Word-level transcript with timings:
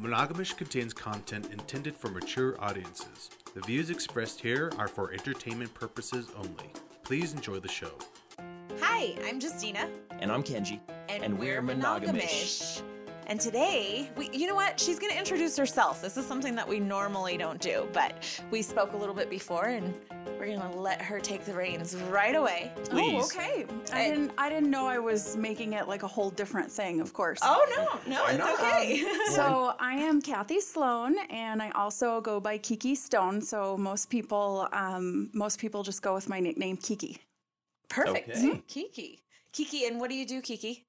Monogamish 0.00 0.56
contains 0.56 0.94
content 0.94 1.50
intended 1.52 1.94
for 1.94 2.08
mature 2.08 2.58
audiences. 2.58 3.28
The 3.54 3.60
views 3.60 3.90
expressed 3.90 4.40
here 4.40 4.72
are 4.78 4.88
for 4.88 5.12
entertainment 5.12 5.74
purposes 5.74 6.28
only. 6.38 6.72
Please 7.02 7.34
enjoy 7.34 7.58
the 7.60 7.68
show. 7.68 7.92
Hi, 8.80 9.14
I'm 9.26 9.38
Justina. 9.38 9.90
And 10.20 10.32
I'm 10.32 10.42
Kenji. 10.42 10.80
And, 11.10 11.38
we're 11.38 11.60
monogamish. 11.60 12.80
And 13.26 13.38
today, 13.38 14.10
we 14.16 14.30
you 14.32 14.46
know 14.46 14.54
what? 14.54 14.80
She's 14.80 14.98
going 14.98 15.12
to 15.12 15.18
introduce 15.18 15.54
herself. 15.54 16.00
This 16.00 16.16
is 16.16 16.24
something 16.24 16.54
that 16.54 16.66
we 16.66 16.80
normally 16.80 17.36
don't 17.36 17.60
do, 17.60 17.86
but 17.92 18.40
we 18.50 18.62
spoke 18.62 18.94
a 18.94 18.96
little 18.96 19.14
bit 19.14 19.28
before 19.28 19.66
and 19.66 19.94
we're 20.40 20.56
going 20.56 20.72
to 20.72 20.78
let 20.78 21.02
her 21.02 21.20
take 21.20 21.44
the 21.44 21.52
reins 21.52 21.94
right 22.10 22.34
away. 22.34 22.72
Please. 22.84 23.22
Oh, 23.22 23.26
okay. 23.26 23.66
I 23.92 24.00
And- 24.00 24.14
didn't. 24.28 24.32
I 24.38 24.48
didn't 24.48 24.70
know 24.70 24.86
I 24.86 24.98
was 24.98 25.36
making 25.36 25.74
it 25.74 25.86
like 25.86 26.02
a 26.02 26.08
whole 26.08 26.30
different 26.30 26.70
thing. 26.72 27.00
Of 27.00 27.12
course. 27.12 27.38
Oh, 27.42 27.64
no. 27.76 28.12
No, 28.14 28.22
Why 28.22 28.30
it's 28.30 28.38
not? 28.38 28.60
okay. 28.60 29.04
So 29.30 29.74
I 29.78 29.94
am 29.94 30.20
Kathy 30.22 30.60
Sloan, 30.60 31.16
and 31.28 31.62
I 31.62 31.70
also 31.72 32.20
go 32.22 32.40
by 32.40 32.58
Kiki 32.58 32.94
Stone. 32.94 33.42
So 33.42 33.76
most 33.76 34.08
people, 34.10 34.66
um, 34.72 35.30
most 35.34 35.58
people 35.60 35.82
just 35.82 36.00
go 36.02 36.14
with 36.14 36.28
my 36.28 36.40
nickname 36.40 36.76
Kiki. 36.78 37.18
Perfect. 37.88 38.30
Okay. 38.30 38.62
Kiki. 38.66 39.22
Kiki, 39.52 39.84
and 39.86 40.00
what 40.00 40.08
do 40.10 40.16
you 40.16 40.26
do, 40.26 40.40
Kiki? 40.40 40.86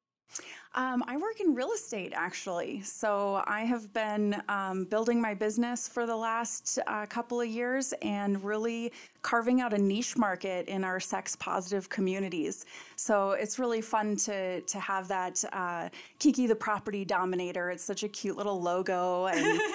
Um, 0.74 1.04
I 1.06 1.18
work 1.18 1.42
in 1.42 1.54
real 1.54 1.72
estate 1.74 2.14
actually. 2.16 2.82
So 2.82 3.44
I 3.46 3.62
have 3.62 3.92
been 3.92 4.42
um, 4.48 4.86
building 4.86 5.20
my 5.22 5.34
business 5.34 5.90
for 5.90 6.06
the 6.06 6.16
last 6.16 6.80
uh, 6.88 7.06
couple 7.08 7.42
of 7.42 7.48
years 7.48 7.94
and 8.02 8.42
really 8.42 8.94
carving 9.22 9.60
out 9.60 9.74
a 9.74 9.78
niche 9.78 10.18
market 10.18 10.70
in 10.70 10.86
our 10.86 11.00
sex 11.00 11.36
positive 11.36 11.90
communities. 11.90 12.66
So 12.96 13.32
it's 13.32 13.60
really 13.60 13.82
fun 13.82 14.16
to 14.18 14.62
to 14.62 14.80
have 14.80 15.10
that 15.10 15.44
uh, 15.52 15.90
Kiki 16.20 16.48
the 16.48 16.56
property 16.56 17.04
dominator. 17.04 17.70
It's 17.70 17.84
such 17.84 18.04
a 18.04 18.08
cute 18.08 18.38
little 18.38 18.62
logo 18.62 19.28
and. 19.28 19.60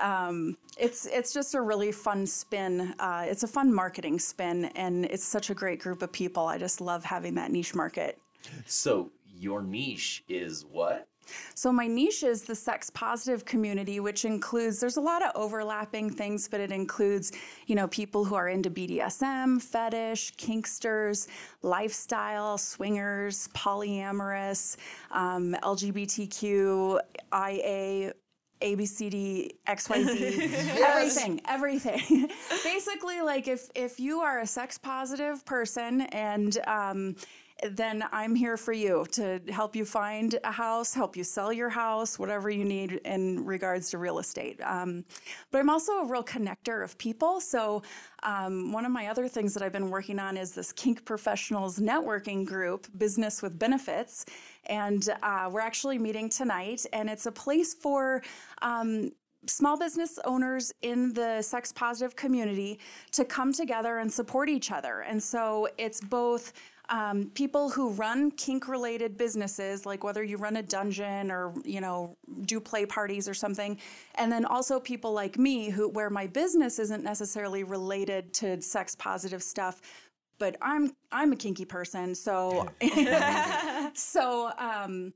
Um, 0.00 0.56
it's 0.78 1.04
it's 1.04 1.30
just 1.30 1.54
a 1.54 1.60
really 1.60 1.92
fun 1.92 2.26
spin. 2.26 2.94
Uh, 2.98 3.26
it's 3.28 3.42
a 3.42 3.46
fun 3.46 3.70
marketing 3.70 4.18
spin, 4.18 4.64
and 4.74 5.04
it's 5.04 5.24
such 5.24 5.50
a 5.50 5.54
great 5.54 5.78
group 5.78 6.00
of 6.00 6.10
people. 6.10 6.46
I 6.46 6.56
just 6.56 6.80
love 6.80 7.04
having 7.04 7.34
that 7.34 7.50
niche 7.52 7.74
market. 7.74 8.18
So 8.66 9.10
your 9.40 9.62
niche 9.62 10.22
is 10.28 10.64
what? 10.64 11.08
So 11.54 11.72
my 11.72 11.86
niche 11.86 12.22
is 12.22 12.42
the 12.42 12.54
sex 12.54 12.90
positive 12.90 13.44
community, 13.44 14.00
which 14.00 14.24
includes 14.24 14.80
there's 14.80 14.96
a 14.96 15.00
lot 15.00 15.22
of 15.24 15.30
overlapping 15.34 16.10
things, 16.10 16.48
but 16.48 16.60
it 16.60 16.72
includes, 16.72 17.32
you 17.66 17.74
know, 17.74 17.88
people 17.88 18.24
who 18.24 18.34
are 18.34 18.48
into 18.48 18.70
BDSM, 18.70 19.62
fetish, 19.62 20.34
kinksters, 20.34 21.28
lifestyle, 21.62 22.58
swingers, 22.58 23.48
polyamorous, 23.54 24.76
um, 25.10 25.56
LGBTQ, 25.62 26.98
IA. 27.32 28.12
ABCD, 28.60 29.52
XYZ, 29.66 30.52
everything, 30.84 31.40
everything. 31.48 32.28
Basically, 32.62 33.22
like 33.22 33.48
if 33.48 33.70
if 33.74 33.98
you 33.98 34.20
are 34.20 34.40
a 34.40 34.46
sex 34.46 34.76
positive 34.76 35.42
person 35.46 36.02
and 36.02 36.58
um, 36.66 37.16
then 37.72 38.04
I'm 38.12 38.34
here 38.34 38.56
for 38.56 38.72
you 38.72 39.06
to 39.12 39.40
help 39.50 39.76
you 39.76 39.84
find 39.84 40.38
a 40.44 40.52
house, 40.52 40.94
help 40.94 41.16
you 41.16 41.24
sell 41.24 41.52
your 41.52 41.68
house, 41.68 42.18
whatever 42.18 42.50
you 42.50 42.64
need 42.64 43.00
in 43.04 43.44
regards 43.44 43.90
to 43.90 43.98
real 43.98 44.18
estate. 44.18 44.60
Um, 44.62 45.04
but 45.50 45.58
I'm 45.58 45.70
also 45.70 45.92
a 46.00 46.06
real 46.06 46.24
connector 46.24 46.82
of 46.82 46.96
people. 46.98 47.40
So, 47.40 47.82
um, 48.22 48.72
one 48.72 48.84
of 48.84 48.92
my 48.92 49.08
other 49.08 49.28
things 49.28 49.54
that 49.54 49.62
I've 49.62 49.72
been 49.72 49.90
working 49.90 50.18
on 50.18 50.36
is 50.36 50.52
this 50.52 50.72
Kink 50.72 51.04
Professionals 51.04 51.78
networking 51.78 52.44
group, 52.44 52.86
Business 52.98 53.42
with 53.42 53.58
Benefits. 53.58 54.26
And 54.66 55.08
uh, 55.22 55.48
we're 55.50 55.60
actually 55.60 55.98
meeting 55.98 56.28
tonight, 56.28 56.84
and 56.92 57.08
it's 57.08 57.26
a 57.26 57.32
place 57.32 57.72
for 57.74 58.22
um, 58.62 59.10
small 59.46 59.78
business 59.78 60.18
owners 60.24 60.72
in 60.82 61.12
the 61.14 61.40
sex 61.42 61.72
positive 61.72 62.14
community 62.14 62.78
to 63.12 63.24
come 63.24 63.52
together 63.52 63.98
and 63.98 64.12
support 64.12 64.48
each 64.48 64.70
other. 64.70 65.00
And 65.00 65.22
so 65.22 65.68
it's 65.78 66.00
both 66.00 66.52
um, 66.90 67.30
people 67.34 67.70
who 67.70 67.90
run 67.90 68.32
kink 68.32 68.66
related 68.66 69.16
businesses, 69.16 69.86
like 69.86 70.02
whether 70.02 70.24
you 70.24 70.36
run 70.36 70.56
a 70.56 70.62
dungeon 70.62 71.30
or, 71.30 71.54
you 71.64 71.80
know, 71.80 72.16
do 72.42 72.58
play 72.58 72.84
parties 72.84 73.28
or 73.28 73.34
something. 73.34 73.78
And 74.16 74.30
then 74.30 74.44
also 74.44 74.80
people 74.80 75.12
like 75.12 75.38
me 75.38 75.70
who, 75.70 75.88
where 75.88 76.10
my 76.10 76.26
business 76.26 76.80
isn't 76.80 77.04
necessarily 77.04 77.62
related 77.62 78.34
to 78.34 78.60
sex 78.60 78.96
positive 78.96 79.42
stuff, 79.42 79.80
but 80.38 80.56
I'm, 80.60 80.90
I'm 81.12 81.32
a 81.32 81.36
kinky 81.36 81.64
person. 81.64 82.14
So, 82.14 82.68
so, 83.94 84.50
um, 84.58 85.12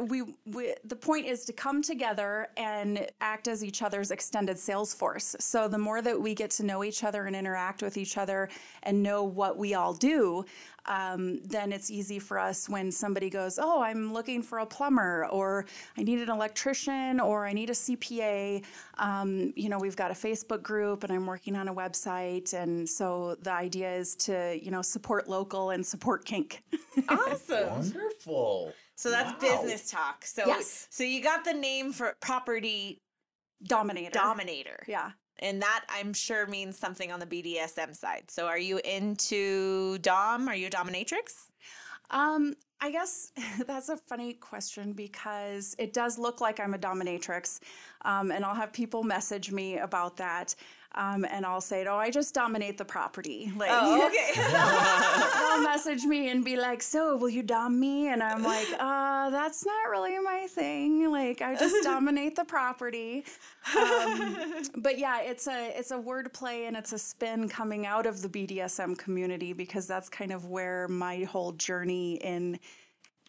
we, 0.00 0.22
we 0.46 0.74
the 0.84 0.96
point 0.96 1.26
is 1.26 1.44
to 1.44 1.52
come 1.52 1.82
together 1.82 2.48
and 2.56 3.06
act 3.20 3.48
as 3.48 3.62
each 3.64 3.82
other's 3.82 4.10
extended 4.10 4.58
sales 4.58 4.94
force. 4.94 5.36
So 5.38 5.68
the 5.68 5.78
more 5.78 6.02
that 6.02 6.20
we 6.20 6.34
get 6.34 6.50
to 6.52 6.64
know 6.64 6.84
each 6.84 7.04
other 7.04 7.26
and 7.26 7.36
interact 7.36 7.82
with 7.82 7.96
each 7.96 8.18
other 8.18 8.48
and 8.82 9.02
know 9.02 9.22
what 9.24 9.56
we 9.56 9.74
all 9.74 9.94
do, 9.94 10.44
um, 10.86 11.40
then 11.44 11.72
it's 11.72 11.90
easy 11.90 12.18
for 12.18 12.38
us 12.38 12.68
when 12.68 12.90
somebody 12.92 13.28
goes, 13.30 13.58
"Oh, 13.60 13.82
I'm 13.82 14.12
looking 14.12 14.42
for 14.42 14.58
a 14.60 14.66
plumber," 14.66 15.26
or 15.30 15.66
"I 15.96 16.02
need 16.02 16.20
an 16.20 16.30
electrician," 16.30 17.20
or 17.20 17.46
"I 17.46 17.52
need 17.52 17.70
a 17.70 17.74
CPA." 17.74 18.64
Um, 18.98 19.52
you 19.56 19.68
know, 19.68 19.78
we've 19.78 19.96
got 19.96 20.10
a 20.10 20.14
Facebook 20.14 20.62
group, 20.62 21.04
and 21.04 21.12
I'm 21.12 21.26
working 21.26 21.56
on 21.56 21.68
a 21.68 21.74
website, 21.74 22.52
and 22.54 22.88
so 22.88 23.36
the 23.42 23.52
idea 23.52 23.94
is 23.94 24.14
to 24.16 24.58
you 24.62 24.70
know 24.70 24.82
support 24.82 25.28
local 25.28 25.70
and 25.70 25.84
support 25.84 26.24
kink. 26.24 26.62
Awesome. 27.08 27.68
Wonderful. 27.68 28.72
So 28.96 29.10
that's 29.10 29.30
Wow. 29.42 29.62
business 29.62 29.90
talk. 29.90 30.24
So 30.24 30.44
Yes. 30.46 30.88
so 30.90 31.04
you 31.04 31.22
got 31.22 31.44
the 31.44 31.52
name 31.52 31.92
for 31.92 32.16
property 32.20 32.98
Dominator. 33.62 34.10
dominator. 34.12 34.82
Yeah. 34.88 35.10
And 35.40 35.60
that 35.62 35.84
I'm 35.88 36.12
sure 36.12 36.46
means 36.46 36.78
something 36.78 37.12
on 37.12 37.20
the 37.20 37.26
BDSM 37.26 37.94
side. 37.94 38.30
So 38.30 38.46
are 38.46 38.58
you 38.58 38.80
into 38.84 39.98
Dom? 39.98 40.48
Are 40.48 40.54
you 40.54 40.68
a 40.68 40.70
dominatrix? 40.70 41.48
Um, 42.10 42.54
I 42.80 42.90
guess 42.90 43.32
that's 43.66 43.88
a 43.88 43.96
funny 43.96 44.34
question 44.34 44.92
because 44.92 45.74
it 45.78 45.92
does 45.92 46.18
look 46.18 46.40
like 46.40 46.60
I'm 46.60 46.74
a 46.74 46.78
dominatrix. 46.78 47.60
Um, 48.02 48.30
and 48.30 48.44
I'll 48.44 48.54
have 48.54 48.72
people 48.72 49.02
message 49.02 49.50
me 49.50 49.78
about 49.78 50.16
that. 50.18 50.54
Um, 50.96 51.26
and 51.30 51.44
I'll 51.44 51.60
say, 51.60 51.84
oh, 51.86 51.96
I 51.96 52.10
just 52.10 52.34
dominate 52.34 52.78
the 52.78 52.84
property. 52.84 53.52
Like, 53.56 53.68
Oh, 53.70 54.06
okay. 54.08 54.32
they'll 55.56 55.62
message 55.62 56.04
me 56.04 56.30
and 56.30 56.42
be 56.44 56.56
like, 56.56 56.82
so 56.82 57.16
will 57.16 57.28
you 57.28 57.42
dom 57.42 57.78
me? 57.78 58.08
And 58.08 58.22
I'm 58.22 58.42
like, 58.42 58.66
uh, 58.80 59.28
that's 59.30 59.66
not 59.66 59.90
really 59.90 60.18
my 60.20 60.46
thing. 60.48 61.10
Like, 61.10 61.42
I 61.42 61.54
just 61.54 61.84
dominate 61.84 62.34
the 62.36 62.44
property. 62.46 63.24
Um, 63.76 64.38
but 64.76 64.98
yeah, 64.98 65.20
it's 65.20 65.46
a 65.46 65.78
it's 65.78 65.90
a 65.90 65.98
wordplay 65.98 66.66
and 66.66 66.76
it's 66.76 66.92
a 66.92 66.98
spin 66.98 67.48
coming 67.48 67.84
out 67.84 68.06
of 68.06 68.22
the 68.22 68.28
BDSM 68.28 68.96
community 68.96 69.52
because 69.52 69.86
that's 69.86 70.08
kind 70.08 70.32
of 70.32 70.46
where 70.46 70.88
my 70.88 71.24
whole 71.24 71.52
journey 71.52 72.14
in, 72.16 72.58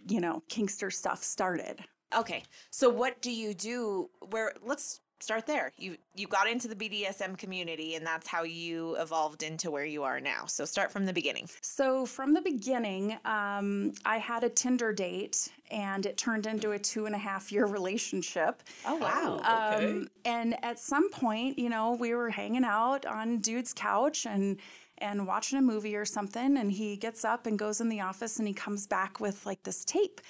you 0.08 0.22
know, 0.22 0.42
Kinkster 0.50 0.94
stuff 0.94 1.24
started. 1.24 1.80
okay. 2.18 2.44
So 2.70 2.90
what 2.90 3.22
do 3.22 3.32
you 3.32 3.54
do 3.54 4.10
where 4.30 4.54
let's 4.64 5.02
start 5.20 5.46
there. 5.46 5.72
You 5.78 5.98
you 6.16 6.28
got 6.28 6.48
into 6.48 6.68
the 6.68 6.76
BDSM 6.76 7.38
community 7.38 7.96
and 7.96 8.06
that's 8.06 8.28
how 8.28 8.44
you 8.44 8.96
evolved 8.98 9.44
into 9.44 9.72
where 9.72 9.86
you 9.86 10.04
are 10.04 10.20
now. 10.20 10.46
So 10.46 10.66
start 10.66 10.92
from 10.92 11.06
the 11.06 11.14
beginning. 11.14 11.50
So 11.62 12.06
from 12.06 12.34
the 12.34 12.42
beginning, 12.42 13.18
um, 13.26 13.94
I 14.06 14.18
had 14.18 14.44
a 14.44 14.50
Tinder 14.50 14.94
date, 14.94 15.50
and 15.72 16.06
it 16.06 16.18
turned 16.18 16.46
into 16.46 16.72
a 16.72 16.80
two 16.80 17.06
and 17.06 17.16
a 17.16 17.18
half 17.18 17.52
year 17.52 17.66
relationship. 17.66 18.64
Oh 18.86 18.96
wow. 18.96 19.38
Okay. 19.76 19.86
Um, 19.86 20.10
and 20.26 20.64
at 20.64 20.80
some 20.80 21.10
point, 21.10 21.58
you 21.60 21.70
know, 21.70 21.94
we 21.94 22.14
were 22.14 22.30
hanging 22.30 22.64
out 22.64 23.06
on 23.06 23.40
dude's 23.40 23.74
couch 23.74 24.26
and 24.26 24.58
and 25.00 25.28
watching 25.28 25.60
a 25.60 25.62
movie 25.62 25.96
or 25.96 26.06
something, 26.06 26.58
and 26.58 26.72
he 26.72 26.98
gets 26.98 27.24
up 27.24 27.46
and 27.46 27.60
goes 27.60 27.82
in 27.82 27.90
the 27.90 28.02
office, 28.02 28.40
and 28.40 28.48
he 28.48 28.54
comes 28.54 28.88
back 28.88 29.20
with 29.20 29.46
like 29.46 29.64
this 29.64 29.86
tape, 29.86 30.22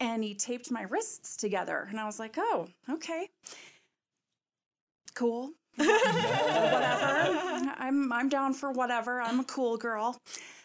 and 0.00 0.24
he 0.24 0.34
taped 0.34 0.70
my 0.70 0.82
wrists 0.82 1.36
together, 1.36 1.86
and 1.90 2.00
I 2.00 2.06
was 2.06 2.18
like, 2.18 2.36
oh, 2.38 2.68
okay, 2.90 3.28
cool. 5.18 5.50
whatever. 5.74 7.28
I'm 7.78 8.12
I'm 8.12 8.28
down 8.28 8.54
for 8.54 8.70
whatever. 8.70 9.20
I'm 9.20 9.40
a 9.40 9.44
cool 9.44 9.76
girl. 9.76 10.16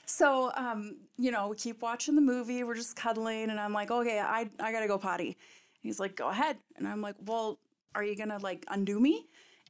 So 0.05 0.51
um, 0.55 0.97
you 1.17 1.31
know, 1.31 1.47
we 1.49 1.55
keep 1.55 1.81
watching 1.81 2.15
the 2.15 2.21
movie, 2.21 2.63
we're 2.63 2.75
just 2.75 2.95
cuddling, 2.95 3.49
and 3.49 3.59
I'm 3.59 3.73
like, 3.73 3.89
okay, 3.91 4.19
I 4.19 4.49
I 4.59 4.71
gotta 4.71 4.87
go 4.87 4.97
potty. 4.97 5.37
He's 5.81 5.99
like, 5.99 6.15
go 6.15 6.29
ahead. 6.29 6.57
And 6.77 6.87
I'm 6.87 7.01
like, 7.01 7.15
well, 7.25 7.59
are 7.95 8.03
you 8.03 8.15
gonna 8.15 8.37
like 8.39 8.65
undo 8.69 8.99
me? 8.99 9.27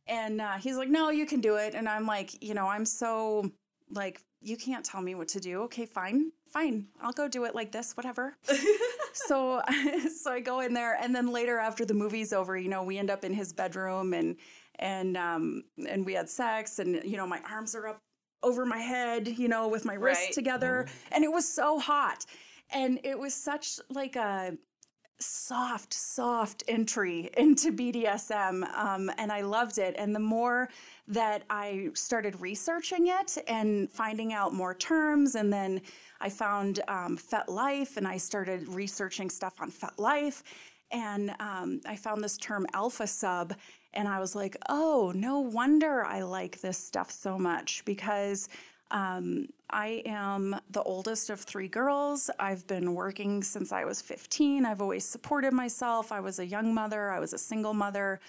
And 0.07 0.41
uh, 0.41 0.57
he's 0.57 0.75
like, 0.75 0.89
no, 0.89 1.09
you 1.09 1.25
can 1.25 1.39
do 1.39 1.55
it. 1.55 1.75
And 1.75 1.87
I'm 1.87 2.05
like, 2.05 2.43
you 2.43 2.53
know, 2.53 2.67
I'm 2.67 2.85
so 2.85 3.49
like, 3.89 4.19
you 4.41 4.57
can't 4.57 4.83
tell 4.83 5.01
me 5.01 5.15
what 5.15 5.29
to 5.29 5.39
do. 5.39 5.61
Okay, 5.63 5.85
fine, 5.85 6.31
fine. 6.51 6.87
I'll 7.01 7.13
go 7.13 7.27
do 7.27 7.45
it 7.45 7.55
like 7.55 7.71
this, 7.71 7.95
whatever. 7.95 8.35
so, 9.13 9.61
so 10.23 10.31
I 10.31 10.41
go 10.41 10.59
in 10.59 10.73
there, 10.73 10.97
and 11.01 11.15
then 11.15 11.27
later 11.31 11.57
after 11.57 11.85
the 11.85 11.93
movie's 11.93 12.33
over, 12.33 12.57
you 12.57 12.69
know, 12.69 12.83
we 12.83 12.97
end 12.97 13.09
up 13.09 13.23
in 13.23 13.33
his 13.33 13.53
bedroom, 13.53 14.13
and 14.13 14.35
and 14.79 15.17
um 15.17 15.63
and 15.87 16.05
we 16.05 16.13
had 16.13 16.29
sex, 16.29 16.79
and 16.79 17.01
you 17.03 17.17
know, 17.17 17.27
my 17.27 17.41
arms 17.49 17.75
are 17.75 17.87
up 17.87 18.01
over 18.43 18.65
my 18.65 18.79
head, 18.79 19.27
you 19.27 19.47
know, 19.47 19.67
with 19.67 19.85
my 19.85 19.93
wrists 19.95 20.25
Right. 20.25 20.33
together, 20.33 20.85
and 21.11 21.23
it 21.23 21.31
was 21.31 21.47
so 21.47 21.79
hot, 21.79 22.25
and 22.71 22.99
it 23.03 23.17
was 23.17 23.33
such 23.33 23.79
like 23.89 24.15
a 24.15 24.57
soft, 25.19 25.93
soft 25.93 26.63
entry 26.67 27.29
into 27.37 27.71
BDSM, 27.71 28.63
um, 28.75 29.09
and 29.17 29.31
I 29.31 29.41
loved 29.41 29.77
it. 29.77 29.95
And 29.97 30.13
the 30.15 30.19
more 30.19 30.69
that 31.07 31.43
I 31.49 31.89
started 31.93 32.39
researching 32.41 33.07
it 33.07 33.37
and 33.47 33.89
finding 33.91 34.33
out 34.33 34.53
more 34.53 34.73
terms, 34.75 35.35
and 35.35 35.51
then 35.53 35.81
I 36.21 36.29
found 36.29 36.81
um, 36.87 37.17
FetLife, 37.17 37.97
and 37.97 38.07
I 38.07 38.17
started 38.17 38.67
researching 38.67 39.29
stuff 39.29 39.55
on 39.61 39.71
FetLife, 39.71 40.43
and 40.91 41.33
um, 41.39 41.81
I 41.85 41.95
found 41.95 42.23
this 42.23 42.37
term 42.37 42.67
alpha 42.73 43.07
sub, 43.07 43.53
and 43.93 44.07
I 44.07 44.19
was 44.19 44.35
like, 44.35 44.57
oh, 44.69 45.11
no 45.15 45.39
wonder 45.39 46.03
I 46.05 46.21
like 46.21 46.61
this 46.61 46.77
stuff 46.77 47.11
so 47.11 47.37
much 47.37 47.83
because 47.85 48.49
um, 48.91 49.47
I 49.69 50.03
am 50.05 50.55
the 50.69 50.83
oldest 50.83 51.29
of 51.29 51.39
three 51.39 51.67
girls. 51.67 52.29
I've 52.39 52.65
been 52.67 52.93
working 52.93 53.41
since 53.43 53.71
I 53.71 53.85
was 53.85 54.01
15. 54.01 54.65
I've 54.65 54.81
always 54.81 55.03
supported 55.03 55.51
myself. 55.51 56.11
I 56.11 56.19
was 56.19 56.39
a 56.39 56.45
young 56.45 56.73
mother, 56.73 57.11
I 57.11 57.19
was 57.19 57.33
a 57.33 57.37
single 57.37 57.73
mother. 57.73 58.19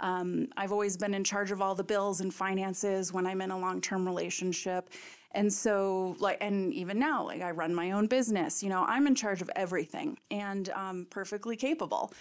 Um, 0.00 0.48
I've 0.56 0.72
always 0.72 0.96
been 0.96 1.14
in 1.14 1.24
charge 1.24 1.50
of 1.50 1.60
all 1.60 1.74
the 1.74 1.84
bills 1.84 2.20
and 2.20 2.32
finances 2.32 3.12
when 3.12 3.26
I'm 3.26 3.40
in 3.40 3.50
a 3.50 3.58
long 3.58 3.80
term 3.80 4.06
relationship. 4.06 4.90
And 5.32 5.52
so, 5.52 6.16
like, 6.20 6.38
and 6.40 6.72
even 6.72 6.98
now, 6.98 7.24
like, 7.24 7.42
I 7.42 7.50
run 7.50 7.74
my 7.74 7.90
own 7.90 8.06
business. 8.06 8.62
You 8.62 8.70
know, 8.70 8.84
I'm 8.88 9.06
in 9.06 9.14
charge 9.14 9.42
of 9.42 9.50
everything 9.56 10.18
and 10.30 10.70
um, 10.70 11.06
perfectly 11.10 11.56
capable. 11.56 12.12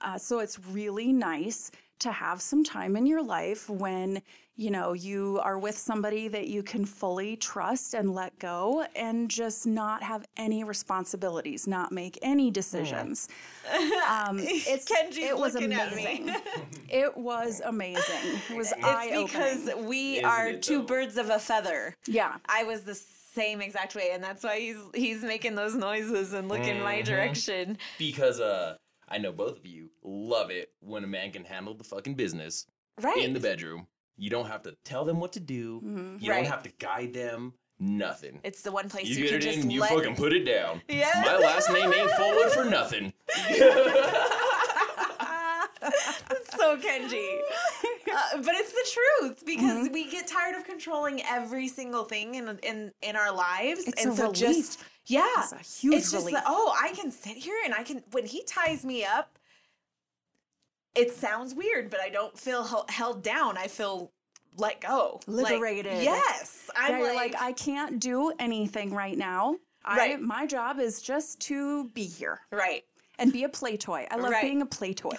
Uh, 0.00 0.18
so 0.18 0.40
it's 0.40 0.58
really 0.58 1.12
nice 1.12 1.70
to 2.00 2.12
have 2.12 2.40
some 2.42 2.62
time 2.64 2.96
in 2.96 3.06
your 3.06 3.22
life 3.22 3.68
when 3.70 4.20
you 4.58 4.70
know 4.70 4.92
you 4.94 5.38
are 5.42 5.58
with 5.58 5.76
somebody 5.76 6.28
that 6.28 6.46
you 6.48 6.62
can 6.62 6.84
fully 6.84 7.36
trust 7.36 7.92
and 7.94 8.14
let 8.14 8.38
go 8.38 8.84
and 8.96 9.28
just 9.30 9.66
not 9.66 10.02
have 10.02 10.24
any 10.36 10.64
responsibilities 10.64 11.66
not 11.66 11.92
make 11.92 12.18
any 12.22 12.50
decisions 12.50 13.28
um, 14.08 14.38
it's 14.40 14.90
Kenji's 14.90 15.18
it 15.18 15.36
was 15.36 15.54
looking 15.54 15.72
at 15.72 15.94
me. 15.94 16.02
amazing 16.22 16.34
it 16.88 17.16
was 17.16 17.60
amazing 17.64 18.40
it 18.50 18.56
was 18.56 18.72
It's 18.72 18.84
eye-opening. 18.84 19.26
because 19.26 19.70
we 19.84 20.14
Isn't 20.16 20.24
are 20.24 20.52
two 20.54 20.78
though? 20.78 20.84
birds 20.84 21.16
of 21.18 21.28
a 21.30 21.38
feather. 21.38 21.94
yeah 22.06 22.36
I 22.48 22.64
was 22.64 22.82
the 22.82 22.94
same 22.94 23.60
exact 23.60 23.94
way, 23.94 24.12
and 24.14 24.24
that's 24.24 24.42
why 24.42 24.58
he's 24.58 24.78
he's 24.94 25.22
making 25.22 25.56
those 25.56 25.74
noises 25.74 26.32
and 26.32 26.48
looking 26.48 26.80
my 26.80 27.00
Mhm. 27.02 27.04
direction. 27.04 27.76
Because 27.98 28.40
uh 28.40 28.76
I 29.08 29.18
know 29.18 29.32
both 29.32 29.58
of 29.58 29.66
you 29.66 29.90
love 30.02 30.50
it 30.50 30.72
when 30.80 31.04
a 31.04 31.06
man 31.06 31.30
can 31.32 31.44
handle 31.44 31.74
the 31.74 31.84
fucking 31.84 32.14
business 32.14 32.66
Right. 33.00 33.18
in 33.18 33.32
the 33.34 33.40
bedroom. 33.40 33.86
You 34.16 34.30
don't 34.30 34.46
have 34.46 34.62
to 34.62 34.74
tell 34.84 35.04
them 35.04 35.20
what 35.20 35.32
to 35.34 35.40
do. 35.40 35.80
Mhm. 35.82 36.20
You 36.22 36.30
Right. 36.30 36.36
don't 36.42 36.50
have 36.50 36.62
to 36.64 36.70
guide 36.78 37.12
them. 37.14 37.54
Nothing. 37.78 38.40
it's 38.42 38.62
the 38.62 38.72
one 38.72 38.88
place 38.88 39.06
You, 39.06 39.16
you, 39.16 39.22
get 39.24 39.28
can 39.28 39.36
it 39.36 39.40
just 39.42 39.58
in, 39.58 39.70
you 39.70 39.80
let. 39.82 39.90
fucking 39.92 40.16
put 40.16 40.32
it 40.32 40.44
down. 40.44 40.80
Yes. 40.88 41.14
My 41.26 41.36
last 41.36 41.70
name 41.70 41.92
ain't 41.92 42.10
forward 42.12 42.50
for 42.52 42.64
nothing. 42.64 43.12
so 46.56 46.76
Kenji. 46.78 47.38
Uh, 48.10 48.38
but 48.42 48.54
it's 48.54 48.72
the 48.72 49.00
truth 49.20 49.44
because 49.44 49.90
we 49.90 50.10
get 50.10 50.26
tired 50.26 50.56
of 50.56 50.64
controlling 50.64 51.20
every 51.28 51.68
single 51.68 52.04
thing 52.04 52.36
in 52.36 52.58
in 52.62 52.92
in 53.02 53.14
our 53.16 53.30
lives, 53.32 53.86
It's 53.86 54.02
and 54.04 54.14
a 54.14 54.16
so 54.16 54.32
just 54.32 54.78
relief. 54.80 54.90
Yeah, 55.06 55.26
It's 55.38 55.52
a 55.52 55.58
huge 55.58 55.94
it's 55.94 56.10
just 56.12 56.26
relief. 56.26 56.34
that 56.34 56.44
oh, 56.46 56.74
I 56.80 56.90
can 56.92 57.10
sit 57.10 57.36
here 57.36 57.56
and 57.64 57.72
I 57.74 57.82
can 57.82 58.02
when 58.12 58.26
he 58.26 58.42
ties 58.44 58.84
me 58.84 59.04
up. 59.04 59.38
It 60.94 61.12
sounds 61.14 61.54
weird, 61.54 61.90
but 61.90 62.00
I 62.00 62.08
don't 62.08 62.38
feel 62.38 62.64
hel- 62.64 62.86
held 62.88 63.22
down. 63.22 63.56
I 63.58 63.68
feel 63.68 64.12
let 64.58 64.80
go, 64.80 65.20
Like, 65.26 65.52
Liberated. 65.52 66.02
yes, 66.02 66.70
I'm 66.74 66.98
yeah, 66.98 67.04
like, 67.12 67.32
like 67.32 67.42
i 67.42 67.52
can't 67.52 68.00
do 68.00 68.32
anything 68.38 68.90
right 68.94 69.18
now 69.18 69.56
I, 69.84 69.98
Right. 69.98 70.20
my 70.20 70.46
job 70.46 70.80
is 70.80 71.02
just 71.02 71.38
to 71.40 71.88
be 71.90 72.04
here 72.04 72.40
right. 72.50 72.82
and 73.18 73.32
be 73.32 73.44
a 73.44 73.48
play 73.48 73.76
toy. 73.76 74.06
I 74.10 74.16
love 74.16 74.30
Right. 74.32 74.42
being 74.42 74.62
a 74.62 74.66
play 74.66 74.94
toy. 74.94 75.10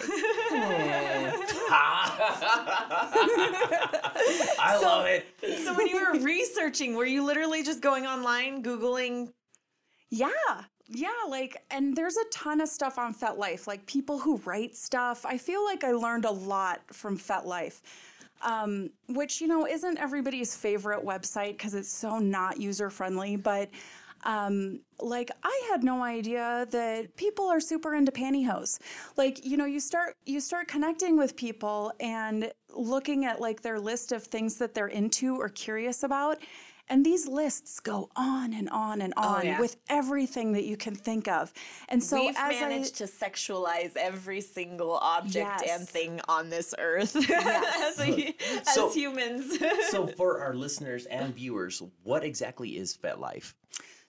I 4.60 4.78
love 4.82 5.06
it. 5.06 5.26
So 5.64 5.72
when 5.74 5.86
you 5.86 5.96
were 6.04 6.18
researching, 6.20 6.94
were 6.96 7.06
you 7.06 7.24
literally 7.24 7.62
just 7.62 7.80
going 7.80 8.06
online, 8.06 8.62
googling? 8.62 9.32
Yeah. 10.10 10.28
Yeah, 10.90 11.10
like, 11.28 11.62
and 11.70 11.94
there's 11.94 12.16
a 12.16 12.24
ton 12.32 12.62
of 12.62 12.68
stuff 12.68 12.96
on 12.98 13.12
FetLife, 13.12 13.66
like 13.66 13.84
people 13.84 14.18
who 14.18 14.38
write 14.46 14.74
stuff. 14.74 15.26
I 15.26 15.36
feel 15.36 15.62
like 15.62 15.84
I 15.84 15.92
learned 15.92 16.24
a 16.24 16.30
lot 16.30 16.80
from 16.94 17.18
FetLife, 17.18 17.82
um, 18.40 18.88
which, 19.08 19.42
you 19.42 19.48
know, 19.48 19.66
isn't 19.66 19.98
everybody's 19.98 20.56
favorite 20.56 21.04
website 21.04 21.58
because 21.58 21.74
it's 21.74 21.92
so 21.92 22.18
not 22.18 22.58
user 22.58 22.88
friendly. 22.88 23.36
But 23.36 23.68
um, 24.24 24.80
like, 24.98 25.30
I 25.42 25.68
had 25.70 25.84
no 25.84 26.02
idea 26.02 26.66
that 26.70 27.14
people 27.16 27.46
are 27.48 27.60
super 27.60 27.94
into 27.94 28.10
pantyhose. 28.10 28.78
Like, 29.18 29.44
you 29.44 29.58
know, 29.58 29.66
you 29.66 29.80
start 29.80 30.16
you 30.24 30.40
start 30.40 30.68
connecting 30.68 31.18
with 31.18 31.36
people 31.36 31.92
and 32.00 32.50
looking 32.74 33.26
at 33.26 33.42
like 33.42 33.60
their 33.60 33.78
list 33.78 34.12
of 34.12 34.22
things 34.24 34.56
that 34.56 34.72
they're 34.72 34.88
into 34.88 35.36
or 35.36 35.50
curious 35.50 36.02
about. 36.02 36.38
And 36.90 37.04
these 37.04 37.28
lists 37.28 37.80
go 37.80 38.08
on 38.16 38.52
and 38.54 38.68
on 38.70 39.00
and 39.02 39.12
oh, 39.16 39.22
on 39.22 39.40
Oh, 39.40 39.42
yeah. 39.44 39.60
with 39.60 39.76
everything 39.88 40.52
that 40.52 40.64
you 40.64 40.76
can 40.76 40.94
think 40.94 41.28
of. 41.28 41.52
And 41.88 42.02
so 42.02 42.16
We've 42.26 42.34
as 42.36 42.60
managed 42.60 43.02
I, 43.02 43.04
to 43.06 43.12
sexualize 43.12 43.96
every 43.96 44.40
single 44.40 44.92
object 44.94 45.62
and 45.68 45.86
thing 45.88 46.20
on 46.28 46.48
this 46.50 46.74
earth 46.78 47.14
Yes. 47.28 47.98
as, 48.00 48.08
a- 48.08 48.34
as 48.86 48.94
humans. 48.94 49.58
so 49.90 50.06
for 50.06 50.40
our 50.40 50.54
listeners 50.54 51.06
and 51.06 51.34
viewers, 51.34 51.82
what 52.02 52.24
exactly 52.24 52.76
is 52.78 52.96
FetLife? 52.96 53.54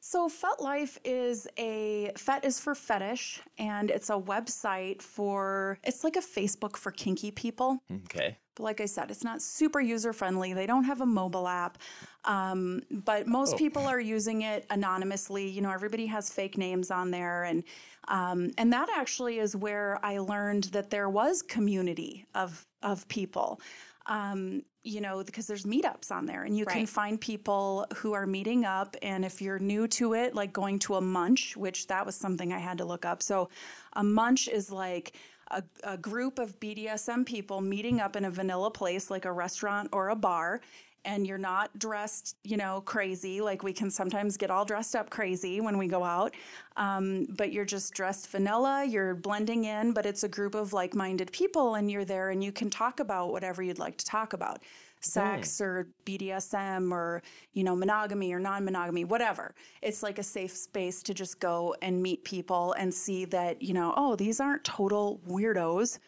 So 0.01 0.29
FetLife 0.29 0.97
is 1.03 1.45
a 1.57 2.11
Fet 2.15 2.45
is 2.45 2.57
for 2.57 2.73
fetish, 2.73 3.41
and 3.57 3.91
it's 3.91 4.09
a 4.09 4.13
website 4.13 5.01
for 5.01 5.77
it's 5.83 6.05
like 6.05 6.15
a 6.15 6.21
Facebook 6.21 6.77
for 6.77 6.91
kinky 6.91 7.31
people. 7.31 7.83
Okay. 8.05 8.37
But 8.55 8.63
like 8.63 8.79
I 8.79 8.85
said, 8.85 9.11
it's 9.11 9.25
not 9.25 9.41
super 9.41 9.81
user 9.81 10.13
friendly. 10.13 10.53
They 10.53 10.65
don't 10.65 10.85
have 10.85 11.01
a 11.01 11.05
mobile 11.05 11.49
app, 11.49 11.77
um, 12.25 12.81
but 12.91 13.27
most 13.27 13.53
Oh. 13.55 13.57
people 13.57 13.85
are 13.87 13.99
using 13.99 14.41
it 14.41 14.65
anonymously. 14.69 15.47
You 15.49 15.61
know, 15.61 15.71
everybody 15.71 16.05
has 16.07 16.29
fake 16.31 16.57
names 16.57 16.91
on 16.91 17.11
there, 17.11 17.43
and 17.43 17.63
um, 18.07 18.51
and 18.57 18.73
that 18.73 18.89
actually 18.95 19.39
is 19.39 19.55
where 19.55 19.99
I 20.03 20.17
learned 20.19 20.65
that 20.65 20.89
there 20.89 21.09
was 21.09 21.41
community 21.41 22.25
of 22.35 22.65
of 22.83 23.07
people. 23.07 23.61
Um, 24.07 24.63
you 24.83 25.01
know, 25.01 25.21
because 25.23 25.45
there's 25.45 25.65
meetups 25.65 26.09
on 26.09 26.25
there, 26.25 26.43
and 26.43 26.57
you 26.57 26.65
can 26.65 26.85
find 26.87 27.19
people 27.21 27.85
who 27.97 28.13
are 28.13 28.25
meeting 28.25 28.65
up. 28.65 28.95
And 29.01 29.23
if 29.25 29.41
you're 29.41 29.59
new 29.59 29.87
to 29.89 30.13
it, 30.13 30.33
like 30.33 30.51
going 30.53 30.79
to 30.79 30.95
a 30.95 31.01
munch, 31.01 31.55
which 31.55 31.85
that 31.87 32.05
was 32.05 32.15
something 32.15 32.51
I 32.53 32.59
had 32.59 32.77
to 32.79 32.85
look 32.85 33.05
up. 33.05 33.21
So, 33.21 33.49
a 33.93 34.03
munch 34.03 34.47
is 34.47 34.71
like 34.71 35.13
a, 35.51 35.63
a 35.83 35.97
group 35.97 36.39
of 36.39 36.59
BDSM 36.59 37.25
people 37.25 37.61
meeting 37.61 37.99
up 37.99 38.15
in 38.15 38.25
a 38.25 38.31
vanilla 38.31 38.71
place 38.71 39.11
like 39.11 39.25
a 39.25 39.31
restaurant 39.31 39.89
or 39.91 40.09
a 40.09 40.15
bar. 40.15 40.61
And 41.05 41.25
you're 41.25 41.37
not 41.37 41.77
dressed, 41.79 42.35
you 42.43 42.57
know, 42.57 42.81
crazy. 42.81 43.41
Like 43.41 43.63
we 43.63 43.73
can 43.73 43.89
sometimes 43.89 44.37
get 44.37 44.51
all 44.51 44.65
dressed 44.65 44.95
up 44.95 45.09
crazy 45.09 45.61
when 45.61 45.77
we 45.77 45.87
go 45.87 46.03
out. 46.03 46.35
Um, 46.77 47.27
but 47.37 47.51
you're 47.51 47.65
just 47.65 47.93
dressed 47.93 48.29
vanilla, 48.29 48.85
you're 48.85 49.15
blending 49.15 49.65
in, 49.65 49.93
but 49.93 50.05
it's 50.05 50.23
a 50.23 50.29
group 50.29 50.55
of 50.55 50.73
like 50.73 50.95
minded 50.95 51.31
people 51.31 51.75
and 51.75 51.89
you're 51.89 52.05
there 52.05 52.29
and 52.29 52.43
you 52.43 52.51
can 52.51 52.69
talk 52.69 52.99
about 52.99 53.31
whatever 53.31 53.61
you'd 53.63 53.79
like 53.79 53.97
to 53.97 54.05
talk 54.05 54.33
about 54.33 54.59
sex 55.01 55.61
or 55.61 55.87
BDSM 56.05 56.91
or, 56.91 57.21
you 57.53 57.63
know, 57.63 57.75
monogamy 57.75 58.33
or 58.33 58.39
non 58.39 58.65
monogamy, 58.65 59.05
whatever. 59.05 59.55
It's 59.81 60.03
like 60.03 60.19
a 60.19 60.23
safe 60.23 60.55
space 60.55 61.01
to 61.03 61.13
just 61.13 61.39
go 61.39 61.75
and 61.81 62.01
meet 62.01 62.23
people 62.23 62.73
and 62.73 62.93
see 62.93 63.25
that, 63.25 63.61
you 63.61 63.73
know, 63.73 63.93
oh, 63.95 64.15
these 64.15 64.39
aren't 64.39 64.63
total 64.63 65.21
weirdos. 65.27 65.99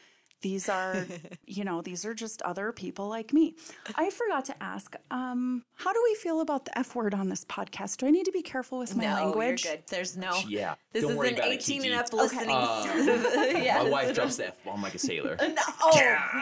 These 0.42 0.70
are, 0.70 1.06
you 1.46 1.64
know, 1.64 1.82
these 1.82 2.06
are 2.06 2.14
just 2.14 2.42
other 2.42 2.72
people 2.72 3.08
like 3.08 3.32
me. 3.34 3.56
I 3.96 4.10
forgot 4.10 4.46
to 4.46 4.64
ask, 4.64 4.96
um, 5.12 5.64
how 5.76 5.94
do 5.94 6.02
we 6.04 6.16
feel 6.16 6.42
about 6.42 6.66
the 6.66 6.78
F 6.78 6.96
word 6.96 7.14
on 7.14 7.30
this 7.30 7.46
podcast? 7.46 7.98
Do 7.98 8.08
I 8.08 8.12
need 8.12 8.26
to 8.26 8.32
be 8.32 8.42
careful 8.42 8.80
with 8.80 8.96
my 8.96 9.06
no, 9.06 9.14
language? 9.14 9.66
you're 9.66 9.76
good. 9.76 9.84
There's 9.88 10.18
no. 10.18 10.40
Yeah. 10.48 10.76
This 10.94 11.04
Don't 11.04 11.12
is 11.12 11.18
worry 11.18 11.28
an 11.30 11.34
about 11.36 11.48
it, 11.48 11.54
18 11.54 11.82
Kiki. 11.82 11.94
and 11.94 12.02
up 12.02 12.12
listening. 12.14 12.50
Uh, 12.50 12.84
yes. 13.62 13.84
My 13.84 13.90
wife 13.90 14.14
drops 14.14 14.38
the 14.38 14.48
F 14.48 14.64
bomb 14.66 14.82
like 14.82 14.96
a 14.96 15.00
sailor. 15.00 15.38
No, 15.52 15.62
oh, 15.82 16.42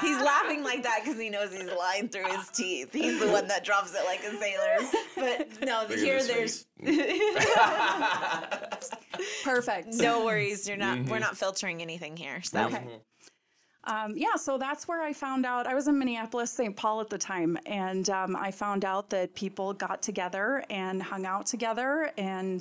he's 0.00 0.20
laughing 0.22 0.62
like 0.62 0.82
that 0.84 1.00
because 1.02 1.18
he 1.20 1.28
knows 1.28 1.52
he's 1.52 1.70
lying 1.70 2.08
through 2.08 2.26
his 2.26 2.48
teeth. 2.50 2.92
He's 2.92 3.18
the 3.18 3.28
one 3.28 3.48
that 3.48 3.64
drops 3.64 3.92
it 3.94 4.04
like 4.04 4.20
a 4.20 4.36
sailor. 4.38 4.76
But 5.16 5.66
no, 5.66 5.84
Look 5.88 5.98
here 5.98 6.22
there's 6.22 6.66
Perfect. 9.44 9.94
no 9.94 10.24
worries. 10.24 10.68
You're 10.68 10.76
not. 10.76 11.04
We're 11.06 11.18
not 11.18 11.36
filtering 11.36 11.82
anything 11.82 12.16
here. 12.16 12.42
So 12.48 12.66
Okay. 12.66 13.00
Um, 13.86 14.14
yeah, 14.16 14.34
so 14.34 14.58
that's 14.58 14.88
where 14.88 15.00
I 15.00 15.12
found 15.12 15.46
out. 15.46 15.68
I 15.68 15.74
was 15.74 15.86
in 15.86 15.96
Minneapolis, 15.96 16.50
St. 16.50 16.76
Paul 16.76 17.00
at 17.00 17.08
the 17.08 17.18
time, 17.18 17.56
and 17.66 18.10
um, 18.10 18.34
I 18.34 18.50
found 18.50 18.84
out 18.84 19.10
that 19.10 19.34
people 19.36 19.72
got 19.72 20.02
together 20.02 20.64
and 20.70 21.00
hung 21.00 21.24
out 21.24 21.46
together 21.46 22.10
and, 22.18 22.60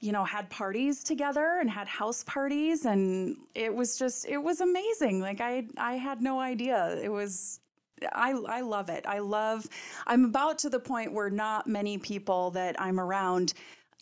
you 0.00 0.10
know, 0.10 0.24
had 0.24 0.50
parties 0.50 1.04
together 1.04 1.58
and 1.60 1.70
had 1.70 1.86
house 1.86 2.24
parties. 2.24 2.86
And 2.86 3.36
it 3.54 3.72
was 3.72 3.96
just, 3.96 4.26
it 4.26 4.38
was 4.38 4.60
amazing. 4.60 5.20
Like, 5.20 5.40
I, 5.40 5.64
I 5.76 5.94
had 5.94 6.20
no 6.20 6.40
idea. 6.40 6.98
It 7.00 7.10
was, 7.10 7.60
I, 8.12 8.32
I 8.32 8.62
love 8.62 8.88
it. 8.88 9.04
I 9.06 9.20
love, 9.20 9.68
I'm 10.08 10.24
about 10.24 10.58
to 10.60 10.68
the 10.68 10.80
point 10.80 11.12
where 11.12 11.30
not 11.30 11.68
many 11.68 11.98
people 11.98 12.50
that 12.50 12.74
I'm 12.80 12.98
around 12.98 13.54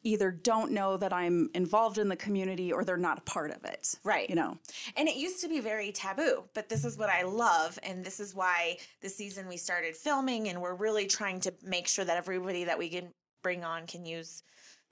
either 0.03 0.31
don't 0.31 0.73
know 0.73 0.97
that 0.97 1.13
I'm 1.13 1.51
involved 1.55 1.99
in 1.99 2.09
the 2.09 2.17
community 2.17 2.73
or 2.73 2.85
they're 2.85 2.97
not 2.97 3.19
a 3.19 3.23
part 3.23 3.51
of 3.51 3.65
it. 3.65 3.95
Right. 4.05 4.29
You 4.29 4.37
know. 4.37 4.59
And 4.97 5.09
it 5.09 5.17
used 5.17 5.41
to 5.43 5.49
be 5.49 5.61
very 5.61 5.93
taboo, 5.93 6.45
but 6.55 6.69
this 6.69 6.85
is 6.85 6.97
what 6.97 7.11
I 7.11 7.23
love. 7.23 7.79
And 7.83 8.05
this 8.05 8.21
is 8.21 8.35
why 8.35 8.79
this 9.01 9.17
season 9.17 9.49
we 9.49 9.57
started 9.57 9.97
filming, 9.97 10.49
and 10.49 10.61
we're 10.61 10.75
really 10.75 11.07
trying 11.07 11.41
to 11.41 11.55
make 11.63 11.89
sure 11.89 12.05
that 12.05 12.17
everybody 12.17 12.65
that 12.65 12.79
we 12.79 12.89
can 12.89 13.09
bring 13.43 13.65
on 13.65 13.87
can 13.87 14.05
use 14.05 14.43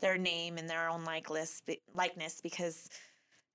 their 0.00 0.16
name 0.16 0.58
and 0.58 0.68
their 0.68 0.88
own 0.88 1.04
likeness, 1.04 1.62
likeness 1.94 2.40
because 2.40 2.88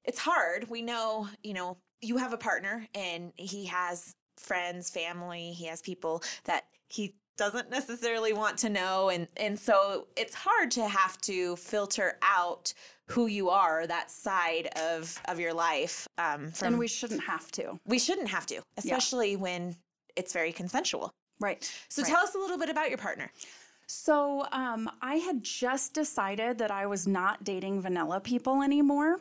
it's 0.04 0.20
hard. 0.20 0.70
We 0.70 0.82
know, 0.82 1.28
you 1.42 1.54
know, 1.54 1.78
you 2.02 2.18
have 2.18 2.34
a 2.34 2.38
partner 2.38 2.86
and 2.94 3.32
he 3.36 3.66
has 3.66 4.16
friends, 4.38 4.90
family, 4.90 5.52
he 5.52 5.66
has 5.68 5.82
people 5.82 6.24
that 6.46 6.66
he 6.90 7.16
doesn't 7.38 7.70
necessarily 7.70 8.34
want 8.34 8.58
to 8.58 8.70
know 8.70 9.10
and 9.10 9.28
and 9.38 9.58
so 9.58 10.08
it's 10.16 10.36
hard 10.36 10.70
to 10.72 10.88
have 10.88 11.20
to 11.22 11.56
filter 11.56 12.18
out 12.22 12.74
who 13.08 13.28
you 13.28 13.50
are 13.50 13.88
that 13.88 14.12
side 14.12 14.70
of 14.80 15.20
of 15.28 15.40
your 15.40 15.54
life 15.54 16.08
um 16.18 16.52
from 16.52 16.70
and 16.70 16.80
we 16.80 16.88
shouldn't 16.88 17.24
have 17.24 17.52
to 17.52 17.80
we 17.86 17.98
shouldn't 17.98 18.28
have 18.28 18.46
to 18.46 18.62
especially 18.78 19.32
yeah. 19.32 19.38
when 19.38 19.76
it's 20.16 20.34
very 20.34 20.52
consensual 20.52 21.14
right 21.40 21.70
so 21.90 22.02
right. 22.02 22.12
tell 22.12 22.22
us 22.22 22.36
a 22.36 22.38
little 22.38 22.58
bit 22.58 22.70
about 22.70 22.90
your 22.90 22.98
partner 22.98 23.32
so 23.88 24.46
um, 24.52 24.90
i 25.02 25.16
had 25.16 25.44
just 25.44 25.94
decided 25.94 26.58
that 26.58 26.72
i 26.72 26.86
was 26.86 27.08
not 27.08 27.44
dating 27.44 27.82
vanilla 27.82 28.20
people 28.20 28.62
anymore 28.62 29.18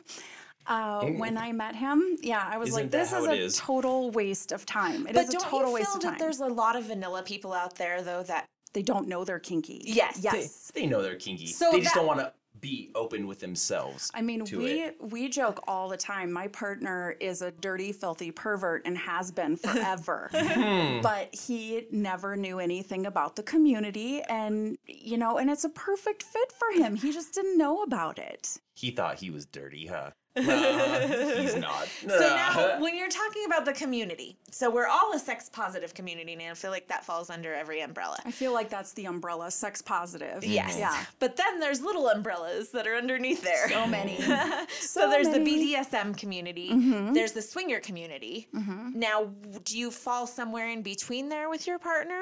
uh, 0.67 1.05
when 1.07 1.37
I 1.37 1.51
met 1.51 1.75
him, 1.75 2.17
yeah, 2.21 2.47
I 2.49 2.57
was 2.57 2.69
Isn't 2.69 2.83
like, 2.83 2.91
"This 2.91 3.11
is 3.13 3.25
a 3.25 3.31
is? 3.33 3.57
total 3.57 4.11
waste 4.11 4.51
of 4.51 4.65
time." 4.65 5.07
It 5.07 5.13
but 5.13 5.25
is 5.25 5.29
don't 5.29 5.43
a 5.45 5.49
total 5.49 5.67
you 5.69 5.73
waste 5.75 5.87
feel 5.87 5.95
of 5.97 6.01
that 6.03 6.09
time. 6.11 6.17
there's 6.19 6.39
a 6.39 6.47
lot 6.47 6.75
of 6.75 6.85
vanilla 6.85 7.23
people 7.23 7.53
out 7.53 7.75
there 7.75 8.01
though 8.01 8.23
that 8.23 8.45
they 8.73 8.81
don't 8.81 9.07
know 9.07 9.23
they're 9.23 9.39
kinky. 9.39 9.81
Yes. 9.85 10.19
yes. 10.21 10.71
They, 10.73 10.81
they 10.81 10.87
know 10.87 11.01
they're 11.01 11.15
kinky. 11.15 11.47
So 11.47 11.71
they 11.71 11.79
just 11.81 11.93
that- 11.93 11.99
don't 11.99 12.07
want 12.07 12.19
to 12.21 12.33
be 12.59 12.91
open 12.95 13.27
with 13.27 13.39
themselves. 13.41 14.09
I 14.13 14.21
mean, 14.21 14.45
to 14.45 14.57
we 14.59 14.83
it. 14.83 14.95
we 15.01 15.27
joke 15.27 15.59
all 15.67 15.89
the 15.89 15.97
time. 15.97 16.31
My 16.31 16.47
partner 16.47 17.13
is 17.19 17.41
a 17.41 17.51
dirty, 17.51 17.91
filthy 17.91 18.31
pervert 18.31 18.83
and 18.85 18.97
has 18.97 19.31
been 19.31 19.57
forever. 19.57 20.29
Hmm. 20.53 21.01
but 21.01 21.33
he 21.35 21.87
never 21.91 22.35
knew 22.37 22.59
anything 22.59 23.05
about 23.05 23.35
the 23.35 23.43
community 23.43 24.21
and 24.29 24.77
you 24.87 25.17
know, 25.17 25.39
and 25.39 25.49
it's 25.49 25.65
a 25.65 25.69
perfect 25.69 26.23
fit 26.23 26.53
for 26.53 26.71
him. 26.81 26.95
He 26.95 27.11
just 27.11 27.33
didn't 27.33 27.57
know 27.57 27.83
about 27.83 28.17
it. 28.17 28.57
He 28.75 28.91
thought 28.91 29.19
he 29.19 29.29
was 29.29 29.45
dirty, 29.45 29.87
huh? 29.87 30.11
Nah, 30.35 30.99
he's 31.37 31.55
not. 31.57 31.87
So 32.07 32.19
now, 32.19 32.79
when 32.79 32.95
you're 32.97 33.09
talking 33.09 33.45
about 33.45 33.65
the 33.65 33.73
community, 33.73 34.37
so 34.51 34.69
we're 34.69 34.87
all 34.87 35.13
a 35.13 35.19
sex 35.19 35.49
positive 35.49 35.93
community, 35.93 36.33
and 36.33 36.41
I 36.41 36.53
feel 36.53 36.71
like 36.71 36.87
that 36.87 37.05
falls 37.05 37.29
under 37.29 37.53
every 37.53 37.81
umbrella. 37.81 38.17
I 38.25 38.31
feel 38.31 38.53
like 38.53 38.69
that's 38.69 38.93
the 38.93 39.05
umbrella, 39.05 39.51
sex 39.51 39.81
positive. 39.81 40.43
Yes. 40.43 40.77
Yeah. 40.77 41.05
But 41.19 41.35
then 41.35 41.59
there's 41.59 41.81
little 41.81 42.09
umbrellas 42.09 42.71
that 42.71 42.87
are 42.87 42.95
underneath 42.95 43.43
there. 43.43 43.69
So 43.69 43.85
many. 43.85 44.17
so, 44.79 45.01
So 45.03 45.09
there's 45.09 45.27
many. 45.27 45.67
the 45.67 45.75
BDSM 45.75 46.17
community, 46.17 46.69
mm-hmm. 46.69 47.13
there's 47.13 47.33
the 47.33 47.41
swinger 47.41 47.79
community. 47.79 48.47
Mm-hmm. 48.55 48.99
Now, 48.99 49.31
do 49.63 49.77
you 49.77 49.91
fall 49.91 50.25
somewhere 50.27 50.69
in 50.69 50.81
between 50.81 51.29
there 51.29 51.49
with 51.49 51.67
your 51.67 51.79
partner? 51.79 52.21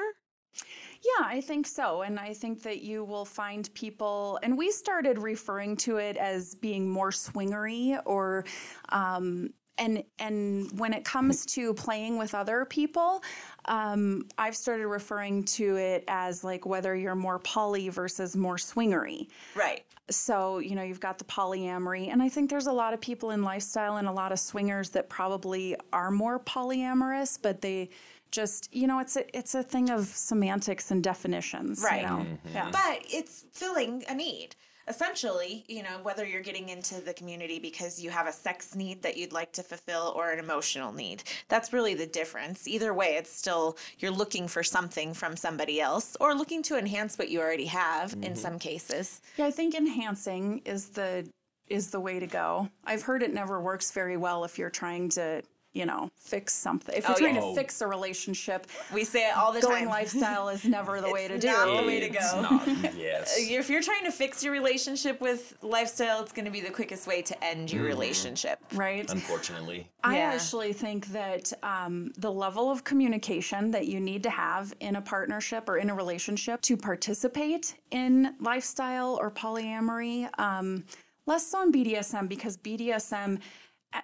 Yeah, 1.04 1.26
I 1.26 1.40
think 1.40 1.66
so. 1.66 2.02
And 2.02 2.18
I 2.18 2.32
think 2.32 2.62
that 2.62 2.82
you 2.82 3.04
will 3.04 3.24
find 3.24 3.72
people, 3.74 4.38
and 4.42 4.56
we 4.56 4.70
started 4.70 5.18
referring 5.18 5.76
to 5.78 5.96
it 5.96 6.16
as 6.16 6.54
being 6.54 6.88
more 6.88 7.10
swingery 7.10 8.00
or, 8.04 8.44
um, 8.90 9.50
and 9.78 10.04
and 10.18 10.70
when 10.78 10.92
it 10.92 11.04
comes 11.04 11.46
to 11.46 11.72
playing 11.74 12.18
with 12.18 12.34
other 12.34 12.66
people, 12.66 13.22
um, 13.64 14.28
I've 14.36 14.54
started 14.54 14.86
referring 14.86 15.44
to 15.44 15.76
it 15.76 16.04
as 16.08 16.44
like 16.44 16.66
whether 16.66 16.94
you're 16.94 17.14
more 17.14 17.38
poly 17.38 17.88
versus 17.88 18.36
more 18.36 18.56
swingery. 18.56 19.28
Right. 19.56 19.82
So, 20.10 20.58
you 20.58 20.74
know, 20.74 20.82
you've 20.82 21.00
got 21.00 21.18
the 21.18 21.24
polyamory, 21.24 22.12
and 22.12 22.22
I 22.22 22.28
think 22.28 22.50
there's 22.50 22.66
a 22.66 22.72
lot 22.72 22.92
of 22.92 23.00
people 23.00 23.30
in 23.30 23.42
lifestyle 23.42 23.96
and 23.96 24.06
a 24.06 24.12
lot 24.12 24.30
of 24.30 24.38
swingers 24.38 24.90
that 24.90 25.08
probably 25.08 25.74
are 25.92 26.10
more 26.10 26.38
polyamorous, 26.38 27.38
but 27.40 27.62
they 27.62 27.90
just, 28.32 28.74
you 28.74 28.86
know, 28.86 28.98
it's 28.98 29.16
a 29.16 29.38
it's 29.38 29.54
a 29.54 29.62
thing 29.62 29.90
of 29.90 30.06
semantics 30.06 30.90
and 30.90 31.04
definitions, 31.04 31.82
Right. 31.84 32.00
You 32.02 32.06
know? 32.08 32.16
Mm-hmm. 32.16 32.54
Yeah. 32.54 32.70
But 32.72 33.04
it's 33.08 33.44
filling 33.52 34.04
a 34.08 34.14
need. 34.14 34.56
Essentially, 34.88 35.64
you 35.68 35.84
know, 35.84 36.00
whether 36.02 36.26
you're 36.26 36.42
getting 36.42 36.68
into 36.68 37.00
the 37.00 37.14
community 37.14 37.60
because 37.60 38.02
you 38.02 38.10
have 38.10 38.26
a 38.26 38.32
sex 38.32 38.74
need 38.74 39.00
that 39.02 39.16
you'd 39.16 39.32
like 39.32 39.52
to 39.52 39.62
fulfill 39.62 40.12
or 40.16 40.32
an 40.32 40.40
emotional 40.40 40.92
need. 40.92 41.22
That's 41.48 41.72
really 41.72 41.94
the 41.94 42.06
difference. 42.06 42.66
Either 42.66 42.92
way, 42.92 43.14
it's 43.14 43.32
still 43.32 43.76
you're 44.00 44.10
looking 44.10 44.48
for 44.48 44.64
something 44.64 45.14
from 45.14 45.36
somebody 45.36 45.80
else 45.80 46.16
or 46.20 46.34
looking 46.34 46.64
to 46.64 46.76
enhance 46.76 47.16
what 47.16 47.28
you 47.28 47.40
already 47.40 47.66
have 47.66 48.12
in 48.22 48.34
some 48.34 48.58
cases. 48.58 49.20
yeah, 49.36 49.46
I 49.46 49.52
think 49.52 49.76
enhancing 49.76 50.62
is 50.64 50.88
the 50.88 51.28
is 51.68 51.90
the 51.90 52.00
way 52.00 52.18
to 52.18 52.26
go. 52.26 52.68
I've 52.84 53.02
heard 53.02 53.22
it 53.22 53.32
never 53.32 53.60
works 53.60 53.92
very 53.92 54.16
well 54.16 54.44
if 54.44 54.58
you're 54.58 54.68
trying 54.68 55.08
to, 55.10 55.42
you 55.72 55.86
know, 55.86 56.10
fix 56.18 56.52
something. 56.52 56.94
If 56.94 57.04
you're 57.04 57.12
Oh, 57.16 57.18
trying 57.18 57.34
yeah. 57.36 57.40
to 57.40 57.54
fix 57.54 57.80
a 57.80 57.86
relationship, 57.86 58.66
We 58.92 59.04
say 59.04 59.28
it 59.28 59.36
all 59.36 59.52
the 59.52 59.60
going 59.62 59.84
time. 59.84 59.88
lifestyle 59.88 60.48
is 60.50 60.64
never 60.64 61.00
the 61.00 61.10
way 61.10 61.28
to 61.28 61.34
It's 61.34 61.44
do. 61.44 61.50
not 61.50 61.80
the 61.80 61.86
way 61.86 62.00
to 62.00 62.06
It's 62.06 62.32
go. 62.32 62.42
not, 62.42 62.94
yes. 62.94 63.36
If 63.38 63.70
you're 63.70 63.82
trying 63.82 64.04
to 64.04 64.12
fix 64.12 64.44
your 64.44 64.52
relationship 64.52 65.20
with 65.22 65.54
lifestyle, 65.62 66.20
it's 66.22 66.32
going 66.32 66.44
to 66.44 66.50
be 66.50 66.60
the 66.60 66.70
quickest 66.70 67.06
way 67.06 67.22
to 67.22 67.44
end 67.44 67.72
your 67.72 67.84
relationship. 67.84 68.58
Right? 68.74 69.10
Unfortunately. 69.10 69.88
I 70.04 70.16
Yeah. 70.18 70.32
actually 70.34 70.74
think 70.74 71.06
that 71.08 71.52
um, 71.62 72.12
the 72.18 72.30
level 72.30 72.70
of 72.70 72.84
communication 72.84 73.70
that 73.70 73.86
you 73.86 73.98
need 73.98 74.22
to 74.24 74.30
have 74.30 74.74
in 74.80 74.96
a 74.96 75.00
partnership 75.02 75.68
or 75.70 75.78
in 75.78 75.88
a 75.88 75.94
relationship 75.94 76.60
to 76.62 76.76
participate 76.76 77.74
in 77.90 78.34
lifestyle 78.40 79.18
or 79.20 79.30
polyamory, 79.30 80.28
um, 80.38 80.84
less 81.26 81.46
so 81.46 81.62
in 81.62 81.70
BDSM 81.72 82.28
because 82.28 82.56
BDSM 82.56 83.36
a- 83.36 83.40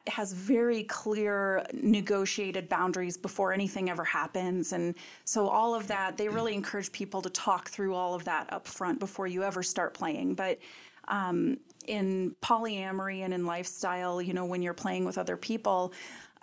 has 0.06 0.32
very 0.32 0.84
clear 0.84 1.64
negotiated 1.72 2.68
boundaries 2.68 3.16
before 3.16 3.52
anything 3.52 3.90
ever 3.90 4.04
happens. 4.04 4.72
And 4.72 4.94
so 5.24 5.48
all 5.48 5.74
of 5.74 5.86
that 5.88 6.16
they 6.16 6.28
really 6.28 6.54
encourage 6.54 6.92
people 6.92 7.22
to 7.22 7.30
talk 7.30 7.68
through 7.68 7.94
all 7.94 8.14
of 8.14 8.24
that 8.24 8.52
up 8.52 8.66
front 8.66 9.00
before 9.00 9.26
you 9.26 9.42
ever 9.42 9.62
start 9.62 9.94
playing. 9.94 10.34
But 10.34 10.58
um, 11.08 11.58
in 11.86 12.36
polyamory 12.42 13.20
and 13.20 13.32
in 13.32 13.46
lifestyle, 13.46 14.20
you 14.20 14.34
know, 14.34 14.44
when 14.44 14.62
you're 14.62 14.74
playing 14.74 15.04
with 15.04 15.16
other 15.16 15.36
people, 15.36 15.92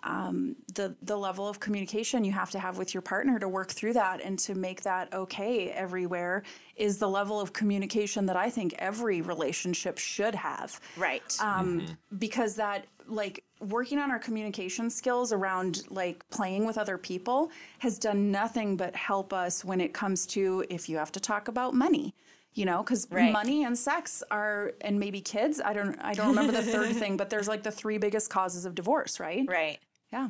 um, 0.05 0.55
the 0.75 0.95
the 1.01 1.17
level 1.17 1.47
of 1.47 1.59
communication 1.59 2.24
you 2.24 2.31
have 2.31 2.51
to 2.51 2.59
have 2.59 2.77
with 2.77 2.93
your 2.93 3.01
partner 3.01 3.39
to 3.39 3.47
work 3.50 3.71
through 3.71 3.93
that 3.93 4.21
and 4.21 4.38
to 4.39 4.55
make 4.55 4.81
that 4.83 5.12
okay 5.13 5.71
everywhere 5.71 6.43
is 6.75 6.97
the 7.00 7.09
level 7.09 7.41
of 7.41 7.51
communication 7.53 8.25
that 8.27 8.38
I 8.38 8.50
think 8.50 8.75
every 8.79 9.21
relationship 9.21 9.97
should 9.97 10.35
have. 10.35 10.79
Right. 10.95 11.35
Um, 11.41 11.85
Because 12.19 12.55
that, 12.55 12.85
like, 13.07 13.43
working 13.59 13.97
on 14.00 14.12
our 14.12 14.19
communication 14.19 14.89
skills 14.89 15.33
around 15.33 15.83
like 15.89 16.27
playing 16.29 16.65
with 16.65 16.77
other 16.77 16.97
people 16.97 17.50
has 17.79 17.97
done 17.97 18.31
nothing 18.31 18.77
but 18.77 18.95
help 18.95 19.33
us 19.33 19.65
when 19.65 19.81
it 19.81 19.93
comes 19.93 20.25
to 20.27 20.63
if 20.69 20.88
you 20.89 20.97
have 20.97 21.12
to 21.13 21.19
talk 21.19 21.47
about 21.47 21.74
money 21.74 22.13
you 22.53 22.65
know 22.65 22.83
because 22.83 23.07
Right. 23.09 23.31
money 23.31 23.63
and 23.63 23.77
sex 23.77 24.24
are 24.29 24.74
and 24.81 25.00
maybe 25.00 25.21
kids 25.21 25.62
i 25.63 25.74
don't 25.74 25.97
i 26.01 26.13
don't 26.13 26.27
remember 26.27 26.51
the 26.51 26.62
third 26.62 26.95
thing 27.01 27.15
but 27.17 27.29
there's 27.29 27.47
like 27.47 27.63
the 27.63 27.71
three 27.71 27.97
biggest 27.97 28.29
causes 28.29 28.65
of 28.65 28.75
divorce 28.75 29.19
right 29.19 29.45
right. 29.47 29.79
Yeah 30.15 30.29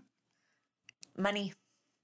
Money. 1.17 1.53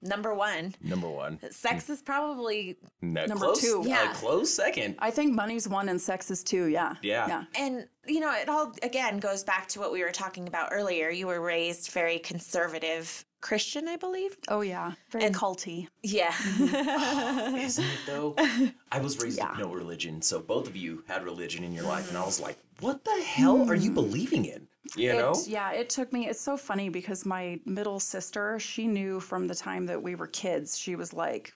Number 0.04 0.34
one. 0.34 0.74
Number 0.82 1.08
one. 1.08 1.38
Sex 1.52 1.88
is 1.88 2.02
probably 2.02 2.76
No, 3.02 3.24
Number 3.26 3.44
close, 3.46 3.60
two. 3.60 3.82
uh, 3.82 3.86
Yeah. 3.86 4.12
close 4.14 4.52
second. 4.52 4.96
i 4.98 5.10
think 5.12 5.32
money's 5.32 5.68
one 5.68 5.88
and 5.92 6.00
sex 6.00 6.28
is 6.30 6.42
two 6.42 6.64
yeah 6.78 6.94
Yeah. 7.02 7.28
yeah 7.32 7.44
And, 7.54 7.86
you 8.14 8.18
know, 8.18 8.32
it 8.42 8.48
all, 8.48 8.72
again, 8.82 9.20
goes 9.20 9.44
back 9.44 9.68
to 9.68 9.80
what 9.80 9.92
we 9.92 10.02
were 10.02 10.10
talking 10.10 10.48
about 10.48 10.70
earlier. 10.72 11.08
You 11.10 11.26
were 11.28 11.40
raised 11.40 11.92
very 11.92 12.18
conservative 12.18 13.24
Christian, 13.48 13.86
I 13.86 13.96
believe. 13.96 14.32
oh 14.48 14.62
yeah 14.62 14.88
very 15.12 15.24
And- 15.26 15.34
culty 15.36 15.86
Yeah. 16.02 16.34
Isn't 17.68 17.84
it 17.84 18.00
though? 18.06 18.34
I 18.90 18.98
was 19.00 19.12
raised 19.22 19.38
Yeah. 19.38 19.50
with 19.50 19.60
no 19.66 19.72
religion, 19.72 20.20
so 20.22 20.40
both 20.40 20.66
of 20.66 20.74
you 20.74 21.04
had 21.06 21.22
religion 21.24 21.62
in 21.64 21.72
your 21.72 21.84
life, 21.84 22.08
and 22.08 22.18
I 22.18 22.24
was 22.24 22.40
like, 22.40 22.58
"What 22.80 23.04
the 23.04 23.18
hell 23.34 23.68
are 23.70 23.74
you 23.86 23.90
believing 23.92 24.44
in?" 24.46 24.66
You 24.96 25.12
know? 25.12 25.32
It, 25.32 25.48
yeah, 25.48 25.72
it 25.72 25.90
took 25.90 26.12
me. 26.12 26.28
It's 26.28 26.40
so 26.40 26.56
funny 26.56 26.88
because 26.88 27.24
my 27.24 27.60
middle 27.64 28.00
sister, 28.00 28.58
she 28.58 28.86
knew 28.86 29.20
from 29.20 29.46
the 29.46 29.54
time 29.54 29.86
that 29.86 30.02
we 30.02 30.14
were 30.14 30.26
kids. 30.26 30.76
She 30.76 30.96
was 30.96 31.12
like, 31.12 31.52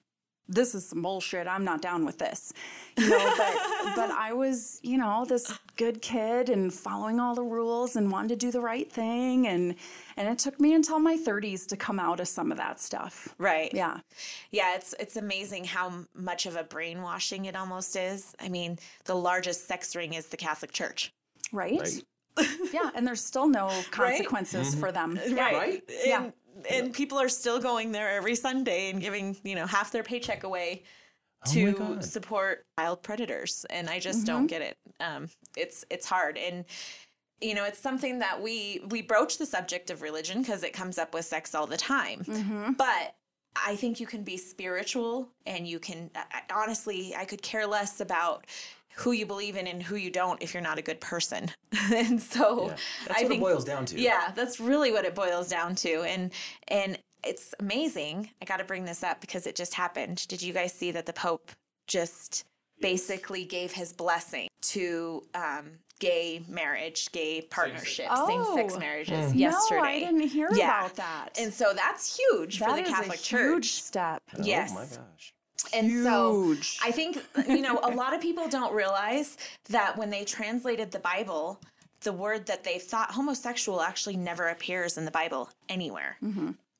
"This 0.48 0.74
is 0.74 0.88
some 0.88 1.02
bullshit. 1.02 1.48
I'm 1.48 1.64
not 1.64 1.82
down 1.82 2.04
with 2.04 2.18
this," 2.18 2.52
you 2.96 3.08
know. 3.08 3.34
But 3.36 3.54
but 3.96 4.10
I 4.12 4.32
was, 4.32 4.78
you 4.82 4.96
know, 4.96 5.24
this 5.24 5.58
good 5.76 6.00
kid 6.02 6.48
and 6.48 6.72
following 6.72 7.18
all 7.20 7.34
the 7.34 7.42
rules 7.42 7.96
and 7.96 8.10
wanted 8.12 8.28
to 8.28 8.36
do 8.46 8.52
the 8.52 8.60
right 8.60 8.90
thing, 8.90 9.48
and 9.48 9.74
and 10.16 10.28
it 10.28 10.38
took 10.38 10.60
me 10.60 10.74
until 10.74 11.00
my 11.00 11.16
30s 11.16 11.66
to 11.68 11.76
come 11.76 11.98
out 11.98 12.20
of 12.20 12.28
some 12.28 12.52
of 12.52 12.58
that 12.58 12.80
stuff. 12.80 13.34
right. 13.38 13.72
Yeah, 13.74 13.98
Yeah, 14.52 14.76
it's 14.76 14.94
it's 15.00 15.16
amazing 15.16 15.64
how 15.64 16.04
much 16.14 16.46
of 16.46 16.56
a 16.56 16.64
brainwashing 16.64 17.46
it 17.46 17.56
almost 17.56 17.96
is. 17.96 18.34
I 18.40 18.48
mean, 18.48 18.78
the 19.04 19.16
largest 19.16 19.66
sex 19.66 19.96
ring 19.96 20.14
is 20.14 20.26
the 20.28 20.36
Catholic 20.36 20.72
Church. 20.72 21.12
right. 21.52 21.80
Right. 21.80 22.02
Yeah, 22.72 22.90
and 22.94 23.06
there's 23.06 23.22
still 23.24 23.48
no 23.48 23.68
consequences 23.90 24.74
for 24.74 24.92
them. 24.92 25.18
Yeah. 25.26 25.50
Right? 25.52 25.82
And, 26.08 26.32
and 26.70 26.92
people 26.92 27.18
are 27.18 27.28
still 27.28 27.60
going 27.60 27.92
there 27.92 28.10
every 28.10 28.34
Sunday 28.34 28.90
and 28.90 29.00
giving, 29.00 29.36
you 29.44 29.54
know, 29.54 29.66
half 29.66 29.92
their 29.92 30.02
paycheck 30.02 30.44
away 30.44 30.82
Oh 31.46 31.52
to 31.52 31.72
God. 31.74 32.04
support 32.04 32.64
child 32.78 33.02
predators 33.02 33.66
and 33.68 33.90
i 33.90 33.98
just 34.00 34.24
don't 34.26 34.46
get 34.46 34.62
it 34.62 34.78
um 35.00 35.28
it's 35.54 35.84
it's 35.90 36.06
hard 36.06 36.38
and 36.38 36.64
you 37.42 37.54
know 37.54 37.64
it's 37.64 37.78
something 37.78 38.18
that 38.20 38.40
we 38.42 38.80
we 38.88 39.02
broach 39.02 39.36
the 39.36 39.44
subject 39.46 39.90
of 39.90 40.00
religion 40.00 40.40
because 40.40 40.64
it 40.64 40.72
comes 40.72 40.96
up 40.98 41.12
with 41.12 41.26
sex 41.26 41.54
all 41.54 41.66
the 41.66 41.76
time 41.76 42.20
Mm-hmm. 42.24 42.72
but 42.72 43.14
i 43.54 43.76
think 43.76 44.00
you 44.00 44.06
can 44.06 44.24
be 44.24 44.38
spiritual 44.38 45.28
and 45.44 45.68
you 45.68 45.78
can 45.78 46.10
I- 46.16 46.24
I- 46.48 46.54
honestly 46.62 47.14
i 47.16 47.26
could 47.26 47.42
care 47.42 47.66
less 47.66 48.00
about 48.00 48.46
who 48.96 49.12
you 49.12 49.26
believe 49.26 49.56
in 49.56 49.66
and 49.66 49.82
who 49.82 49.96
you 49.96 50.10
don't 50.10 50.42
if 50.42 50.54
you're 50.54 50.62
not 50.62 50.78
a 50.78 50.82
good 50.82 51.00
person 51.00 51.50
and 51.94 52.20
so 52.20 52.68
Yeah. 52.68 52.76
That's 53.06 53.20
i 53.20 53.22
what 53.22 53.28
think 53.28 53.40
it 53.40 53.44
boils 53.44 53.64
down 53.64 53.84
to. 53.86 54.00
yeah, 54.00 54.32
that's 54.34 54.58
really 54.58 54.90
what 54.92 55.04
it 55.04 55.14
boils 55.14 55.48
down 55.48 55.74
to. 55.76 56.02
And 56.02 56.32
and 56.68 56.98
it's 57.24 57.54
amazing. 57.60 58.30
I 58.40 58.44
got 58.44 58.58
to 58.58 58.64
bring 58.64 58.84
this 58.84 59.02
up 59.02 59.20
because 59.20 59.46
it 59.46 59.56
just 59.56 59.74
happened. 59.74 60.26
Did 60.28 60.40
you 60.42 60.52
guys 60.52 60.72
see 60.72 60.92
that 60.92 61.06
the 61.06 61.12
Pope 61.12 61.50
just 61.88 62.44
basically 62.80 63.44
gave 63.44 63.72
his 63.72 63.92
blessing 63.92 64.48
to 64.62 65.24
um, 65.34 65.70
gay 65.98 66.42
marriage, 66.48 67.10
gay 67.12 67.40
partnership, 67.50 68.06
same-sex 68.26 68.74
Oh. 68.76 68.78
marriages 68.78 69.32
Hmm. 69.32 69.38
yesterday? 69.38 69.80
No, 69.80 69.84
I 69.84 69.98
didn't 69.98 70.28
hear 70.28 70.48
Yeah. 70.52 70.78
about 70.84 70.96
that. 70.96 71.30
And 71.38 71.52
so 71.52 71.72
that's 71.74 72.16
huge 72.16 72.58
for 72.58 72.66
That 72.66 72.76
the 72.76 72.82
is 72.82 72.88
Catholic 72.90 73.18
a 73.18 73.22
Church. 73.22 73.50
huge 73.54 73.72
step. 73.72 74.22
Yes. 74.42 74.70
Oh 74.72 74.74
my 74.74 74.84
gosh. 74.84 75.32
And 75.72 76.02
so 76.04 76.54
I 76.82 76.90
think, 76.90 77.24
you 77.48 77.60
know, 77.60 77.80
a 77.82 77.90
lot 77.90 78.14
of 78.14 78.20
people 78.20 78.48
don't 78.48 78.74
realize 78.74 79.38
that 79.70 79.96
when 79.96 80.10
they 80.10 80.24
translated 80.24 80.90
the 80.90 80.98
Bible, 80.98 81.58
the 82.02 82.12
word 82.12 82.46
that 82.46 82.62
they 82.62 82.78
thought 82.78 83.10
homosexual 83.10 83.80
actually 83.80 84.16
never 84.16 84.48
appears 84.48 84.98
in 84.98 85.04
the 85.04 85.10
Bible 85.10 85.50
anywhere. 85.68 86.18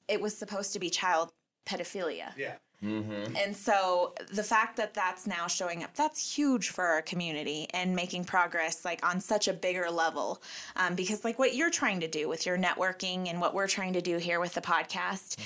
It 0.09 0.21
was 0.21 0.37
supposed 0.37 0.73
to 0.75 0.79
be 0.79 0.91
child 0.91 1.33
pedophilia. 1.67 2.37
Yeah. 2.37 2.55
And 2.83 3.57
so 3.57 4.15
the 4.33 4.43
fact 4.43 4.77
that 4.77 4.93
that's 4.95 5.27
now 5.27 5.47
showing 5.47 5.83
up, 5.83 5.95
that's 5.95 6.37
huge 6.37 6.69
for 6.69 6.85
our 6.85 7.03
community 7.03 7.67
and 7.71 7.97
making 7.97 8.25
progress 8.25 8.85
like 8.85 9.05
on 9.05 9.21
such 9.21 9.49
a 9.49 9.53
bigger 9.53 9.91
level. 9.91 10.43
Um, 10.77 10.95
because 10.95 11.25
like 11.25 11.39
what 11.39 11.55
you're 11.55 11.71
trying 11.71 12.01
to 12.01 12.09
do 12.09 12.29
with 12.29 12.47
your 12.47 12.59
networking 12.59 13.29
and 13.29 13.41
what 13.41 13.55
we're 13.55 13.67
trying 13.67 13.95
to 13.95 14.03
do 14.03 14.19
here 14.19 14.41
with 14.41 14.55
the 14.55 14.61
podcast, 14.61 15.39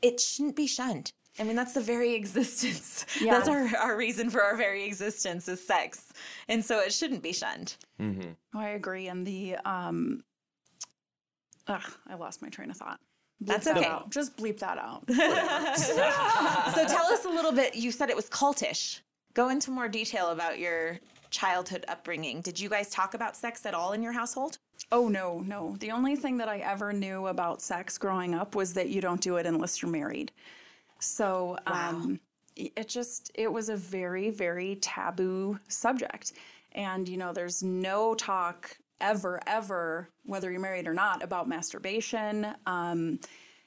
it 0.00 0.20
shouldn't 0.20 0.56
be 0.56 0.66
shunned. 0.66 1.12
I 1.38 1.44
mean, 1.44 1.56
that's 1.56 1.72
the 1.72 1.80
very 1.80 2.14
existence. 2.22 3.06
Yeah. 3.20 3.32
That's 3.32 3.48
our, 3.48 3.68
our 3.78 3.96
reason 3.96 4.30
for 4.30 4.42
our 4.42 4.56
very 4.56 4.84
existence 4.84 5.48
is 5.48 5.64
sex. 5.64 6.12
And 6.48 6.64
so 6.64 6.80
it 6.80 6.92
shouldn't 6.92 7.22
be 7.22 7.32
shunned. 7.32 7.76
Mm-hmm. 8.00 8.30
Oh, 8.54 8.60
I 8.60 8.70
agree. 8.70 9.08
And 9.08 9.26
the 9.26 9.56
um, 9.64 10.22
ugh, 11.66 11.82
I 12.08 12.14
lost 12.14 12.42
my 12.42 12.48
train 12.48 12.70
of 12.70 12.76
thought. 12.76 13.00
Bleep 13.42 13.46
That's 13.46 13.64
that 13.66 13.76
okay. 13.76 13.86
out. 13.86 14.10
Just 14.10 14.36
bleep 14.36 14.58
that 14.58 14.78
out. 14.78 15.04
so 16.74 16.86
tell 16.86 17.06
us 17.06 17.24
a 17.24 17.28
little 17.28 17.52
bit. 17.52 17.76
You 17.76 17.92
said 17.92 18.10
it 18.10 18.16
was 18.16 18.28
cultish. 18.28 19.00
Go 19.34 19.50
into 19.50 19.70
more 19.70 19.88
detail 19.88 20.30
about 20.30 20.58
your 20.58 20.98
childhood 21.30 21.84
upbringing. 21.86 22.40
Did 22.40 22.58
you 22.58 22.68
guys 22.68 22.90
talk 22.90 23.14
about 23.14 23.36
sex 23.36 23.64
at 23.64 23.74
all 23.74 23.92
in 23.92 24.02
your 24.02 24.12
household? 24.12 24.58
Oh 24.90 25.08
no, 25.08 25.40
no. 25.46 25.76
The 25.78 25.92
only 25.92 26.16
thing 26.16 26.38
that 26.38 26.48
I 26.48 26.58
ever 26.58 26.92
knew 26.92 27.28
about 27.28 27.60
sex 27.60 27.98
growing 27.98 28.34
up 28.34 28.56
was 28.56 28.74
that 28.74 28.88
you 28.88 29.00
don't 29.00 29.20
do 29.20 29.36
it 29.36 29.46
unless 29.46 29.80
you're 29.82 29.90
married. 29.90 30.32
So 30.98 31.58
um 31.66 32.20
it 32.56 32.88
just 32.88 33.30
it 33.34 33.52
was 33.52 33.68
a 33.68 33.76
very 33.76 34.30
very 34.30 34.76
taboo 34.76 35.58
subject. 35.68 36.32
And 36.72 37.08
you 37.08 37.16
know, 37.16 37.32
there's 37.32 37.62
no 37.62 38.14
talk 38.14 38.76
ever 39.00 39.40
ever 39.46 40.10
whether 40.24 40.50
you're 40.50 40.60
married 40.60 40.88
or 40.88 40.94
not 40.94 41.22
about 41.22 41.48
masturbation. 41.48 42.54
Um 42.66 43.20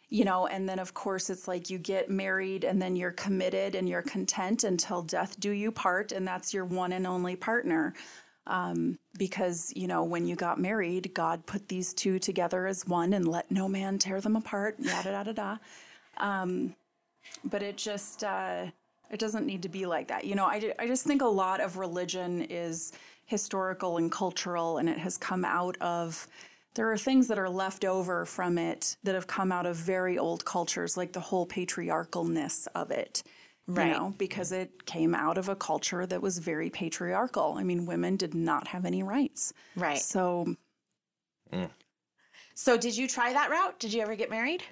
you 0.10 0.26
know, 0.26 0.48
and 0.48 0.68
then 0.68 0.80
of 0.80 0.94
course 0.94 1.30
it's 1.30 1.48
like 1.48 1.70
you 1.70 1.78
get 1.78 2.10
married 2.10 2.66
and 2.66 2.82
then 2.82 2.98
you're 2.98 3.12
committed 3.14 3.76
and 3.76 3.88
you're 3.88 4.02
content 4.02 4.66
until 4.66 5.02
death 5.02 5.40
do 5.40 5.52
you 5.52 5.72
part 5.72 6.12
and 6.12 6.28
that's 6.28 6.54
your 6.54 6.66
one 6.66 6.92
and 6.92 7.08
only 7.08 7.36
partner 7.38 7.94
because 9.18 9.72
you 9.76 9.88
know 9.88 10.04
when 10.04 10.26
you 10.26 10.36
got 10.36 10.60
married 10.60 11.12
god 11.14 11.46
put 11.46 11.68
these 11.70 11.94
two 11.94 12.20
together 12.20 12.68
as 12.68 12.86
one 12.88 13.14
and 13.14 13.28
let 13.28 13.50
no 13.52 13.68
man 13.68 13.98
tear 13.98 14.20
them 14.20 14.36
apart 14.36 14.76
yada 14.80 15.12
yada 15.12 15.34
da 15.34 15.58
um, 16.18 16.76
but 17.44 17.62
it 17.64 17.78
just 17.78 18.24
uh, 18.24 18.66
it 19.10 19.20
doesn't 19.20 19.46
need 19.46 19.62
to 19.64 19.70
be 19.70 19.86
like 19.86 20.08
that 20.08 20.26
you 20.26 20.36
know 20.36 20.46
I, 20.46 20.74
I 20.80 20.88
just 20.88 21.06
think 21.06 21.22
a 21.22 21.26
lot 21.28 21.60
of 21.62 21.78
religion 21.78 22.42
is 22.50 22.94
historical 23.26 23.98
and 23.98 24.12
cultural 24.12 24.78
and 24.78 24.88
it 24.90 24.98
has 24.98 25.18
come 25.18 25.46
out 25.46 25.78
of 25.82 26.28
there 26.74 26.90
are 26.92 26.98
things 26.98 27.28
that 27.28 27.38
are 27.38 27.50
left 27.50 27.84
over 27.84 28.26
from 28.26 28.58
it 28.58 28.96
that 29.04 29.14
have 29.16 29.28
come 29.28 29.52
out 29.52 29.66
of 29.66 29.76
very 29.76 30.18
old 30.18 30.46
cultures 30.46 30.96
like 30.98 31.12
the 31.14 31.20
whole 31.20 31.46
patriarchalness 31.48 32.68
of 32.76 32.92
it 32.92 33.24
Right. 33.68 33.88
you 33.88 33.94
know 33.94 34.14
because 34.18 34.52
it 34.52 34.86
came 34.86 35.14
out 35.16 35.38
of 35.38 35.48
a 35.48 35.56
culture 35.56 36.06
that 36.06 36.22
was 36.22 36.40
very 36.40 36.70
patriarchal 36.70 37.56
i 37.58 37.64
mean 37.64 37.86
women 37.86 38.18
did 38.18 38.34
not 38.34 38.68
have 38.68 38.86
any 38.86 39.04
rights 39.04 39.54
Right. 39.76 40.00
so 40.00 40.56
So 42.54 42.78
did 42.78 42.96
you 42.96 43.08
try 43.08 43.34
that 43.34 43.50
route? 43.50 43.80
Did 43.80 43.92
you 43.94 44.02
ever 44.02 44.16
get 44.16 44.30
married? 44.30 44.64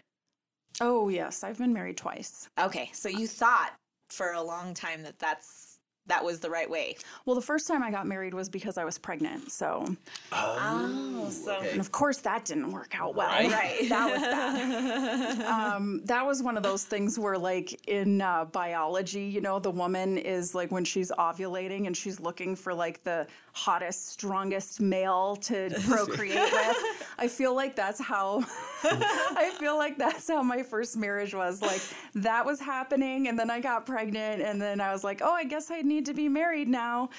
Oh 0.81 1.09
yes 1.09 1.43
i've 1.43 1.57
been 1.57 1.73
married 1.73 1.97
twice 1.97 2.49
Okay. 2.59 2.89
So 2.93 3.09
you 3.09 3.27
thought 3.27 3.71
for 4.09 4.31
a 4.33 4.41
long 4.41 4.73
time 4.73 5.03
that 5.03 5.19
that's 5.19 5.65
that 6.07 6.23
was 6.25 6.39
the 6.39 6.49
right 6.49 6.67
way. 6.67 6.95
well 7.27 7.35
the 7.35 7.41
first 7.41 7.67
time 7.67 7.83
i 7.83 7.91
got 7.91 8.07
married 8.07 8.33
was 8.33 8.49
because 8.49 8.79
i 8.79 8.83
was 8.83 8.97
pregnant 8.97 9.51
so 9.51 9.85
Oh, 10.31 11.27
so 11.29 11.57
okay. 11.57 11.71
and 11.71 11.79
of 11.79 11.91
course 11.91 12.17
that 12.19 12.45
didn't 12.45 12.71
work 12.71 12.99
out 12.99 13.13
well 13.15 13.27
Right. 13.29 13.51
right. 13.51 13.89
that 13.89 14.09
was 14.11 14.21
bad 15.41 15.41
um, 15.45 16.01
that 16.05 16.25
was 16.25 16.41
one 16.41 16.57
of 16.57 16.63
those 16.63 16.83
things 16.83 17.19
where 17.19 17.37
like 17.37 17.87
in 17.87 18.21
uh, 18.21 18.45
biology 18.45 19.23
you 19.25 19.39
know 19.41 19.59
the 19.59 19.69
woman 19.69 20.17
is 20.17 20.55
like 20.55 20.71
when 20.71 20.83
she's 20.83 21.11
ovulating 21.11 21.85
and 21.85 21.95
she's 21.95 22.19
looking 22.19 22.55
for 22.55 22.73
like 22.73 23.03
the 23.03 23.27
hottest 23.53 24.09
strongest 24.09 24.81
male 24.81 25.35
to 25.35 25.69
procreate 25.87 26.51
with 26.51 26.77
i 27.19 27.27
feel 27.27 27.53
like 27.53 27.75
that's 27.75 28.01
how 28.01 28.43
i 28.83 29.53
feel 29.59 29.77
like 29.77 29.97
that's 29.97 30.27
how 30.27 30.41
my 30.43 30.63
first 30.63 30.95
marriage 30.97 31.33
was 31.33 31.61
like 31.61 31.81
that 32.15 32.45
was 32.45 32.59
happening 32.59 33.27
and 33.27 33.37
then 33.37 33.49
i 33.49 33.59
got 33.59 33.85
pregnant 33.85 34.41
and 34.41 34.61
then 34.61 34.79
i 34.81 34.91
was 34.91 35.03
like 35.03 35.21
oh 35.23 35.31
i 35.33 35.43
guess 35.43 35.69
i 35.71 35.81
need 35.81 36.05
to 36.05 36.13
be 36.13 36.29
married 36.29 36.67
now 36.67 37.09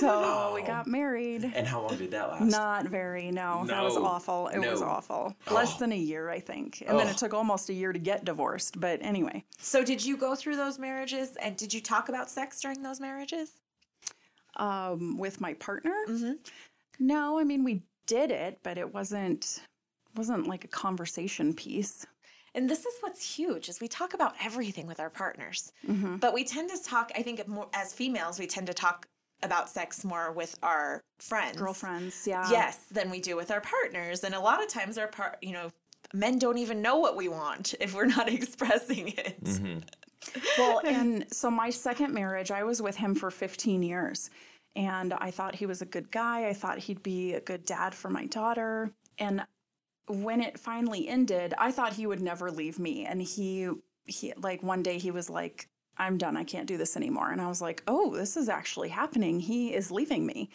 so 0.00 0.52
we 0.54 0.62
got 0.62 0.86
married 0.86 1.44
And 1.54 1.66
how 1.66 1.80
long 1.82 1.96
did 1.96 2.10
that 2.12 2.28
last? 2.30 2.50
not 2.50 2.86
very, 2.86 3.30
no. 3.30 3.64
That 3.66 3.82
was 3.82 3.96
awful. 3.96 4.48
It 4.48 4.58
was 4.58 4.80
No. 4.80 4.86
awful. 4.88 5.36
Less 5.50 5.74
Oh. 5.76 5.78
than 5.80 5.92
a 5.92 5.96
year, 5.96 6.30
I 6.30 6.40
think. 6.40 6.82
And 6.86 6.98
then 6.98 7.06
Oh. 7.06 7.10
it 7.10 7.16
took 7.16 7.32
almost 7.34 7.68
a 7.68 7.72
year 7.72 7.92
to 7.92 7.98
get 7.98 8.24
divorced. 8.24 8.80
But 8.80 9.00
anyway, 9.02 9.44
So 9.58 9.84
did 9.84 10.04
you 10.04 10.16
go 10.16 10.34
through 10.34 10.56
those 10.56 10.78
marriages 10.78 11.36
and 11.36 11.56
did 11.56 11.72
you 11.74 11.80
talk 11.80 12.08
about 12.08 12.30
sex 12.30 12.60
during 12.60 12.82
those 12.82 13.00
marriages? 13.00 13.50
um, 14.56 15.16
with 15.18 15.40
my 15.40 15.54
partner, 15.54 15.94
Mm-hmm. 16.08 16.32
no, 17.00 17.38
I 17.38 17.44
mean 17.44 17.64
we 17.64 17.82
did 18.06 18.30
it, 18.30 18.58
but 18.62 18.78
it 18.78 18.92
wasn't 18.94 19.60
wasn't 20.16 20.46
like 20.46 20.64
a 20.64 20.68
conversation 20.68 21.54
piece. 21.54 22.06
And 22.54 22.70
this 22.70 22.86
is 22.86 22.94
what's 23.00 23.36
huge 23.36 23.68
is 23.68 23.80
we 23.80 23.88
talk 23.88 24.14
about 24.14 24.34
everything 24.42 24.86
with 24.86 25.00
our 25.00 25.10
partners. 25.10 25.72
Mm-hmm. 25.88 26.16
But 26.16 26.32
we 26.32 26.44
tend 26.44 26.70
to 26.70 26.82
talk, 26.82 27.10
I 27.16 27.22
think 27.22 27.46
more 27.48 27.68
as 27.72 27.92
females, 27.92 28.38
we 28.38 28.46
tend 28.46 28.68
to 28.68 28.74
talk 28.74 29.08
about 29.42 29.68
sex 29.68 30.04
more 30.04 30.32
with 30.32 30.56
our 30.62 31.02
friends. 31.18 31.56
Girlfriends, 31.56 32.26
yeah. 32.26 32.48
Yes, 32.50 32.86
than 32.90 33.10
we 33.10 33.20
do 33.20 33.36
with 33.36 33.50
our 33.50 33.60
partners. 33.60 34.24
And 34.24 34.34
a 34.34 34.40
lot 34.40 34.62
of 34.62 34.68
times 34.68 34.98
our 34.98 35.08
part, 35.08 35.38
you 35.42 35.52
know, 35.52 35.70
men 36.12 36.38
don't 36.38 36.58
even 36.58 36.80
know 36.80 36.98
what 36.98 37.16
we 37.16 37.28
want 37.28 37.74
if 37.80 37.94
we're 37.94 38.06
not 38.06 38.28
expressing 38.32 39.08
it. 39.08 39.60
Well, 40.56 40.80
and 40.86 41.26
so 41.32 41.50
my 41.50 41.70
second 41.70 42.14
marriage, 42.14 42.50
I 42.50 42.62
was 42.62 42.80
with 42.80 42.96
him 42.96 43.14
for 43.14 43.30
15 43.30 43.82
years. 43.82 44.30
And 44.76 45.12
I 45.12 45.30
thought 45.30 45.54
he 45.54 45.66
was 45.66 45.82
a 45.82 45.86
good 45.86 46.10
guy. 46.10 46.48
I 46.48 46.52
thought 46.52 46.78
he'd 46.78 47.02
be 47.02 47.34
a 47.34 47.40
good 47.40 47.64
dad 47.64 47.94
for 47.94 48.08
my 48.08 48.26
daughter. 48.26 48.90
And 49.18 49.44
when 50.08 50.40
it 50.40 50.58
finally 50.58 51.08
ended, 51.08 51.54
I 51.58 51.70
thought 51.72 51.94
he 51.94 52.06
would 52.06 52.20
never 52.20 52.50
leave 52.50 52.78
me. 52.78 53.04
And 53.06 53.22
he, 53.22 53.70
he 54.04 54.32
like 54.36 54.62
one 54.62 54.82
day 54.82 54.98
he 54.98 55.10
was 55.10 55.30
like, 55.30 55.68
I'm 55.96 56.18
done. 56.18 56.36
I 56.36 56.44
can't 56.44 56.66
do 56.66 56.76
this 56.76 56.96
anymore. 56.96 57.30
And 57.30 57.40
I 57.40 57.48
was 57.48 57.62
like, 57.62 57.82
oh, 57.86 58.14
this 58.14 58.36
is 58.36 58.48
actually 58.48 58.88
happening. 58.88 59.38
He 59.40 59.72
is 59.74 59.90
leaving 59.90 60.26
me. 60.26 60.50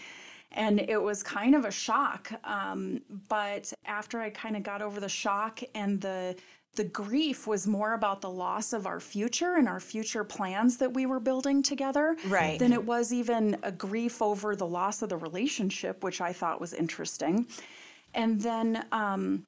And 0.52 0.80
it 0.80 1.02
was 1.02 1.22
kind 1.24 1.56
of 1.56 1.64
a 1.66 1.72
shock. 1.72 2.32
Um, 2.44 3.02
but 3.30 3.72
after 3.86 4.20
I 4.20 4.32
kind 4.32 4.58
of 4.58 4.64
got 4.64 4.82
over 4.82 5.00
the 5.00 5.10
shock 5.10 5.62
and 5.76 6.02
the 6.02 6.36
the 6.76 6.84
grief 6.84 7.48
was 7.48 7.66
more 7.66 7.94
about 7.94 8.22
the 8.22 8.30
loss 8.30 8.74
of 8.74 8.86
our 8.86 9.00
future 9.00 9.56
and 9.56 9.68
our 9.68 9.80
future 9.80 10.24
plans 10.24 10.78
that 10.78 10.94
we 10.94 11.08
were 11.08 11.20
building 11.20 11.64
together 11.64 12.16
Right. 12.28 12.60
than 12.60 12.74
it 12.74 12.86
was 12.86 13.12
even 13.12 13.58
a 13.64 13.72
grief 13.72 14.22
over 14.22 14.56
the 14.56 14.68
loss 14.68 15.02
of 15.02 15.10
the 15.10 15.18
relationship, 15.18 16.04
which 16.04 16.22
I 16.22 16.32
thought 16.32 16.62
was 16.62 16.74
interesting. 16.76 17.48
And 18.14 18.42
then 18.42 18.86
um, 18.92 19.46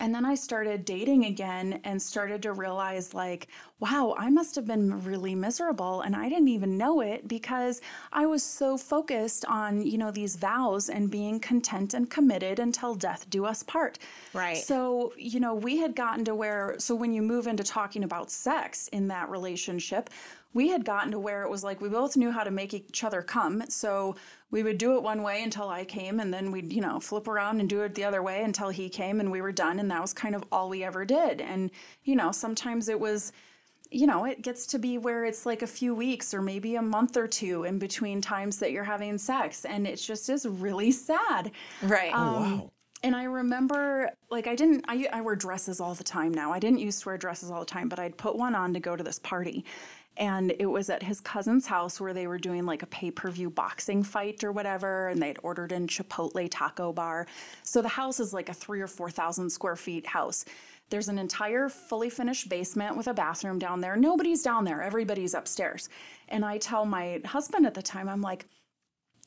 and 0.00 0.14
then 0.14 0.24
I 0.24 0.34
started 0.34 0.86
dating 0.86 1.26
again 1.26 1.80
and 1.84 2.00
started 2.00 2.42
to 2.42 2.54
realize, 2.54 3.12
like, 3.12 3.48
wow, 3.80 4.14
I 4.18 4.30
must 4.30 4.54
have 4.54 4.66
been 4.66 5.04
really 5.04 5.34
miserable 5.34 6.00
and 6.00 6.16
I 6.16 6.30
didn't 6.30 6.48
even 6.48 6.78
know 6.78 7.02
it 7.02 7.28
because 7.28 7.82
I 8.10 8.24
was 8.24 8.42
so 8.42 8.78
focused 8.78 9.44
on, 9.44 9.82
you 9.82 9.98
know, 9.98 10.10
these 10.10 10.36
vows 10.36 10.88
and 10.88 11.10
being 11.10 11.38
content 11.38 11.92
and 11.92 12.08
committed 12.08 12.58
until 12.58 12.94
death 12.94 13.28
do 13.28 13.44
us 13.44 13.62
part. 13.62 13.98
Right. 14.32 14.56
So, 14.56 15.12
you 15.18 15.38
know, 15.38 15.54
we 15.54 15.76
had 15.76 15.94
gotten 15.94 16.24
to 16.24 16.34
where, 16.34 16.76
so 16.78 16.94
when 16.94 17.12
you 17.12 17.20
move 17.20 17.46
into 17.46 17.62
talking 17.62 18.02
about 18.02 18.30
sex 18.30 18.88
in 18.88 19.08
that 19.08 19.28
relationship, 19.28 20.08
we 20.52 20.68
had 20.68 20.84
gotten 20.84 21.12
to 21.12 21.18
where 21.18 21.42
it 21.42 21.50
was 21.50 21.62
like 21.62 21.80
we 21.80 21.88
both 21.88 22.16
knew 22.16 22.30
how 22.30 22.42
to 22.42 22.50
make 22.50 22.74
each 22.74 23.04
other 23.04 23.22
come. 23.22 23.62
So 23.68 24.16
we 24.50 24.62
would 24.62 24.78
do 24.78 24.96
it 24.96 25.02
one 25.02 25.22
way 25.22 25.42
until 25.42 25.68
I 25.68 25.84
came, 25.84 26.18
and 26.18 26.34
then 26.34 26.50
we'd, 26.50 26.72
you 26.72 26.80
know, 26.80 26.98
flip 26.98 27.28
around 27.28 27.60
and 27.60 27.68
do 27.68 27.82
it 27.82 27.94
the 27.94 28.04
other 28.04 28.22
way 28.22 28.42
until 28.42 28.68
he 28.68 28.88
came, 28.88 29.20
and 29.20 29.30
we 29.30 29.42
were 29.42 29.52
done. 29.52 29.78
And 29.78 29.90
that 29.90 30.02
was 30.02 30.12
kind 30.12 30.34
of 30.34 30.44
all 30.50 30.68
we 30.68 30.82
ever 30.82 31.04
did. 31.04 31.40
And, 31.40 31.70
you 32.04 32.16
know, 32.16 32.32
sometimes 32.32 32.88
it 32.88 32.98
was, 32.98 33.32
you 33.92 34.06
know, 34.06 34.24
it 34.24 34.42
gets 34.42 34.66
to 34.68 34.78
be 34.78 34.98
where 34.98 35.24
it's 35.24 35.46
like 35.46 35.62
a 35.62 35.66
few 35.66 35.94
weeks 35.94 36.34
or 36.34 36.42
maybe 36.42 36.76
a 36.76 36.82
month 36.82 37.16
or 37.16 37.28
two 37.28 37.64
in 37.64 37.78
between 37.78 38.20
times 38.20 38.58
that 38.58 38.72
you're 38.72 38.84
having 38.84 39.18
sex. 39.18 39.64
And 39.64 39.86
it 39.86 39.96
just 39.96 40.28
is 40.28 40.46
really 40.46 40.90
sad. 40.90 41.52
Right. 41.82 42.12
Um, 42.12 42.60
wow. 42.60 42.70
And 43.02 43.16
I 43.16 43.24
remember, 43.24 44.10
like, 44.30 44.46
I 44.46 44.54
didn't, 44.54 44.84
I, 44.86 45.08
I 45.12 45.22
wear 45.22 45.34
dresses 45.34 45.80
all 45.80 45.94
the 45.94 46.04
time 46.04 46.34
now. 46.34 46.52
I 46.52 46.58
didn't 46.58 46.80
used 46.80 47.02
to 47.02 47.08
wear 47.08 47.16
dresses 47.16 47.50
all 47.50 47.60
the 47.60 47.66
time, 47.66 47.88
but 47.88 47.98
I'd 47.98 48.18
put 48.18 48.36
one 48.36 48.54
on 48.54 48.74
to 48.74 48.80
go 48.80 48.94
to 48.94 49.02
this 49.02 49.18
party. 49.18 49.64
And 50.20 50.52
it 50.58 50.66
was 50.66 50.90
at 50.90 51.02
his 51.02 51.18
cousin's 51.18 51.66
house 51.66 51.98
where 51.98 52.12
they 52.12 52.26
were 52.26 52.38
doing 52.38 52.66
like 52.66 52.82
a 52.82 52.86
pay 52.86 53.10
per 53.10 53.30
view 53.30 53.48
boxing 53.48 54.02
fight 54.02 54.44
or 54.44 54.52
whatever. 54.52 55.08
And 55.08 55.20
they'd 55.20 55.38
ordered 55.42 55.72
in 55.72 55.86
Chipotle 55.86 56.46
taco 56.50 56.92
bar. 56.92 57.26
So 57.62 57.80
the 57.80 57.88
house 57.88 58.20
is 58.20 58.34
like 58.34 58.50
a 58.50 58.54
three 58.54 58.82
or 58.82 58.86
4,000 58.86 59.50
square 59.50 59.76
feet 59.76 60.06
house. 60.06 60.44
There's 60.90 61.08
an 61.08 61.18
entire 61.18 61.68
fully 61.68 62.10
finished 62.10 62.48
basement 62.48 62.96
with 62.96 63.06
a 63.06 63.14
bathroom 63.14 63.58
down 63.58 63.80
there. 63.80 63.96
Nobody's 63.96 64.42
down 64.42 64.64
there, 64.64 64.82
everybody's 64.82 65.34
upstairs. 65.34 65.88
And 66.28 66.44
I 66.44 66.58
tell 66.58 66.84
my 66.84 67.20
husband 67.24 67.64
at 67.64 67.74
the 67.74 67.82
time, 67.82 68.08
I'm 68.08 68.20
like, 68.20 68.44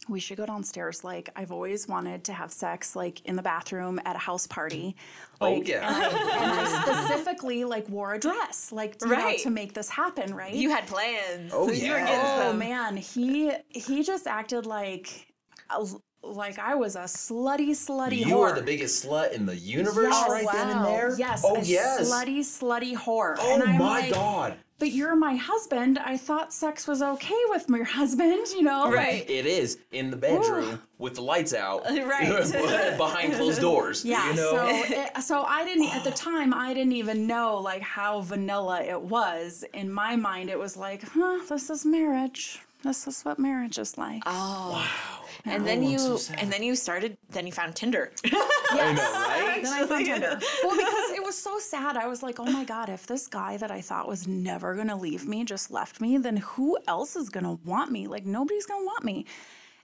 we 0.09 0.19
should 0.19 0.37
go 0.37 0.45
downstairs. 0.45 1.03
Like 1.03 1.29
I've 1.35 1.51
always 1.51 1.87
wanted 1.87 2.23
to 2.25 2.33
have 2.33 2.51
sex, 2.51 2.95
like 2.95 3.21
in 3.25 3.35
the 3.35 3.41
bathroom 3.41 3.99
at 4.05 4.15
a 4.15 4.19
house 4.19 4.47
party. 4.47 4.95
Oh, 5.39 5.53
Like, 5.53 5.67
yeah. 5.67 5.87
And 5.87 6.15
I, 6.15 6.37
and 6.43 6.51
I 6.59 6.81
specifically 6.83 7.63
like 7.63 7.87
wore 7.89 8.13
a 8.13 8.19
dress, 8.19 8.71
like 8.71 8.97
you 9.01 9.07
know, 9.07 9.13
Right. 9.15 9.39
to 9.39 9.49
make 9.49 9.73
this 9.73 9.89
happen, 9.89 10.33
right? 10.33 10.53
you 10.53 10.69
had 10.69 10.85
plans. 10.87 11.51
Oh, 11.53 11.71
you 11.71 11.91
were 11.91 11.97
yeah. 11.99 12.05
getting 12.05 12.25
oh 12.25 12.49
some. 12.49 12.59
man, 12.59 12.97
he 12.97 13.51
he 13.69 14.03
just 14.03 14.27
acted 14.27 14.65
like 14.65 15.27
a- 15.69 15.85
like 16.25 16.57
I 16.57 16.75
was 16.75 16.95
a 16.95 16.99
slutty, 17.01 17.71
slutty. 17.71 18.19
You 18.19 18.35
whore. 18.37 18.51
are 18.51 18.55
the 18.55 18.61
biggest 18.61 19.05
slut 19.05 19.33
in 19.33 19.45
the 19.45 19.55
universe 19.57 20.07
Yes. 20.13 20.29
right 20.31 20.47
then 20.53 20.69
and 20.69 20.85
there. 20.85 21.15
Yes, 21.17 21.43
Oh 21.45 21.55
a 21.57 21.61
yes. 21.61 22.09
slutty, 22.09 22.39
slutty 22.39 22.95
whore. 22.95 23.35
Oh 23.39 23.53
and 23.55 23.63
I'm 23.63 23.77
my 23.77 23.99
like, 24.01 24.13
god. 24.13 24.55
But 24.83 24.91
you're 24.91 25.15
my 25.15 25.37
husband. 25.37 25.97
I 25.97 26.17
thought 26.17 26.51
sex 26.51 26.89
was 26.89 27.01
okay 27.01 27.41
with 27.47 27.69
my 27.69 27.83
husband. 27.99 28.47
You 28.49 28.63
know, 28.63 28.91
Right. 28.91 29.23
It 29.29 29.45
is 29.45 29.77
in 29.93 30.11
the 30.11 30.17
bedroom 30.17 30.81
with 30.97 31.15
the 31.15 31.21
lights 31.21 31.53
out, 31.53 31.85
Right. 31.89 32.27
behind 32.97 33.31
closed 33.31 33.61
doors. 33.61 34.03
Yeah, 34.03 34.29
you 34.31 34.35
know. 34.35 34.51
so 34.51 34.67
it, 34.93 35.23
so 35.23 35.43
I 35.43 35.63
didn't 35.63 35.95
at 35.95 36.03
the 36.03 36.11
time 36.11 36.53
I 36.53 36.73
didn't 36.73 36.91
even 36.91 37.25
know 37.27 37.59
like 37.59 37.81
how 37.81 38.19
vanilla 38.19 38.81
it 38.81 39.01
was. 39.01 39.63
In 39.73 39.89
my 39.89 40.17
mind, 40.17 40.49
it 40.49 40.59
was 40.59 40.75
like, 40.75 41.01
huh, 41.03 41.39
this 41.47 41.69
is 41.69 41.85
marriage. 41.85 42.59
This 42.83 43.07
is 43.07 43.21
what 43.23 43.39
marriage 43.39 43.77
is 43.77 43.97
like. 43.97 44.21
Oh. 44.25 44.71
wow. 44.73 45.19
And 45.45 45.65
then 45.67 45.79
Oh, 45.79 45.85
I'm 45.85 45.91
you 45.91 46.17
so 46.17 46.33
and 46.37 46.51
then 46.51 46.63
you 46.63 46.73
started 46.75 47.17
then 47.29 47.45
you 47.45 47.51
found 47.51 47.75
Tinder. 47.75 48.11
I 48.25 48.93
know, 48.93 49.11
right? 49.13 49.59
Then 49.61 49.73
I 49.73 49.85
found 49.85 50.05
Tinder. 50.05 50.39
Well, 50.63 50.75
because 50.77 51.11
it 51.11 51.12
was 51.33 51.41
so 51.41 51.57
sad. 51.57 51.97
I 51.97 52.05
was 52.05 52.21
like, 52.21 52.39
oh 52.39 52.45
my 52.45 52.63
God, 52.63 52.89
if 52.89 53.07
this 53.07 53.25
guy 53.25 53.57
that 53.57 53.71
I 53.71 53.81
thought 53.81 54.07
was 54.07 54.27
never 54.27 54.75
going 54.75 54.89
to 54.89 54.95
leave 54.95 55.27
me 55.27 55.43
just 55.43 55.71
left 55.71 55.99
me, 55.99 56.17
then 56.19 56.37
who 56.37 56.77
else 56.87 57.15
is 57.15 57.29
going 57.29 57.43
to 57.45 57.59
want 57.65 57.91
me? 57.91 58.05
Like, 58.05 58.23
nobody's 58.23 58.67
going 58.67 58.81
to 58.81 58.85
want 58.85 59.03
me. 59.03 59.25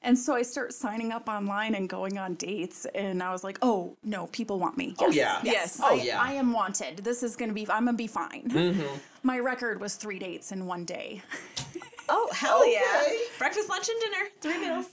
And 0.04 0.18
so 0.18 0.36
I 0.36 0.44
start 0.44 0.74
signing 0.74 1.12
up 1.12 1.28
online 1.28 1.74
and 1.74 1.90
going 1.90 2.20
on 2.20 2.36
dates. 2.36 2.86
And 2.94 3.24
I 3.24 3.32
was 3.32 3.44
like, 3.44 3.58
oh, 3.64 3.98
no, 4.04 4.28
people 4.28 4.60
want 4.60 4.78
me. 4.78 4.94
Oh, 5.00 5.10
Yes, 5.10 5.42
yeah. 5.44 5.52
Yes. 5.52 5.82
Oh, 5.84 6.00
I, 6.00 6.04
yeah. 6.04 6.22
I 6.22 6.34
am 6.34 6.54
wanted. 6.54 6.98
This 6.98 7.24
is 7.24 7.36
going 7.36 7.50
to 7.50 7.56
be, 7.56 7.68
I'm 7.68 7.86
going 7.86 7.98
to 7.98 8.04
be 8.04 8.08
fine. 8.08 8.44
Mm-hmm. 8.48 8.98
My 9.24 9.40
record 9.40 9.82
was 9.82 9.96
three 9.96 10.20
dates 10.20 10.52
in 10.52 10.68
one 10.68 10.86
day. 10.86 11.24
Oh, 12.10 12.30
hell 12.34 12.68
yeah. 12.68 13.04
Breakfast, 13.38 13.70
lunch, 13.70 13.88
and 13.90 14.00
dinner. 14.02 14.30
Three 14.42 14.58
meals. 14.60 14.88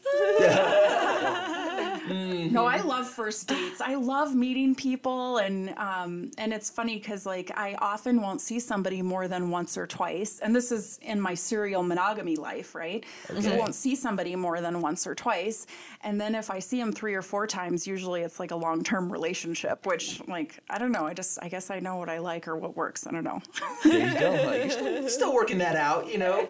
No, 2.08 2.64
I 2.64 2.80
love 2.80 3.08
first 3.08 3.48
dates. 3.48 3.80
I 3.80 3.94
love 3.96 4.34
meeting 4.34 4.74
people, 4.74 5.38
and 5.38 5.70
um, 5.76 6.30
and 6.38 6.52
it's 6.52 6.70
funny 6.70 6.96
because 6.98 7.26
like 7.26 7.50
I 7.56 7.74
often 7.80 8.20
won't 8.20 8.40
see 8.40 8.60
somebody 8.60 9.02
more 9.02 9.28
than 9.28 9.50
once 9.50 9.76
or 9.76 9.86
twice, 9.86 10.38
and 10.38 10.54
this 10.54 10.70
is 10.70 10.98
in 11.02 11.20
my 11.20 11.34
serial 11.34 11.82
monogamy 11.82 12.36
life, 12.36 12.74
right? 12.74 13.04
I 13.28 13.56
won't 13.56 13.74
see 13.74 13.94
somebody 13.96 14.36
more 14.36 14.60
than 14.60 14.80
once 14.80 15.06
or 15.06 15.14
twice, 15.14 15.66
and 16.02 16.20
then 16.20 16.34
if 16.34 16.50
I 16.50 16.60
see 16.60 16.78
them 16.78 16.92
three 16.92 17.14
or 17.14 17.22
four 17.22 17.46
times, 17.46 17.86
usually 17.86 18.22
it's 18.22 18.38
like 18.38 18.52
a 18.52 18.56
long 18.56 18.82
term 18.84 19.12
relationship. 19.12 19.84
Which 19.84 20.26
like 20.28 20.58
I 20.70 20.78
don't 20.78 20.92
know. 20.92 21.06
I 21.06 21.14
just 21.14 21.38
I 21.42 21.48
guess 21.48 21.70
I 21.70 21.80
know 21.80 21.96
what 21.96 22.08
I 22.08 22.18
like 22.18 22.46
or 22.48 22.56
what 22.56 22.76
works. 22.76 23.06
I 23.06 23.10
don't 23.10 23.24
know. 23.24 23.40
There 23.84 24.08
you 24.14 24.18
go. 24.18 24.52
You're 24.52 24.70
still, 24.70 25.08
still 25.08 25.34
working 25.34 25.58
that 25.58 25.76
out, 25.76 26.10
you 26.10 26.18
know. 26.18 26.48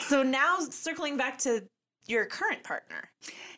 So 0.00 0.22
now 0.22 0.58
circling 0.70 1.16
back 1.16 1.38
to 1.40 1.62
your 2.06 2.24
current 2.24 2.64
partner. 2.64 3.10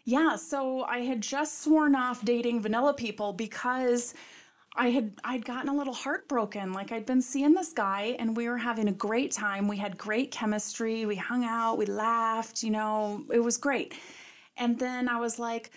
Yeah, 0.04 0.36
so 0.36 0.82
I 0.82 0.98
had 0.98 1.20
just 1.20 1.62
sworn 1.62 1.94
off 1.94 2.24
dating 2.24 2.62
vanilla 2.62 2.94
people 2.94 3.32
because 3.32 4.14
I 4.76 4.90
had 4.90 5.12
I'd 5.24 5.44
gotten 5.44 5.68
a 5.68 5.74
little 5.74 5.94
heartbroken. 5.94 6.72
Like 6.72 6.92
I'd 6.92 7.06
been 7.06 7.22
seeing 7.22 7.54
this 7.54 7.72
guy 7.72 8.16
and 8.18 8.36
we 8.36 8.48
were 8.48 8.58
having 8.58 8.88
a 8.88 8.92
great 8.92 9.32
time. 9.32 9.68
We 9.68 9.76
had 9.76 9.98
great 9.98 10.30
chemistry. 10.30 11.06
We 11.06 11.16
hung 11.16 11.44
out, 11.44 11.78
we 11.78 11.86
laughed, 11.86 12.62
you 12.62 12.70
know, 12.70 13.24
it 13.32 13.40
was 13.40 13.56
great. 13.56 13.94
And 14.56 14.78
then 14.78 15.08
I 15.08 15.18
was 15.18 15.38
like, 15.38 15.70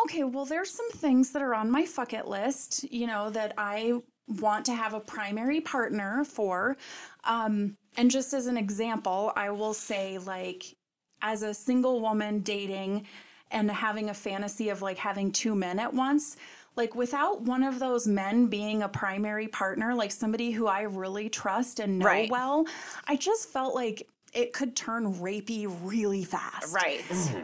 okay, 0.00 0.24
well 0.24 0.44
there's 0.44 0.70
some 0.70 0.90
things 0.90 1.30
that 1.32 1.42
are 1.42 1.54
on 1.54 1.70
my 1.70 1.84
fuck 1.86 2.12
it 2.12 2.26
list, 2.26 2.84
you 2.92 3.06
know, 3.06 3.30
that 3.30 3.54
I 3.58 3.94
want 4.28 4.64
to 4.66 4.74
have 4.74 4.94
a 4.94 5.00
primary 5.00 5.60
partner 5.60 6.24
for. 6.24 6.76
Um 7.24 7.76
and 7.96 8.10
just 8.10 8.32
as 8.32 8.46
an 8.46 8.56
example, 8.56 9.32
I 9.36 9.50
will 9.50 9.74
say 9.74 10.18
like 10.18 10.76
as 11.20 11.42
a 11.42 11.54
single 11.54 12.00
woman 12.00 12.40
dating 12.40 13.06
and 13.50 13.70
having 13.70 14.10
a 14.10 14.14
fantasy 14.14 14.70
of 14.70 14.82
like 14.82 14.98
having 14.98 15.30
two 15.30 15.54
men 15.54 15.78
at 15.78 15.92
once 15.94 16.36
like 16.74 16.94
without 16.94 17.42
one 17.42 17.62
of 17.62 17.78
those 17.78 18.06
men 18.06 18.46
being 18.46 18.82
a 18.82 18.88
primary 18.88 19.46
partner 19.46 19.94
like 19.94 20.10
somebody 20.10 20.50
who 20.50 20.66
i 20.66 20.82
really 20.82 21.28
trust 21.28 21.80
and 21.80 21.98
know 21.98 22.06
Right. 22.06 22.30
well 22.30 22.66
i 23.06 23.16
just 23.16 23.50
felt 23.50 23.74
like 23.74 24.08
it 24.32 24.52
could 24.54 24.74
turn 24.74 25.12
rapey 25.14 25.66
really 25.82 26.24
fast 26.24 26.72
Right. 26.74 27.02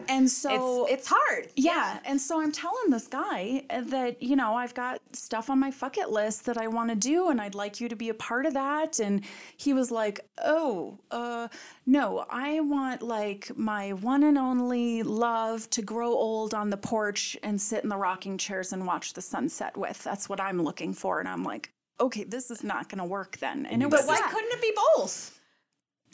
and 0.09 0.31
so 0.31 0.87
it's 0.87 0.93
it's 0.99 1.09
hard. 1.11 1.49
yeah. 1.55 1.99
And 2.07 2.19
so 2.21 2.41
I'm 2.41 2.51
telling 2.53 2.89
this 2.91 3.07
guy 3.09 3.65
that, 3.69 4.23
you 4.23 4.37
know, 4.37 4.55
I've 4.55 4.73
got 4.75 5.01
stuff 5.13 5.51
on 5.51 5.59
my 5.61 5.71
fuck 5.71 5.99
it 5.99 6.09
list 6.11 6.47
that 6.47 6.57
I 6.57 6.67
want 6.69 6.89
to 6.91 6.97
do 6.97 7.29
and 7.29 7.41
I'd 7.41 7.55
like 7.55 7.81
you 7.81 7.89
to 7.91 7.97
be 7.97 8.09
a 8.09 8.15
part 8.15 8.47
of 8.47 8.55
that. 8.55 9.01
And 9.01 9.23
he 9.59 9.75
was 9.75 9.91
like, 9.91 10.21
oh, 10.43 10.99
uh, 11.11 11.49
no, 11.87 12.25
I 12.31 12.61
want 12.61 13.03
like 13.03 13.51
my 13.57 13.93
one 13.93 14.23
and 14.25 14.39
only 14.39 15.03
love 15.03 15.69
to 15.71 15.83
grow 15.83 16.09
old 16.13 16.55
on 16.55 16.71
the 16.71 16.77
porch 16.79 17.37
and 17.43 17.61
sit 17.61 17.83
in 17.83 17.91
the 17.91 17.97
rocking 17.97 18.39
chairs 18.39 18.73
and 18.73 18.87
watch 18.87 19.13
the 19.13 19.23
sunset 19.23 19.77
with. 19.77 20.03
That's 20.03 20.29
what 20.29 20.41
I'm 20.41 20.63
looking 20.63 20.95
for. 20.95 21.21
And 21.21 21.29
I'm 21.29 21.45
like, 21.45 21.71
okay, 22.01 22.25
this 22.25 22.51
is 22.51 22.63
not 22.65 22.89
going 22.89 22.99
to 22.99 23.05
work 23.05 23.37
then. 23.39 23.67
And 23.67 23.83
it 23.83 23.91
was 23.91 24.03
But 24.03 24.09
why 24.09 24.17
sad. 24.17 24.31
couldn't 24.31 24.53
it 24.53 24.63
be 24.63 24.73
both? 24.97 25.38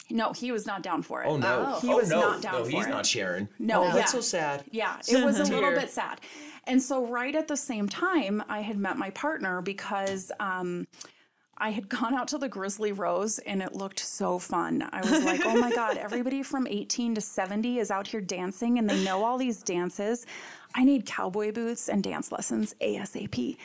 No, 0.09 0.33
he 0.33 0.51
was 0.51 0.65
not 0.65 0.83
down 0.83 1.01
for 1.01 1.23
it. 1.23 1.27
Oh 1.27 1.37
no. 1.37 1.79
He 1.81 1.89
oh, 1.91 1.97
was 1.97 2.09
no. 2.09 2.19
not 2.21 2.41
down 2.41 2.53
no, 2.53 2.63
for 2.63 2.69
it. 2.69 2.73
No, 2.73 2.77
he's 2.79 2.87
not 2.87 3.05
sharing. 3.05 3.47
No, 3.57 3.81
Oh, 3.81 3.87
yeah. 3.87 3.93
that's 3.93 4.11
so 4.11 4.21
sad. 4.21 4.63
Yeah, 4.71 4.97
it 5.07 5.23
was 5.23 5.39
a 5.39 5.43
little 5.53 5.71
bit 5.71 5.89
sad. 5.89 6.21
And 6.67 6.81
so, 6.81 7.05
right 7.05 7.35
at 7.35 7.47
the 7.47 7.57
same 7.57 7.87
time, 7.87 8.43
I 8.49 8.61
had 8.61 8.77
met 8.77 8.97
my 8.97 9.11
partner 9.11 9.61
because 9.61 10.31
um, 10.39 10.87
I 11.57 11.69
had 11.69 11.89
gone 11.97 12.13
out 12.13 12.27
to 12.29 12.37
the 12.37 12.49
Grizzly 12.49 12.91
Rose 12.91 13.39
and 13.39 13.61
it 13.61 13.75
looked 13.75 13.99
so 13.99 14.39
fun. 14.39 14.87
I 14.91 15.01
was 15.01 15.23
like, 15.23 15.41
oh 15.45 15.55
my 15.59 15.71
God, 15.71 15.97
everybody 16.07 16.43
from 16.43 16.67
18 16.67 17.15
to 17.15 17.21
70 17.21 17.79
is 17.79 17.91
out 17.91 18.07
here 18.07 18.21
dancing 18.21 18.77
and 18.77 18.89
they 18.89 19.03
know 19.03 19.23
all 19.23 19.37
these 19.37 19.63
dances. 19.63 20.25
I 20.73 20.83
need 20.83 21.05
cowboy 21.05 21.51
boots 21.51 21.87
and 21.87 22.03
dance 22.03 22.31
lessons 22.31 22.75
ASAP. 22.81 23.57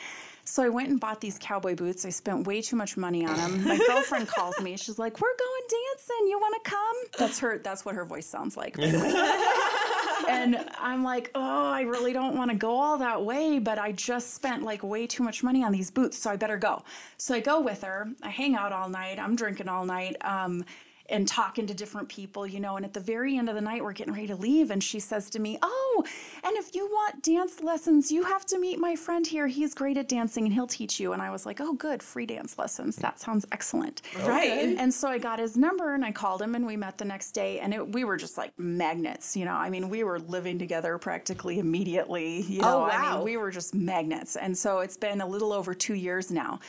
So 0.43 0.63
I 0.63 0.69
went 0.69 0.89
and 0.89 0.99
bought 0.99 1.21
these 1.21 1.37
cowboy 1.39 1.75
boots. 1.75 2.05
I 2.05 2.09
spent 2.09 2.47
way 2.47 2.61
too 2.61 2.75
much 2.75 2.97
money 2.97 3.25
on 3.25 3.35
them. 3.37 3.63
My 3.63 3.77
girlfriend 3.87 4.27
calls 4.27 4.59
me. 4.59 4.77
She's 4.77 4.99
like, 4.99 5.19
"We're 5.21 5.37
going 5.37 5.61
dancing. 5.69 6.27
You 6.27 6.39
want 6.39 6.63
to 6.63 6.69
come?" 6.69 6.95
That's 7.17 7.39
her. 7.39 7.59
That's 7.59 7.85
what 7.85 7.95
her 7.95 8.05
voice 8.05 8.25
sounds 8.25 8.57
like. 8.57 8.77
by 8.77 8.87
the 8.87 8.99
way 8.99 9.13
and 10.29 10.69
I'm 10.79 11.03
like, 11.03 11.31
oh, 11.35 11.71
I 11.71 11.81
really 11.81 12.13
don't 12.13 12.35
want 12.35 12.51
to 12.51 12.57
go 12.57 12.75
all 12.75 12.97
that 12.99 13.23
way, 13.23 13.59
but 13.59 13.77
I 13.77 13.91
just 13.91 14.33
spent 14.33 14.63
like 14.63 14.83
way 14.83 15.07
too 15.07 15.23
much 15.23 15.43
money 15.43 15.63
on 15.63 15.71
these 15.71 15.91
boots, 15.91 16.17
so 16.17 16.29
I 16.31 16.35
better 16.35 16.57
go. 16.57 16.83
So 17.17 17.35
I 17.35 17.39
go 17.39 17.59
with 17.61 17.83
her. 17.83 18.09
I 18.21 18.29
hang 18.29 18.55
out 18.55 18.71
all 18.71 18.89
night. 18.89 19.19
I'm 19.19 19.35
drinking 19.35 19.67
all 19.67 19.85
night. 19.85 20.15
Um, 20.21 20.65
and 21.11 21.27
talking 21.27 21.67
to 21.67 21.73
different 21.73 22.09
people, 22.09 22.47
you 22.47 22.59
know, 22.59 22.75
and 22.77 22.85
at 22.85 22.93
the 22.93 22.99
very 22.99 23.37
end 23.37 23.49
of 23.49 23.55
the 23.55 23.61
night, 23.61 23.83
we're 23.83 23.93
getting 23.93 24.13
ready 24.13 24.27
to 24.27 24.35
leave. 24.35 24.71
And 24.71 24.83
she 24.83 24.99
says 24.99 25.29
to 25.31 25.39
me, 25.39 25.57
Oh, 25.61 26.03
and 26.43 26.57
if 26.57 26.73
you 26.73 26.87
want 26.87 27.23
dance 27.23 27.61
lessons, 27.61 28.11
you 28.11 28.23
have 28.23 28.45
to 28.47 28.59
meet 28.59 28.79
my 28.79 28.95
friend 28.95 29.25
here. 29.25 29.47
He's 29.47 29.73
great 29.73 29.97
at 29.97 30.07
dancing 30.07 30.45
and 30.45 30.53
he'll 30.53 30.67
teach 30.67 30.99
you. 30.99 31.13
And 31.13 31.21
I 31.21 31.29
was 31.29 31.45
like, 31.45 31.59
Oh, 31.61 31.73
good, 31.73 32.01
free 32.01 32.25
dance 32.25 32.57
lessons. 32.57 32.95
That 32.97 33.19
sounds 33.19 33.45
excellent. 33.51 34.01
Right. 34.25 34.75
And 34.77 34.93
so 34.93 35.07
I 35.07 35.17
got 35.17 35.39
his 35.39 35.57
number 35.57 35.93
and 35.93 36.03
I 36.03 36.11
called 36.11 36.41
him 36.41 36.55
and 36.55 36.65
we 36.65 36.77
met 36.77 36.97
the 36.97 37.05
next 37.05 37.31
day 37.31 37.59
and 37.59 37.73
it, 37.73 37.91
we 37.93 38.03
were 38.03 38.17
just 38.17 38.37
like 38.37 38.57
magnets, 38.57 39.35
you 39.35 39.45
know. 39.45 39.53
I 39.53 39.69
mean, 39.69 39.89
we 39.89 40.03
were 40.03 40.19
living 40.19 40.57
together 40.57 40.97
practically 40.97 41.59
immediately, 41.59 42.41
you 42.41 42.61
know. 42.61 42.79
Oh, 42.79 42.83
I 42.83 43.15
mean, 43.15 43.23
we 43.23 43.37
were 43.37 43.51
just 43.51 43.75
magnets. 43.75 44.35
And 44.35 44.57
so 44.57 44.79
it's 44.79 44.97
been 44.97 45.21
a 45.21 45.27
little 45.27 45.53
over 45.53 45.73
2 45.73 45.93
years 45.93 46.31
now. 46.31 46.59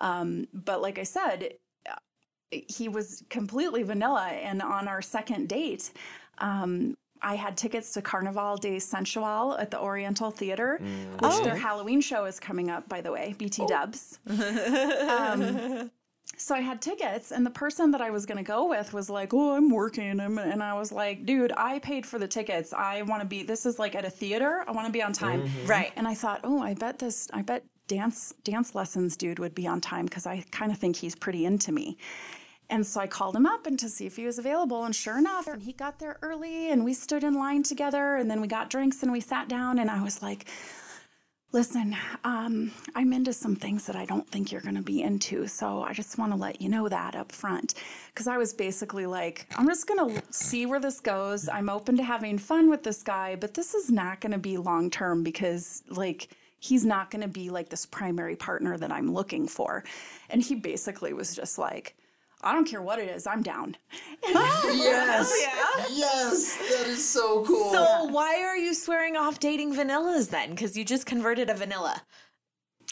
Um, 0.00 0.48
but 0.52 0.82
like 0.82 0.98
I 0.98 1.04
said, 1.04 1.54
he 2.68 2.88
was 2.88 3.22
completely 3.30 3.82
vanilla. 3.82 4.26
And 4.28 4.62
on 4.62 4.88
our 4.88 5.02
second 5.02 5.48
date, 5.48 5.92
um, 6.38 6.96
I 7.22 7.36
had 7.36 7.56
tickets 7.56 7.92
to 7.94 8.02
Carnaval 8.02 8.58
de 8.58 8.78
Sensual 8.78 9.56
at 9.58 9.70
the 9.70 9.80
Oriental 9.80 10.30
Theater, 10.30 10.78
which 11.20 11.42
their 11.42 11.56
Halloween 11.56 12.02
show 12.02 12.26
is 12.26 12.38
coming 12.38 12.70
up, 12.70 12.88
by 12.88 13.00
the 13.00 13.10
way, 13.10 13.34
BT 13.38 13.66
Dubs. 13.66 14.18
um, 14.28 15.90
so 16.36 16.54
I 16.54 16.60
had 16.60 16.82
tickets, 16.82 17.32
and 17.32 17.46
the 17.46 17.50
person 17.50 17.90
that 17.92 18.00
I 18.00 18.10
was 18.10 18.26
going 18.26 18.38
to 18.38 18.44
go 18.44 18.68
with 18.68 18.92
was 18.92 19.08
like, 19.08 19.32
"Oh, 19.32 19.56
I'm 19.56 19.70
working," 19.70 20.20
and 20.20 20.62
I 20.62 20.74
was 20.74 20.92
like, 20.92 21.24
"Dude, 21.24 21.52
I 21.56 21.78
paid 21.78 22.04
for 22.04 22.18
the 22.18 22.28
tickets. 22.28 22.72
I 22.72 23.02
want 23.02 23.22
to 23.22 23.26
be. 23.26 23.42
This 23.42 23.64
is 23.66 23.78
like 23.78 23.94
at 23.94 24.04
a 24.04 24.10
theater. 24.10 24.64
I 24.66 24.72
want 24.72 24.86
to 24.86 24.92
be 24.92 25.02
on 25.02 25.12
time." 25.12 25.48
Right. 25.64 25.92
And 25.96 26.06
I 26.08 26.14
thought, 26.14 26.40
"Oh, 26.44 26.60
I 26.60 26.74
bet 26.74 26.98
this. 26.98 27.28
I 27.32 27.42
bet 27.42 27.64
dance 27.86 28.34
dance 28.42 28.74
lessons 28.74 29.16
dude 29.16 29.38
would 29.38 29.54
be 29.54 29.66
on 29.66 29.80
time 29.80 30.06
because 30.06 30.26
I 30.26 30.44
kind 30.50 30.72
of 30.72 30.78
think 30.78 30.96
he's 30.96 31.14
pretty 31.14 31.44
into 31.46 31.72
me." 31.72 31.96
And 32.70 32.86
so 32.86 33.00
I 33.00 33.06
called 33.06 33.36
him 33.36 33.46
up 33.46 33.66
and 33.66 33.78
to 33.78 33.88
see 33.88 34.06
if 34.06 34.16
he 34.16 34.24
was 34.24 34.38
available, 34.38 34.84
and 34.84 34.94
sure 34.94 35.18
enough, 35.18 35.46
and 35.46 35.62
he 35.62 35.72
got 35.72 35.98
there 35.98 36.18
early, 36.22 36.70
and 36.70 36.84
we 36.84 36.94
stood 36.94 37.22
in 37.22 37.34
line 37.34 37.62
together, 37.62 38.16
and 38.16 38.30
then 38.30 38.40
we 38.40 38.48
got 38.48 38.70
drinks 38.70 39.02
and 39.02 39.12
we 39.12 39.20
sat 39.20 39.48
down, 39.48 39.78
and 39.78 39.90
I 39.90 40.02
was 40.02 40.22
like. 40.22 40.46
Listen, 41.52 41.96
um, 42.24 42.72
I'm 42.96 43.12
into 43.12 43.32
some 43.32 43.54
things 43.54 43.86
that 43.86 43.94
I 43.94 44.06
don't 44.06 44.28
think 44.28 44.50
you're 44.50 44.60
going 44.60 44.74
to 44.74 44.82
be 44.82 45.02
into. 45.02 45.46
So 45.46 45.84
I 45.84 45.92
just 45.92 46.18
want 46.18 46.32
to 46.32 46.36
let 46.36 46.60
you 46.60 46.68
know 46.68 46.88
that 46.88 47.14
up 47.14 47.30
front. 47.30 47.74
Because 48.08 48.26
I 48.26 48.38
was 48.38 48.52
basically 48.52 49.06
like, 49.06 49.46
I'm 49.56 49.68
just 49.68 49.86
going 49.86 50.16
to 50.16 50.22
see 50.32 50.66
where 50.66 50.80
this 50.80 50.98
goes. 50.98 51.48
I'm 51.48 51.68
open 51.70 51.96
to 51.98 52.02
having 52.02 52.38
fun 52.38 52.70
with 52.70 52.82
this 52.82 53.04
guy, 53.04 53.36
but 53.36 53.54
this 53.54 53.72
is 53.72 53.88
not 53.88 54.20
going 54.20 54.32
to 54.32 54.38
be 54.38 54.56
long 54.56 54.90
term 54.90 55.22
because, 55.22 55.84
like, 55.88 56.28
he's 56.58 56.84
not 56.84 57.12
going 57.12 57.22
to 57.22 57.28
be 57.28 57.50
like 57.50 57.68
this 57.68 57.86
primary 57.86 58.34
partner 58.34 58.76
that 58.76 58.90
I'm 58.90 59.14
looking 59.14 59.46
for. 59.46 59.84
And 60.30 60.42
he 60.42 60.56
basically 60.56 61.12
was 61.12 61.36
just 61.36 61.56
like, 61.56 61.94
I 62.44 62.52
don't 62.52 62.66
care 62.66 62.82
what 62.82 62.98
it 62.98 63.08
is, 63.08 63.26
I'm 63.26 63.42
down. 63.42 63.76
Yes. 64.64 65.32
Yeah. 65.40 65.84
Yes. 65.90 66.56
That 66.56 66.86
is 66.88 67.06
so 67.06 67.44
cool. 67.44 67.72
So 67.72 68.04
why 68.04 68.42
are 68.42 68.56
you 68.56 68.74
swearing 68.74 69.16
off 69.16 69.38
dating 69.38 69.74
vanillas 69.74 70.30
then? 70.30 70.50
Because 70.50 70.76
you 70.76 70.84
just 70.84 71.06
converted 71.06 71.50
a 71.50 71.54
vanilla. 71.54 72.02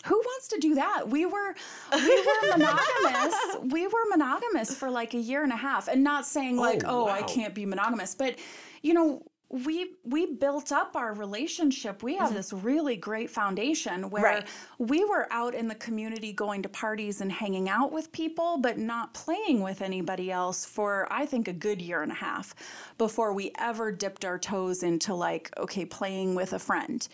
Who 0.07 0.17
wants 0.17 0.49
to 0.49 0.59
do 0.59 0.75
that? 0.77 1.09
We 1.09 1.27
were 1.27 1.55
we 1.93 2.27
were 2.27 2.49
monogamous. 2.57 3.35
we 3.71 3.87
were 3.87 4.05
monogamous 4.11 4.75
for 4.75 4.91
like 4.91 5.15
a 5.15 5.19
year 5.19 5.43
and 5.43 5.53
a 5.53 5.57
half. 5.57 5.89
And 5.89 6.03
not 6.03 6.27
saying 6.27 6.57
like, 6.57 6.83
Oh, 6.85 7.07
oh, 7.07 7.09
I 7.09 7.23
can't 7.23 7.55
be 7.55 7.67
monogamous, 7.67 8.15
but 8.15 8.37
you 8.83 8.95
know, 8.95 9.23
we 9.53 9.93
we 10.03 10.25
built 10.27 10.73
up 10.73 10.97
our 10.97 11.13
relationship. 11.13 12.03
We 12.03 12.17
have 12.17 12.33
this 12.33 12.55
really 12.55 12.97
great 12.97 13.31
foundation 13.31 14.09
where 14.09 14.23
Right. 14.23 14.47
we 14.79 15.05
were 15.05 15.29
out 15.31 15.55
in 15.55 15.69
the 15.69 15.75
community 15.75 16.33
going 16.33 16.63
to 16.63 16.71
parties 16.71 17.21
and 17.21 17.31
hanging 17.31 17.69
out 17.69 17.93
with 17.93 18.11
people, 18.13 18.57
but 18.57 18.79
not 18.79 19.13
playing 19.13 19.61
with 19.61 19.83
anybody 19.83 20.31
else 20.33 20.65
for 20.65 21.07
I 21.11 21.27
think 21.27 21.49
a 21.49 21.53
good 21.53 21.83
year 21.83 22.03
and 22.03 22.11
a 22.11 22.15
half 22.15 22.55
before 22.97 23.35
we 23.35 23.53
ever 23.59 23.93
dipped 23.93 24.25
our 24.25 24.39
toes 24.39 24.83
into 24.83 25.15
like, 25.15 25.51
okay, 25.59 25.85
playing 25.85 26.35
with 26.35 26.55
a 26.55 26.59
friend 26.59 27.07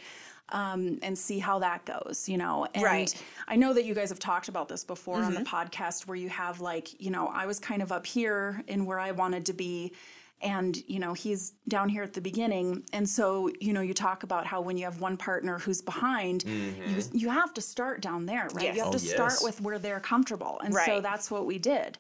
um, 0.51 0.99
and 1.03 1.19
see 1.19 1.41
how 1.41 1.59
that 1.59 1.85
goes, 1.85 2.29
you 2.29 2.39
know. 2.39 2.69
And 2.73 2.85
Right. 2.85 3.23
I 3.49 3.57
know 3.57 3.75
that 3.75 3.85
you 3.85 3.95
guys 3.95 4.11
have 4.11 4.21
talked 4.21 4.49
about 4.49 4.69
this 4.69 4.85
before 4.85 5.23
on 5.23 5.35
the 5.35 5.41
podcast 5.41 6.07
where 6.07 6.17
you 6.17 6.29
have 6.29 6.61
like, 6.61 7.01
you 7.01 7.11
know, 7.11 7.27
I 7.27 7.47
was 7.47 7.59
kind 7.59 7.83
of 7.83 7.91
up 7.91 8.07
here 8.07 8.63
in 8.69 8.87
where 8.87 8.99
I 9.01 9.11
wanted 9.11 9.45
to 9.47 9.53
be. 9.53 9.93
And, 10.41 10.77
you 10.87 11.01
know, 11.01 11.15
he's 11.15 11.53
down 11.67 11.89
here 11.89 12.03
at 12.05 12.13
the 12.13 12.21
beginning. 12.21 12.85
And 12.93 13.09
so, 13.09 13.51
you 13.61 13.73
know, 13.73 13.81
you 13.81 13.93
talk 13.93 14.23
about 14.23 14.47
how 14.47 14.61
when 14.61 14.77
you 14.77 14.85
have 14.85 15.01
one 15.01 15.17
partner 15.17 15.59
who's 15.59 15.83
behind, 15.83 16.45
you, 16.45 17.03
you 17.13 17.29
have 17.29 17.53
to 17.55 17.61
start 17.61 18.01
down 18.03 18.27
there, 18.27 18.49
right? 18.55 18.67
Yes. 18.67 18.77
You 18.77 18.83
have 18.83 18.89
Oh, 18.89 18.93
to 18.93 18.99
start 19.01 19.43
with 19.43 19.61
where 19.61 19.79
they're 19.79 20.01
comfortable. 20.01 20.61
And 20.63 20.73
so 20.87 21.01
that's 21.01 21.31
what 21.31 21.45
we 21.47 21.59
did. 21.59 21.99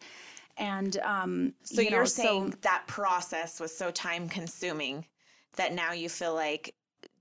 And 0.57 0.97
um, 0.99 1.55
So 1.63 1.81
you 1.81 1.91
you 1.91 1.97
are 1.97 2.01
know, 2.01 2.05
saying 2.07 2.55
that 2.63 2.85
process 2.87 3.61
was 3.61 3.77
so 3.77 3.91
time 3.91 4.29
consuming 4.29 5.07
that 5.57 5.73
now 5.73 5.93
you 5.93 6.09
feel 6.09 6.35
like 6.35 6.75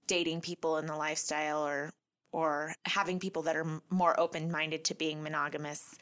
dating 0.08 0.41
people 0.41 0.77
in 0.77 0.86
the 0.86 0.95
lifestyle 0.95 1.65
or 1.65 1.89
or 2.32 2.73
having 2.86 3.19
people 3.19 3.41
that 3.43 3.56
are 3.56 3.82
more 3.89 4.19
open 4.19 4.51
minded 4.51 4.84
to 4.86 4.93
being 4.95 5.23
monogamous 5.23 5.95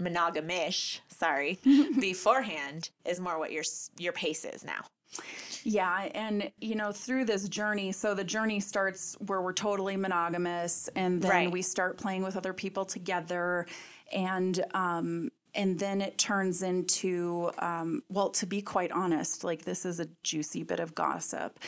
monogamish, 0.00 1.00
sorry, 1.08 1.58
beforehand 2.00 2.90
is 3.04 3.20
more 3.20 3.38
what 3.38 3.52
your 3.52 3.64
your 3.98 4.12
pace 4.12 4.44
is 4.44 4.64
now. 4.64 4.84
Yeah, 5.64 6.08
and 6.14 6.50
you 6.60 6.74
know, 6.76 6.92
through 6.92 7.24
this 7.24 7.48
journey, 7.48 7.92
so 7.92 8.14
the 8.14 8.24
journey 8.24 8.60
starts 8.60 9.16
where 9.26 9.42
we're 9.42 9.52
totally 9.52 9.96
monogamous, 9.96 10.88
and 10.96 11.20
then 11.20 11.30
Right. 11.30 11.50
we 11.50 11.62
start 11.62 11.98
playing 11.98 12.22
with 12.22 12.36
other 12.36 12.52
people 12.52 12.84
together, 12.84 13.66
and 14.12 14.64
um, 14.72 15.30
and 15.54 15.78
then 15.78 16.00
it 16.00 16.18
turns 16.18 16.62
into 16.62 17.50
um, 17.58 18.02
well, 18.08 18.30
to 18.30 18.46
be 18.46 18.62
quite 18.62 18.92
honest, 18.92 19.44
like 19.44 19.64
this 19.64 19.84
is 19.84 20.00
a 20.00 20.08
juicy 20.22 20.62
bit 20.62 20.80
of 20.80 20.94
gossip. 20.94 21.58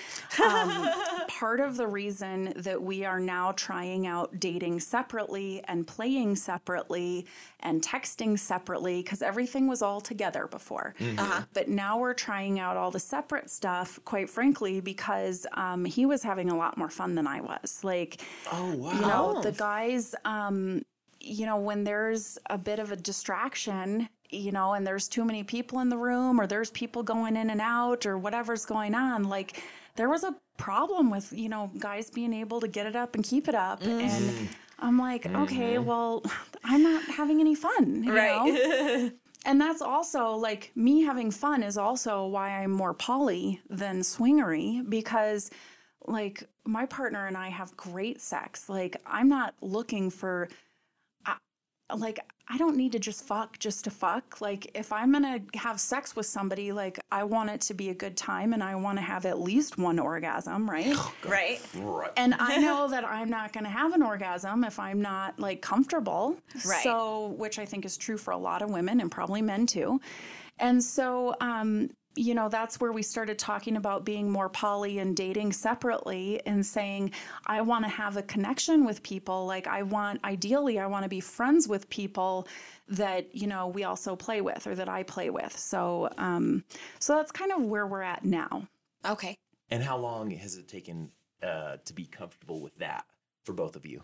Um, 0.42 0.88
part 1.28 1.60
of 1.60 1.76
the 1.76 1.86
reason 1.86 2.52
that 2.56 2.82
we 2.82 3.04
are 3.04 3.20
now 3.20 3.52
trying 3.52 4.06
out 4.06 4.38
dating 4.38 4.80
separately 4.80 5.62
and 5.64 5.86
playing 5.86 6.36
separately 6.36 7.26
and 7.60 7.82
texting 7.82 8.38
separately 8.38 9.02
because 9.02 9.22
everything 9.22 9.66
was 9.66 9.82
all 9.82 10.00
together 10.00 10.46
before. 10.46 10.94
Uh-huh. 11.00 11.42
But 11.52 11.68
now 11.68 11.98
we're 11.98 12.14
trying 12.14 12.58
out 12.58 12.76
all 12.76 12.90
the 12.90 13.00
separate 13.00 13.50
stuff, 13.50 13.98
quite 14.04 14.28
frankly, 14.30 14.80
because 14.80 15.46
um, 15.54 15.84
he 15.84 16.06
was 16.06 16.22
having 16.22 16.50
a 16.50 16.56
lot 16.56 16.76
more 16.76 16.90
fun 16.90 17.14
than 17.14 17.26
I 17.26 17.40
was. 17.40 17.82
Like, 17.82 18.20
Oh 18.50 18.74
wow. 18.74 18.92
you 18.92 19.00
know, 19.00 19.42
the 19.42 19.52
guys, 19.52 20.14
um, 20.24 20.84
you 21.22 21.46
know, 21.46 21.56
when 21.56 21.84
there's 21.84 22.38
a 22.50 22.58
bit 22.58 22.78
of 22.78 22.90
a 22.90 22.96
distraction, 22.96 24.08
you 24.30 24.50
know, 24.50 24.74
and 24.74 24.86
there's 24.86 25.08
too 25.08 25.24
many 25.24 25.44
people 25.44 25.80
in 25.80 25.88
the 25.88 25.96
room 25.96 26.40
or 26.40 26.46
there's 26.46 26.70
people 26.70 27.02
going 27.02 27.36
in 27.36 27.50
and 27.50 27.60
out 27.60 28.06
or 28.06 28.18
whatever's 28.18 28.64
going 28.64 28.94
on, 28.94 29.24
like 29.24 29.62
there 29.94 30.08
was 30.08 30.24
a 30.24 30.34
problem 30.56 31.10
with, 31.10 31.32
you 31.32 31.48
know, 31.48 31.70
guys 31.78 32.10
being 32.10 32.32
able 32.32 32.60
to 32.60 32.68
get 32.68 32.86
it 32.86 32.96
up 32.96 33.14
and 33.14 33.24
keep 33.24 33.48
it 33.48 33.54
up. 33.54 33.80
Mm-hmm. 33.80 34.00
And 34.00 34.48
I'm 34.78 34.98
like, 34.98 35.26
okay, 35.26 35.74
mm-hmm. 35.74 35.84
well, 35.84 36.24
I'm 36.64 36.82
not 36.82 37.04
having 37.04 37.40
any 37.40 37.54
fun. 37.54 38.02
You 38.02 38.12
Know? 38.12 39.10
And 39.44 39.60
that's 39.60 39.82
also 39.82 40.34
like 40.34 40.70
me 40.76 41.02
having 41.02 41.30
fun 41.30 41.62
is 41.62 41.76
also 41.76 42.26
why 42.26 42.50
I'm 42.50 42.70
more 42.70 42.94
poly 42.94 43.60
than 43.68 44.00
swingery 44.00 44.88
because 44.88 45.50
like 46.06 46.44
my 46.64 46.86
partner 46.86 47.26
and 47.26 47.36
I 47.36 47.48
have 47.48 47.76
great 47.76 48.20
sex. 48.20 48.68
Like 48.68 48.96
I'm 49.04 49.28
not 49.28 49.54
looking 49.60 50.10
for 50.10 50.48
like 51.96 52.20
I 52.48 52.58
don't 52.58 52.76
need 52.76 52.92
to 52.92 52.98
just 52.98 53.24
fuck 53.24 53.58
just 53.58 53.84
to 53.84 53.90
fuck. 53.90 54.40
Like 54.40 54.70
if 54.74 54.92
I'm 54.92 55.12
going 55.12 55.22
to 55.22 55.58
have 55.58 55.80
sex 55.80 56.14
with 56.14 56.26
somebody, 56.26 56.72
like 56.72 56.98
I 57.10 57.24
want 57.24 57.50
it 57.50 57.60
to 57.62 57.74
be 57.74 57.90
a 57.90 57.94
good 57.94 58.16
time 58.16 58.52
and 58.52 58.62
I 58.62 58.74
want 58.74 58.98
to 58.98 59.02
have 59.02 59.24
at 59.26 59.40
least 59.40 59.78
one 59.78 59.98
orgasm, 59.98 60.68
right? 60.68 60.96
Right? 61.24 61.60
Right. 61.76 62.10
and 62.16 62.34
I 62.34 62.56
know 62.60 62.88
that 62.88 63.04
I'm 63.04 63.30
not 63.30 63.52
going 63.52 63.64
to 63.64 63.70
have 63.70 63.92
an 63.92 64.02
orgasm 64.02 64.64
if 64.64 64.78
I'm 64.78 65.00
not 65.00 65.38
like 65.38 65.62
comfortable. 65.62 66.36
Right. 66.66 66.82
So, 66.82 67.28
which 67.38 67.58
I 67.58 67.64
think 67.64 67.84
is 67.84 67.96
true 67.96 68.18
for 68.18 68.32
a 68.32 68.38
lot 68.38 68.60
of 68.60 68.70
women 68.70 69.00
and 69.00 69.10
probably 69.10 69.40
men 69.40 69.66
too. 69.66 70.00
And 70.58 70.82
so, 70.82 71.34
um, 71.40 71.90
you 72.14 72.34
know, 72.34 72.48
that's 72.48 72.80
where 72.80 72.92
we 72.92 73.02
started 73.02 73.38
talking 73.38 73.76
about 73.76 74.04
being 74.04 74.30
more 74.30 74.48
poly 74.48 74.98
and 74.98 75.16
dating 75.16 75.52
separately 75.52 76.40
and 76.46 76.64
saying, 76.64 77.12
I 77.46 77.62
want 77.62 77.84
to 77.84 77.88
have 77.88 78.16
a 78.16 78.22
connection 78.22 78.84
with 78.84 79.02
people. 79.02 79.46
Like, 79.46 79.66
I 79.66 79.82
want, 79.82 80.20
ideally, 80.24 80.78
I 80.78 80.86
want 80.86 81.04
to 81.04 81.08
be 81.08 81.20
friends 81.20 81.68
with 81.68 81.88
people 81.88 82.46
that, 82.88 83.34
you 83.34 83.46
know, 83.46 83.68
we 83.68 83.84
also 83.84 84.16
play 84.16 84.40
with 84.40 84.66
or 84.66 84.74
that 84.74 84.88
I 84.88 85.02
play 85.02 85.30
with. 85.30 85.56
So, 85.56 86.10
um, 86.18 86.64
so 86.98 87.14
that's 87.16 87.32
kind 87.32 87.52
of 87.52 87.62
where 87.62 87.86
we're 87.86 88.02
at 88.02 88.24
now. 88.24 88.68
Okay. 89.06 89.36
And 89.70 89.82
how 89.82 89.96
long 89.96 90.30
has 90.30 90.56
it 90.56 90.68
taken 90.68 91.10
uh, 91.42 91.78
to 91.84 91.92
be 91.94 92.04
comfortable 92.04 92.60
with 92.60 92.76
that 92.76 93.06
for 93.44 93.52
both 93.52 93.74
of 93.74 93.86
you? 93.86 94.02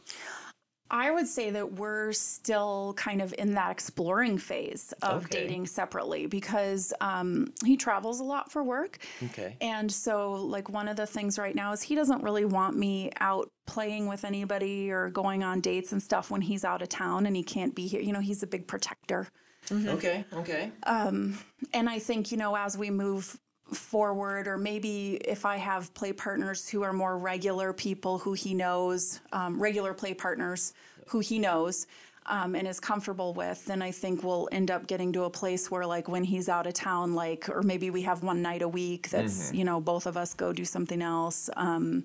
I 0.90 1.10
would 1.10 1.26
say 1.26 1.50
that 1.50 1.72
we're 1.74 2.12
still 2.12 2.94
kind 2.96 3.20
of 3.20 3.34
in 3.38 3.54
that 3.54 3.70
exploring 3.70 4.38
phase 4.38 4.94
of 5.02 5.24
Okay. 5.26 5.42
dating 5.42 5.66
separately 5.66 6.26
because 6.26 6.92
um, 7.00 7.52
he 7.64 7.76
travels 7.76 8.20
a 8.20 8.24
lot 8.24 8.50
for 8.50 8.62
work. 8.64 8.98
Okay. 9.24 9.56
And 9.60 9.90
so, 9.92 10.32
like, 10.32 10.68
one 10.70 10.88
of 10.88 10.96
the 10.96 11.06
things 11.06 11.38
right 11.38 11.54
now 11.54 11.72
is 11.72 11.82
he 11.82 11.94
doesn't 11.94 12.22
really 12.22 12.44
want 12.46 12.76
me 12.76 13.10
out 13.20 13.50
playing 13.66 14.06
with 14.06 14.24
anybody 14.24 14.90
or 14.90 15.10
going 15.10 15.42
on 15.42 15.60
dates 15.60 15.92
and 15.92 16.02
stuff 16.02 16.30
when 16.30 16.40
he's 16.40 16.64
out 16.64 16.80
of 16.80 16.88
town 16.88 17.26
and 17.26 17.36
he 17.36 17.42
can't 17.42 17.74
be 17.74 17.86
here. 17.86 18.00
You 18.00 18.12
know, 18.12 18.20
he's 18.20 18.42
a 18.42 18.46
big 18.46 18.66
protector. 18.66 19.28
Okay. 19.70 20.24
Okay. 20.32 20.72
And 20.86 21.88
I 21.88 21.98
think, 21.98 22.32
you 22.32 22.38
know, 22.38 22.56
as 22.56 22.78
we 22.78 22.88
move 22.90 23.38
forward, 23.72 24.48
or 24.48 24.56
maybe 24.56 25.14
if 25.24 25.44
I 25.44 25.56
have 25.56 25.92
play 25.94 26.12
partners 26.12 26.68
who 26.68 26.82
are 26.82 26.92
more 26.92 27.18
regular 27.18 27.72
people 27.72 28.18
who 28.18 28.32
he 28.32 28.54
knows, 28.54 29.20
um, 29.32 29.60
regular 29.60 29.94
play 29.94 30.14
partners 30.14 30.74
who 31.06 31.20
he 31.20 31.38
knows. 31.38 31.86
Um, 32.30 32.54
and 32.54 32.68
is 32.68 32.78
comfortable 32.78 33.32
with, 33.32 33.64
then 33.64 33.80
I 33.80 33.90
think 33.90 34.22
we'll 34.22 34.50
end 34.52 34.70
up 34.70 34.86
getting 34.86 35.14
to 35.14 35.22
a 35.24 35.30
place 35.30 35.70
where, 35.70 35.86
like, 35.86 36.08
when 36.08 36.24
he's 36.24 36.50
out 36.50 36.66
of 36.66 36.74
town, 36.74 37.14
like, 37.14 37.48
or 37.48 37.62
maybe 37.62 37.88
we 37.88 38.02
have 38.02 38.22
one 38.22 38.42
night 38.42 38.60
a 38.60 38.68
week 38.68 39.08
that's, 39.08 39.50
you 39.54 39.64
know, 39.64 39.80
both 39.80 40.04
of 40.04 40.18
us 40.18 40.34
go 40.34 40.52
do 40.52 40.66
something 40.66 41.00
else. 41.00 41.48
Um, 41.56 42.04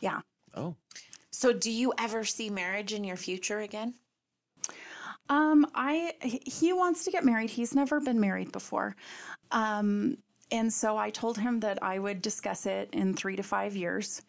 yeah. 0.00 0.20
Oh. 0.54 0.76
So 1.32 1.52
do 1.52 1.72
you 1.72 1.92
ever 1.98 2.22
see 2.22 2.48
marriage 2.48 2.92
in 2.92 3.02
your 3.02 3.16
future 3.16 3.58
again? 3.58 3.94
Um, 5.28 5.66
I 5.74 6.14
he- 6.22 6.42
he 6.46 6.72
wants 6.72 7.02
to 7.04 7.10
get 7.10 7.24
married. 7.24 7.50
He's 7.50 7.74
never 7.74 7.98
been 7.98 8.20
married 8.20 8.52
before. 8.52 8.94
Um, 9.50 10.18
and 10.50 10.72
so 10.72 10.96
I 10.96 11.10
told 11.10 11.38
him 11.38 11.60
that 11.60 11.82
I 11.82 11.98
would 11.98 12.22
discuss 12.22 12.66
it 12.66 12.90
in 12.92 13.14
three 13.14 13.36
to 13.36 13.42
five 13.42 13.76
years. 13.76 14.22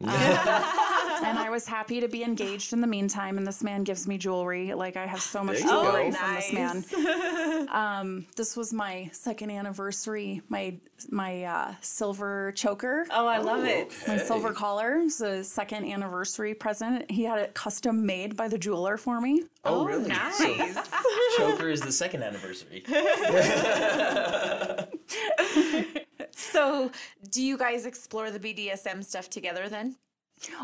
And 0.00 1.38
I 1.38 1.48
was 1.50 1.66
happy 1.66 2.00
to 2.00 2.08
be 2.08 2.22
engaged 2.22 2.72
in 2.74 2.80
the 2.80 2.86
meantime. 2.86 3.38
And 3.38 3.46
this 3.46 3.62
man 3.62 3.82
gives 3.84 4.06
me 4.06 4.18
jewelry. 4.18 4.74
Like 4.74 4.96
I 4.96 5.06
have 5.06 5.20
so 5.22 5.42
much 5.42 5.58
There 5.58 5.66
you 5.66 5.70
go. 5.72 5.82
jewelry 5.82 6.08
Oh, 6.08 6.12
from 6.12 6.34
this 6.34 6.52
man. 6.52 7.68
um, 7.70 8.26
this 8.36 8.56
was 8.56 8.72
my 8.72 9.08
second 9.12 9.50
anniversary. 9.50 10.42
My 10.48 10.76
my 11.10 11.44
uh, 11.44 11.74
silver 11.80 12.52
choker. 12.52 13.06
Oh, 13.10 13.26
I 13.26 13.38
love 13.38 13.64
it. 13.64 13.92
My 14.06 14.18
silver 14.18 14.52
collar 14.52 14.98
is 14.98 15.20
a 15.20 15.42
second 15.42 15.86
anniversary 15.86 16.54
present. 16.54 17.10
He 17.10 17.24
had 17.24 17.38
it 17.38 17.54
custom 17.54 18.04
made 18.04 18.36
by 18.36 18.48
the 18.48 18.58
jeweler 18.58 18.96
for 18.96 19.20
me. 19.20 19.42
Oh, 19.64 19.84
really? 19.84 20.04
So 20.04 20.08
Nice. 20.10 20.90
Choker 21.38 21.68
is 21.70 21.80
the 21.80 21.92
second 21.92 22.22
anniversary. 22.22 22.84
so, 26.36 26.90
do 27.30 27.42
you 27.42 27.56
guys 27.56 27.86
explore 27.86 28.30
the 28.30 28.38
BDSM 28.38 29.02
stuff 29.02 29.30
together 29.30 29.68
then? 29.70 29.96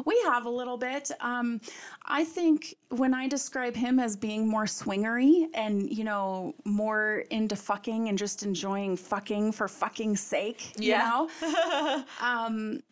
We 0.05 0.21
have 0.27 0.45
a 0.45 0.51
little 0.51 0.77
bit. 0.77 1.11
Um, 1.21 1.59
I 2.05 2.25
think 2.25 2.75
when 2.91 3.15
I 3.15 3.27
describe 3.27 3.75
him 3.75 3.99
as 3.99 4.17
being 4.17 4.47
more 4.47 4.67
swingery 4.67 5.47
and, 5.55 5.91
you 5.91 6.05
know, 6.05 6.55
more 6.67 7.25
into 7.31 7.57
fucking 7.57 8.11
and 8.11 8.19
just 8.19 8.43
enjoying 8.43 8.99
fucking 8.99 9.53
for 9.53 9.69
fucking 9.69 10.19
sake, 10.19 10.75
Yeah. 10.77 11.27
you 11.41 11.51
know, 11.51 12.05
um, 12.21 12.83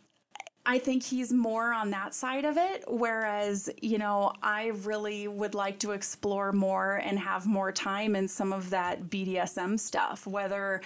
I 0.64 0.78
think 0.78 1.02
he's 1.02 1.32
more 1.34 1.74
on 1.74 1.90
that 1.90 2.14
side 2.14 2.46
of 2.46 2.56
it. 2.56 2.84
Whereas, 2.88 3.68
you 3.82 3.98
know, 3.98 4.32
I 4.42 4.68
really 4.68 5.28
would 5.28 5.54
like 5.54 5.78
to 5.80 5.90
explore 5.90 6.50
more 6.50 6.96
and 7.04 7.18
have 7.18 7.46
more 7.46 7.72
time 7.72 8.16
in 8.16 8.26
some 8.26 8.54
of 8.54 8.70
that 8.70 9.10
BDSM 9.10 9.78
stuff, 9.78 10.26
whether. 10.26 10.80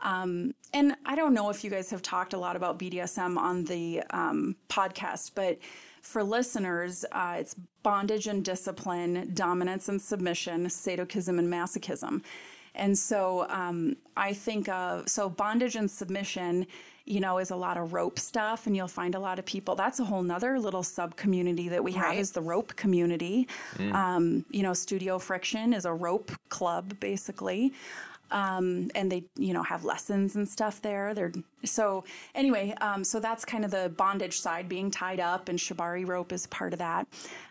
Um, 0.00 0.54
and 0.72 0.94
I 1.04 1.14
don't 1.16 1.34
know 1.34 1.50
if 1.50 1.64
you 1.64 1.70
guys 1.70 1.90
have 1.90 2.02
talked 2.02 2.32
a 2.32 2.38
lot 2.38 2.56
about 2.56 2.78
BDSM 2.78 3.36
on 3.36 3.64
the 3.64 4.02
um, 4.10 4.56
podcast, 4.68 5.32
but 5.34 5.58
for 6.02 6.22
listeners, 6.22 7.04
uh, 7.12 7.36
it's 7.40 7.54
bondage 7.82 8.26
and 8.26 8.44
discipline, 8.44 9.30
dominance 9.34 9.88
and 9.88 10.00
submission, 10.00 10.70
sadism 10.70 11.38
and 11.38 11.52
masochism. 11.52 12.22
And 12.74 12.96
so 12.96 13.46
um, 13.48 13.96
I 14.16 14.32
think 14.32 14.68
of 14.68 15.08
so 15.08 15.28
bondage 15.28 15.74
and 15.74 15.90
submission, 15.90 16.66
you 17.06 17.18
know, 17.18 17.38
is 17.38 17.50
a 17.50 17.56
lot 17.56 17.76
of 17.76 17.92
rope 17.92 18.18
stuff, 18.20 18.66
and 18.68 18.76
you'll 18.76 18.86
find 18.86 19.16
a 19.16 19.18
lot 19.18 19.40
of 19.40 19.46
people. 19.46 19.74
That's 19.74 19.98
a 19.98 20.04
whole 20.04 20.22
nother 20.22 20.60
little 20.60 20.84
sub 20.84 21.16
community 21.16 21.68
that 21.70 21.82
we 21.82 21.92
have 21.92 22.10
Right. 22.10 22.18
is 22.18 22.30
the 22.32 22.40
rope 22.42 22.76
community. 22.76 23.48
Um, 23.80 24.44
you 24.50 24.62
know, 24.62 24.74
Studio 24.74 25.18
Friction 25.18 25.72
is 25.72 25.86
a 25.86 25.92
rope 25.92 26.30
club 26.50 27.00
basically 27.00 27.72
um, 28.30 28.90
and 28.94 29.10
they 29.10 29.24
you 29.36 29.52
know 29.52 29.62
have 29.62 29.84
lessons 29.84 30.36
and 30.36 30.48
stuff 30.48 30.80
there. 30.82 31.14
They're 31.14 31.32
so 31.64 32.04
anyway 32.34 32.74
um, 32.80 33.02
so 33.04 33.20
that's 33.20 33.44
kind 33.44 33.64
of 33.64 33.70
the 33.70 33.92
bondage 33.96 34.40
side 34.40 34.68
being 34.68 34.90
tied 34.90 35.20
up 35.20 35.48
and 35.48 35.58
shibari 35.58 36.06
rope 36.06 36.32
is 36.32 36.46
part 36.46 36.72
of 36.72 36.78
that. 36.78 37.06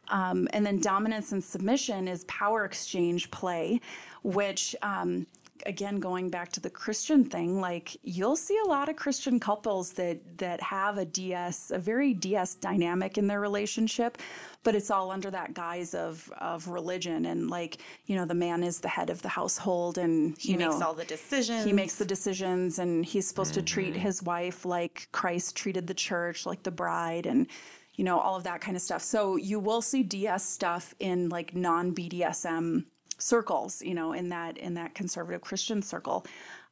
Um, 0.10 0.48
and 0.54 0.66
then 0.66 0.80
dominance 0.80 1.32
and 1.32 1.44
submission 1.44 2.08
is 2.08 2.24
power 2.26 2.64
exchange 2.64 3.30
play 3.32 3.82
which 4.24 4.76
um, 4.82 5.26
again 5.68 6.00
going 6.00 6.30
back 6.30 6.52
to 6.52 6.60
the 6.60 6.70
christian 6.70 7.26
thing 7.26 7.60
like 7.60 7.98
you'll 8.04 8.36
see 8.36 8.58
a 8.66 8.68
lot 8.68 8.90
of 8.90 8.96
christian 8.96 9.40
couples 9.40 9.94
that 9.94 10.20
that 10.38 10.62
have 10.62 10.98
a 10.98 11.06
ds 11.06 11.72
a 11.72 11.80
very 11.80 12.14
ds 12.14 12.56
dynamic 12.56 13.18
in 13.18 13.28
their 13.28 13.40
relationship 13.40 14.18
but 14.64 14.76
it's 14.76 14.90
all 14.90 15.12
under 15.12 15.30
that 15.30 15.54
guise 15.54 15.94
of 15.94 16.32
of 16.40 16.68
religion 16.68 17.26
and 17.26 17.50
like 17.50 17.78
you 18.06 18.16
know 18.16 18.26
the 18.26 18.34
man 18.34 18.64
is 18.64 18.80
the 18.80 18.88
head 18.88 19.10
of 19.10 19.22
the 19.22 19.30
household 19.30 19.98
and 19.98 20.38
He 20.40 20.54
you 20.54 20.58
makes 20.58 20.80
know 20.80 20.88
all 20.88 20.94
the 20.94 21.06
decisions. 21.06 21.66
he 21.66 21.74
makes 21.74 21.96
the 21.96 22.06
decisions 22.06 22.80
and 22.80 23.06
he's 23.06 23.28
supposed 23.28 23.54
to 23.54 23.62
treat 23.62 23.94
mm-hmm. 23.94 24.02
his 24.02 24.24
wife 24.24 24.66
like 24.66 25.08
Christ 25.12 25.56
treated 25.56 25.88
the 25.88 25.94
church, 25.94 26.46
like 26.46 26.64
the 26.64 26.72
bride, 26.72 27.26
and 27.26 27.48
you 27.96 28.04
know, 28.04 28.20
all 28.20 28.36
of 28.36 28.44
that 28.44 28.62
kind 28.62 28.78
of 28.78 28.84
stuff. 28.84 29.02
So 29.02 29.38
you 29.38 29.60
will 29.60 29.82
see 29.82 30.04
DS 30.04 30.46
stuff 30.48 30.94
in 31.00 31.30
like 31.30 31.56
non 31.56 31.96
BDSM 31.96 32.86
circles, 33.18 33.82
you 33.82 33.94
know, 33.96 34.14
in 34.14 34.30
that 34.30 34.58
in 34.58 34.74
that 34.76 34.94
conservative 34.96 35.42
Christian 35.42 35.82
circle. 35.82 36.26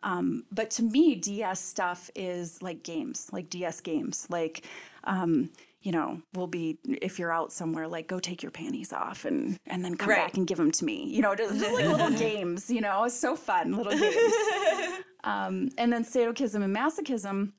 Um, 0.03 0.43
but 0.51 0.69
to 0.71 0.83
me, 0.83 1.15
DS 1.15 1.59
stuff 1.59 2.09
is 2.15 2.61
like 2.61 2.83
games, 2.83 3.29
like 3.31 3.49
DS 3.49 3.81
games, 3.81 4.27
like 4.29 4.65
um, 5.05 5.49
you 5.81 5.91
know, 5.91 6.21
will 6.33 6.47
be 6.47 6.77
if 6.85 7.19
you're 7.19 7.31
out 7.31 7.51
somewhere, 7.51 7.87
like 7.87 8.07
go 8.07 8.19
take 8.19 8.41
your 8.43 8.51
panties 8.51 8.91
off 8.93 9.25
and 9.25 9.59
and 9.67 9.83
then 9.85 9.95
come 9.95 10.09
Right. 10.09 10.17
back 10.17 10.37
and 10.37 10.45
give 10.47 10.57
them 10.57 10.71
to 10.71 10.85
me. 10.85 11.05
You 11.05 11.21
know, 11.21 11.35
just, 11.35 11.59
just 11.59 11.73
like 11.73 11.85
little 11.85 12.09
games. 12.17 12.69
You 12.69 12.81
know, 12.81 13.03
it's 13.05 13.19
so 13.19 13.35
fun, 13.35 13.71
little 13.73 13.97
games. 13.97 14.33
um, 15.23 15.69
and 15.77 15.91
then 15.93 16.03
sadism 16.03 16.61
and 16.63 16.75
masochism, 16.75 17.51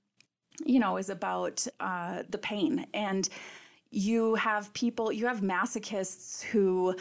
you 0.65 0.79
know, 0.81 0.97
is 0.97 1.09
about 1.11 1.67
uh, 1.81 2.23
the 2.29 2.39
pain 2.39 2.87
and 2.95 3.29
you 3.91 4.35
have 4.35 4.73
people, 4.75 5.13
you 5.13 5.27
have 5.27 5.41
masochists 5.41 6.43
who 6.43 6.95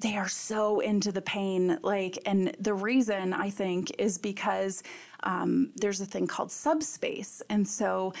they 0.00 0.16
are 0.16 0.28
so 0.28 0.80
into 0.80 1.12
the 1.12 1.22
pain 1.22 1.78
like 1.82 2.18
and 2.26 2.54
the 2.60 2.74
reason 2.74 3.32
i 3.32 3.50
think 3.50 3.92
is 3.98 4.18
because 4.18 4.82
um, 5.24 5.72
there's 5.76 6.00
a 6.00 6.06
thing 6.06 6.26
called 6.26 6.50
subspace 6.50 7.42
and 7.50 7.66
so 7.66 8.12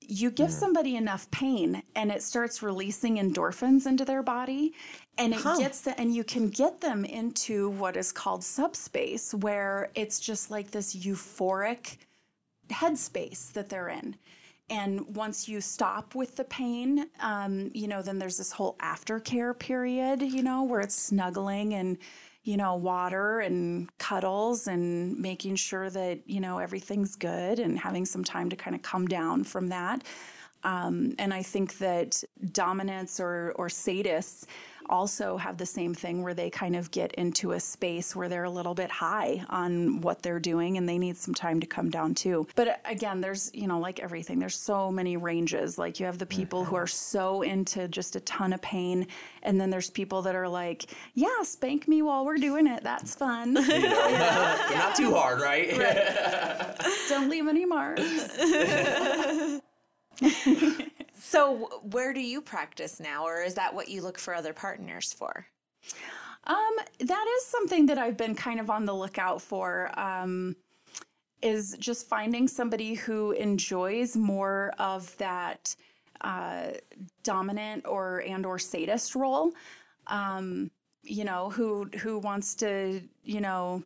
you 0.00 0.30
give 0.30 0.50
somebody 0.50 0.96
enough 0.96 1.30
pain 1.30 1.82
and 1.94 2.10
it 2.10 2.22
starts 2.22 2.62
releasing 2.62 3.16
endorphins 3.16 3.86
into 3.86 4.04
their 4.04 4.22
body 4.22 4.72
and 5.18 5.34
it 5.34 5.42
gets 5.58 5.82
the, 5.82 5.98
and 6.00 6.14
you 6.14 6.24
can 6.24 6.48
get 6.48 6.80
them 6.80 7.04
into 7.04 7.70
what 7.70 7.96
is 7.96 8.10
called 8.10 8.42
subspace 8.42 9.34
where 9.34 9.90
it's 9.94 10.18
just 10.18 10.50
like 10.50 10.70
this 10.70 10.96
euphoric 10.96 11.96
headspace 12.70 13.52
that 13.52 13.68
they're 13.68 13.88
in. 13.88 14.16
And 14.70 15.16
once 15.16 15.48
you 15.48 15.60
stop 15.60 16.14
with 16.14 16.36
the 16.36 16.44
pain, 16.44 17.06
um, 17.18 17.70
you 17.74 17.88
know, 17.88 18.02
then 18.02 18.20
there's 18.20 18.38
this 18.38 18.52
whole 18.52 18.76
aftercare 18.78 19.58
period, 19.58 20.22
you 20.22 20.44
know, 20.44 20.62
where 20.62 20.80
it's 20.80 20.94
snuggling 20.94 21.74
and, 21.74 21.98
you 22.44 22.56
know, 22.56 22.76
water 22.76 23.40
and 23.40 23.90
cuddles 23.98 24.68
and 24.68 25.18
making 25.18 25.56
sure 25.56 25.90
that, 25.90 26.20
you 26.24 26.40
know, 26.40 26.58
everything's 26.58 27.16
good 27.16 27.58
and 27.58 27.80
having 27.80 28.06
some 28.06 28.22
time 28.22 28.48
to 28.48 28.56
kind 28.56 28.76
of 28.76 28.82
come 28.82 29.08
down 29.08 29.42
from 29.42 29.68
that. 29.68 30.04
Um, 30.62 31.14
and 31.18 31.34
I 31.34 31.42
think 31.42 31.78
that 31.78 32.22
dominants 32.52 33.18
or, 33.18 33.52
or 33.56 33.66
sadists 33.68 34.46
also 34.90 35.36
have 35.38 35.56
the 35.56 35.64
same 35.64 35.94
thing 35.94 36.22
where 36.22 36.34
they 36.34 36.50
kind 36.50 36.76
of 36.76 36.90
get 36.90 37.12
into 37.12 37.52
a 37.52 37.60
space 37.60 38.14
where 38.14 38.28
they're 38.28 38.44
a 38.44 38.50
little 38.50 38.74
bit 38.74 38.90
high 38.90 39.42
on 39.48 40.00
what 40.02 40.22
they're 40.22 40.40
doing 40.40 40.76
and 40.76 40.88
they 40.88 40.98
need 40.98 41.16
some 41.16 41.32
time 41.32 41.60
to 41.60 41.66
come 41.66 41.88
down 41.88 42.14
too. 42.14 42.46
But 42.56 42.80
again, 42.84 43.20
there's, 43.20 43.50
you 43.54 43.66
know, 43.66 43.78
like 43.78 44.00
everything, 44.00 44.38
there's 44.38 44.56
so 44.56 44.90
many 44.90 45.16
ranges. 45.16 45.78
Like 45.78 45.98
you 46.00 46.06
have 46.06 46.18
the 46.18 46.26
people 46.26 46.64
who 46.64 46.76
are 46.76 46.86
so 46.86 47.42
into 47.42 47.88
just 47.88 48.16
a 48.16 48.20
ton 48.20 48.52
of 48.52 48.60
pain. 48.60 49.06
And 49.42 49.60
then 49.60 49.70
there's 49.70 49.88
people 49.88 50.22
that 50.22 50.34
are 50.34 50.48
like, 50.48 50.86
yeah, 51.14 51.42
spank 51.42 51.88
me 51.88 52.02
while 52.02 52.26
we're 52.26 52.36
doing 52.36 52.66
it. 52.66 52.82
That's 52.82 53.14
fun. 53.14 53.54
Not 54.74 54.96
too 54.96 55.14
hard, 55.14 55.40
right? 55.40 55.70
Don't 57.08 57.30
leave 57.30 57.46
any 57.46 57.64
marks. 57.64 58.36
So, 61.20 61.80
where 61.82 62.14
do 62.14 62.20
you 62.20 62.40
practice 62.40 62.98
now, 62.98 63.26
or 63.26 63.42
is 63.42 63.54
that 63.54 63.74
what 63.74 63.88
you 63.88 64.00
look 64.00 64.18
for 64.18 64.34
other 64.34 64.54
partners 64.54 65.12
for? 65.12 65.46
Um, 66.44 66.72
that 66.98 67.34
is 67.36 67.44
something 67.44 67.86
that 67.86 67.98
I've 67.98 68.16
been 68.16 68.34
kind 68.34 68.58
of 68.58 68.70
on 68.70 68.86
the 68.86 68.94
lookout 68.94 69.42
for. 69.42 69.90
Um, 69.98 70.56
is 71.42 71.76
just 71.78 72.06
finding 72.06 72.48
somebody 72.48 72.94
who 72.94 73.32
enjoys 73.32 74.16
more 74.16 74.72
of 74.78 75.16
that 75.18 75.74
uh, 76.20 76.68
dominant 77.22 77.86
or 77.86 78.22
and 78.26 78.44
or 78.44 78.58
sadist 78.58 79.14
role. 79.14 79.52
Um, 80.06 80.70
you 81.02 81.24
know, 81.24 81.50
who 81.50 81.84
who 82.00 82.18
wants 82.18 82.54
to, 82.56 83.02
you 83.24 83.40
know, 83.40 83.82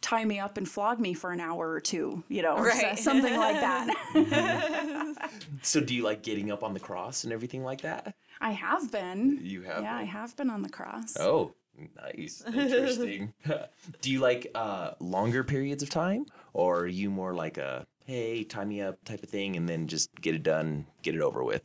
tie 0.00 0.24
me 0.24 0.38
up 0.38 0.56
and 0.56 0.68
flog 0.68 0.98
me 0.98 1.12
for 1.14 1.30
an 1.30 1.40
hour 1.40 1.70
or 1.70 1.80
two, 1.80 2.22
you 2.28 2.42
know, 2.42 2.56
or 2.56 2.70
so- 2.70 2.82
Right. 2.82 2.98
something 2.98 3.36
like 3.36 3.60
that. 3.60 5.30
so 5.62 5.80
do 5.80 5.94
you 5.94 6.02
like 6.02 6.22
getting 6.22 6.50
up 6.50 6.62
on 6.62 6.72
the 6.74 6.80
cross 6.80 7.24
and 7.24 7.32
everything 7.32 7.62
like 7.62 7.82
that? 7.82 8.14
I 8.40 8.50
have 8.52 8.90
been. 8.90 9.38
You 9.42 9.62
have 9.62 9.82
Yeah, 9.82 9.96
I 9.96 10.04
have 10.04 10.36
been 10.36 10.48
on 10.50 10.62
the 10.62 10.68
cross. 10.70 11.16
Oh, 11.18 11.52
nice. 11.96 12.42
Interesting. 12.46 13.32
do 14.00 14.10
you 14.10 14.20
like 14.20 14.50
uh, 14.54 14.92
longer 15.00 15.44
periods 15.44 15.82
of 15.82 15.90
time? 15.90 16.26
Or 16.54 16.80
are 16.80 16.86
you 16.86 17.10
more 17.10 17.34
like 17.34 17.58
a, 17.58 17.86
hey, 18.06 18.44
tie 18.44 18.64
me 18.64 18.80
up 18.80 19.02
type 19.04 19.22
of 19.22 19.28
thing 19.28 19.56
and 19.56 19.68
then 19.68 19.86
just 19.86 20.08
get 20.20 20.34
it 20.34 20.42
done, 20.42 20.86
get 21.02 21.14
it 21.14 21.20
over 21.20 21.44
with? 21.44 21.62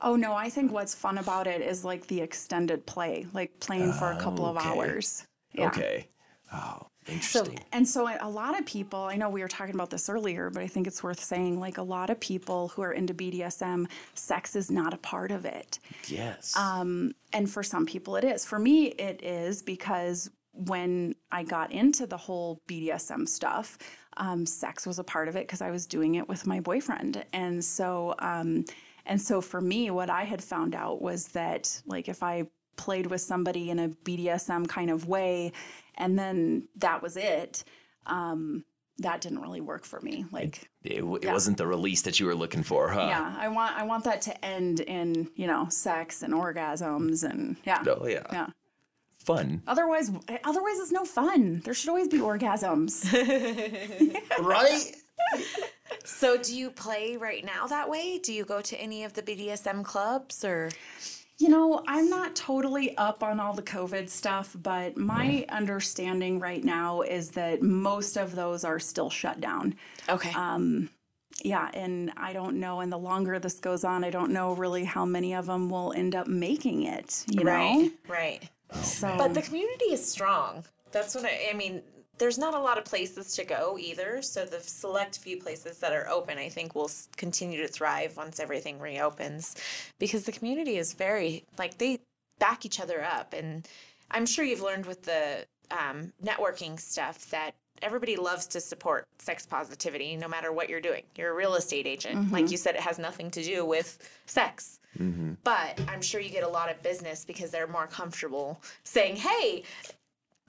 Oh 0.00 0.16
no, 0.16 0.32
I 0.34 0.48
think 0.50 0.72
what's 0.72 0.94
fun 0.94 1.18
about 1.18 1.46
it 1.46 1.60
is 1.60 1.84
like 1.84 2.06
the 2.08 2.20
extended 2.22 2.84
play, 2.86 3.26
like 3.34 3.60
playing 3.60 3.92
for 3.92 4.10
a 4.10 4.16
couple 4.18 4.44
of 4.46 4.56
Okay. 4.56 4.68
hours. 4.68 5.26
Yeah. 5.52 5.66
Okay. 5.68 6.08
Oh. 6.52 6.88
Interesting. 7.08 7.58
And 7.72 7.86
so 7.86 8.08
a 8.20 8.28
lot 8.28 8.58
of 8.58 8.64
people, 8.64 9.00
I 9.00 9.16
know 9.16 9.28
we 9.28 9.40
were 9.40 9.48
talking 9.48 9.74
about 9.74 9.90
this 9.90 10.08
earlier, 10.08 10.50
but 10.50 10.62
I 10.62 10.68
think 10.68 10.86
it's 10.86 11.02
worth 11.02 11.22
saying 11.22 11.58
like 11.58 11.78
a 11.78 11.82
lot 11.82 12.10
of 12.10 12.20
people 12.20 12.68
who 12.68 12.82
are 12.82 12.92
into 12.92 13.12
BDSM, 13.12 13.88
sex 14.14 14.54
is 14.54 14.70
not 14.70 14.94
a 14.94 14.98
part 14.98 15.32
of 15.32 15.44
it. 15.44 15.78
yes. 16.06 16.56
Um, 16.56 17.14
and 17.32 17.50
for 17.50 17.62
some 17.62 17.86
people 17.86 18.16
it 18.16 18.24
is. 18.24 18.44
For 18.44 18.58
me, 18.58 18.86
it 18.86 19.22
is 19.22 19.62
because 19.62 20.30
when 20.52 21.14
I 21.30 21.42
got 21.42 21.72
into 21.72 22.06
the 22.06 22.16
whole 22.16 22.60
BDSM 22.68 23.28
stuff, 23.28 23.78
um, 24.18 24.44
sex 24.46 24.86
was 24.86 24.98
a 24.98 25.04
part 25.04 25.28
of 25.28 25.36
it 25.36 25.46
because 25.46 25.62
I 25.62 25.70
was 25.70 25.86
doing 25.86 26.16
it 26.16 26.28
with 26.28 26.46
my 26.46 26.60
boyfriend. 26.60 27.24
And 27.32 27.64
so, 27.64 28.14
um, 28.18 28.64
and 29.06 29.20
so 29.20 29.40
for 29.40 29.60
me, 29.60 29.90
what 29.90 30.10
I 30.10 30.24
had 30.24 30.42
found 30.42 30.74
out 30.74 31.00
was 31.00 31.28
that 31.28 31.82
like 31.86 32.08
if 32.08 32.22
I 32.22 32.44
played 32.76 33.06
with 33.06 33.20
somebody 33.20 33.70
in 33.70 33.78
a 33.78 33.88
BDSM 33.88 34.68
kind 34.68 34.90
of 34.90 35.06
way, 35.06 35.52
and 35.96 36.18
then 36.18 36.68
that 36.76 37.02
was 37.02 37.16
it. 37.16 37.64
Um, 38.06 38.64
that 38.98 39.20
didn't 39.20 39.40
really 39.40 39.60
work 39.60 39.84
for 39.84 40.00
me. 40.00 40.26
Like, 40.30 40.68
it, 40.84 40.98
w- 40.98 41.16
it 41.16 41.24
yeah. 41.24 41.32
wasn't 41.32 41.56
the 41.56 41.66
release 41.66 42.02
that 42.02 42.20
you 42.20 42.26
were 42.26 42.34
looking 42.34 42.62
for, 42.62 42.88
huh? 42.88 43.06
yeah, 43.08 43.34
I 43.38 43.48
want 43.48 43.76
I 43.76 43.84
want 43.84 44.04
that 44.04 44.22
to 44.22 44.44
end 44.44 44.80
in 44.80 45.28
you 45.34 45.46
know 45.46 45.68
sex 45.70 46.22
and 46.22 46.34
orgasms 46.34 47.24
and 47.28 47.56
yeah, 47.64 47.82
Oh 47.86 48.06
yeah. 48.06 48.26
yeah. 48.32 48.46
Fun. 49.18 49.62
Otherwise, 49.68 50.10
otherwise 50.44 50.78
it's 50.80 50.90
no 50.90 51.04
fun. 51.04 51.62
There 51.64 51.74
should 51.74 51.90
always 51.90 52.08
be 52.08 52.18
orgasms. 52.18 53.06
right? 54.40 54.96
So, 56.04 56.36
do 56.36 56.56
you 56.56 56.70
play 56.70 57.16
right 57.16 57.44
now 57.44 57.68
that 57.68 57.88
way? 57.88 58.18
Do 58.18 58.32
you 58.32 58.44
go 58.44 58.60
to 58.60 58.76
any 58.76 59.04
of 59.04 59.12
the 59.12 59.22
BDSM 59.22 59.84
clubs 59.84 60.44
or? 60.44 60.70
You 61.42 61.48
know, 61.48 61.82
I'm 61.88 62.08
not 62.08 62.36
totally 62.36 62.96
up 62.96 63.24
on 63.24 63.40
all 63.40 63.52
the 63.52 63.64
COVID 63.64 64.08
stuff, 64.08 64.54
but 64.62 64.96
my 64.96 65.44
understanding 65.48 66.38
right 66.38 66.62
now 66.62 67.00
is 67.00 67.32
that 67.32 67.62
most 67.62 68.16
of 68.16 68.36
those 68.36 68.62
are 68.62 68.78
still 68.78 69.10
shut 69.10 69.40
down. 69.40 69.74
Okay. 70.08 70.30
Um, 70.36 70.88
Yeah, 71.42 71.68
and 71.74 72.12
I 72.16 72.32
don't 72.32 72.60
know. 72.60 72.78
And 72.78 72.92
the 72.92 72.98
longer 72.98 73.40
this 73.40 73.58
goes 73.58 73.82
on, 73.82 74.04
I 74.04 74.10
don't 74.10 74.30
know 74.30 74.54
really 74.54 74.84
how 74.84 75.04
many 75.04 75.34
of 75.34 75.46
them 75.46 75.68
will 75.68 75.92
end 75.94 76.14
up 76.14 76.28
making 76.28 76.84
it. 76.84 77.24
You 77.26 77.42
know, 77.42 77.50
right. 77.50 77.90
Right. 78.06 78.48
so 78.84 79.12
But 79.18 79.34
the 79.34 79.42
community 79.42 79.86
is 79.86 80.08
strong. 80.08 80.64
That's 80.92 81.12
what 81.16 81.24
I, 81.24 81.48
I 81.50 81.54
mean. 81.54 81.82
There's 82.22 82.38
not 82.38 82.54
a 82.54 82.58
lot 82.60 82.78
of 82.78 82.84
places 82.84 83.34
to 83.34 83.44
go 83.44 83.76
either. 83.80 84.22
So 84.22 84.44
the 84.44 84.60
select 84.60 85.18
few 85.18 85.38
places 85.38 85.78
that 85.78 85.92
are 85.92 86.08
open, 86.08 86.38
I 86.38 86.48
think, 86.48 86.76
will 86.76 86.88
continue 87.16 87.60
to 87.62 87.66
thrive 87.66 88.16
once 88.16 88.38
everything 88.38 88.78
reopens, 88.78 89.56
because 89.98 90.22
the 90.22 90.30
community 90.30 90.76
is 90.76 90.92
very 90.92 91.42
like 91.58 91.78
they 91.78 91.98
back 92.38 92.64
each 92.64 92.78
other 92.78 93.02
up, 93.02 93.32
and 93.32 93.66
I'm 94.12 94.24
sure 94.24 94.44
you've 94.44 94.62
learned 94.62 94.86
with 94.86 95.02
the 95.02 95.44
um, 95.72 96.12
networking 96.24 96.78
stuff 96.78 97.28
that 97.30 97.56
everybody 97.82 98.14
loves 98.14 98.46
to 98.46 98.60
support 98.60 99.04
sex 99.18 99.44
positivity, 99.44 100.14
no 100.14 100.28
matter 100.28 100.52
what 100.52 100.68
you're 100.68 100.80
doing. 100.80 101.02
You're 101.16 101.32
a 101.32 101.34
real 101.34 101.56
estate 101.56 101.88
agent, 101.88 102.30
like 102.30 102.52
you 102.52 102.56
said, 102.56 102.76
it 102.76 102.82
has 102.82 103.00
nothing 103.00 103.32
to 103.32 103.42
do 103.42 103.64
with 103.64 103.98
sex. 104.26 104.78
But 105.42 105.80
I'm 105.88 106.02
sure 106.02 106.20
you 106.20 106.30
get 106.30 106.44
a 106.44 106.48
lot 106.48 106.70
of 106.70 106.80
business 106.84 107.24
because 107.24 107.50
they're 107.50 107.66
more 107.66 107.88
comfortable 107.88 108.60
saying, 108.84 109.16
"Hey, 109.16 109.64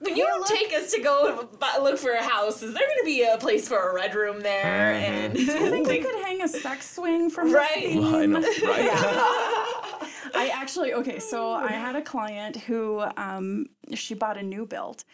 when 0.04 0.16
you 0.16 0.44
take 0.46 0.72
us 0.74 0.92
to 0.92 1.00
go 1.00 1.48
look 1.80 1.98
for 1.98 2.12
a 2.12 2.22
house, 2.22 2.62
is 2.62 2.72
there 2.74 2.86
going 2.86 2.98
to 3.00 3.04
be 3.04 3.22
a 3.24 3.36
place 3.38 3.66
for 3.68 3.90
a 3.90 3.94
red 3.94 4.14
room 4.14 4.40
there?" 4.40 4.92
And 4.92 5.36
I 5.38 5.70
think 5.70 5.88
we 5.88 5.98
could 6.06 6.24
hang 6.24 6.42
a 6.42 6.48
sex 6.48 6.88
swing 6.94 7.30
from 7.30 7.52
Right. 7.52 7.68
this 7.74 7.94
beam. 7.94 8.14
I 8.14 8.26
know, 8.26 8.40
right? 8.64 10.08
I 10.34 10.50
actually 10.52 10.94
okay. 10.94 11.18
So 11.18 11.50
I 11.52 11.72
had 11.72 11.96
a 11.96 12.02
client 12.02 12.56
who 12.56 13.04
um, 13.16 13.66
she 13.94 14.14
bought 14.14 14.36
a 14.36 14.42
new 14.42 14.66
build, 14.66 15.04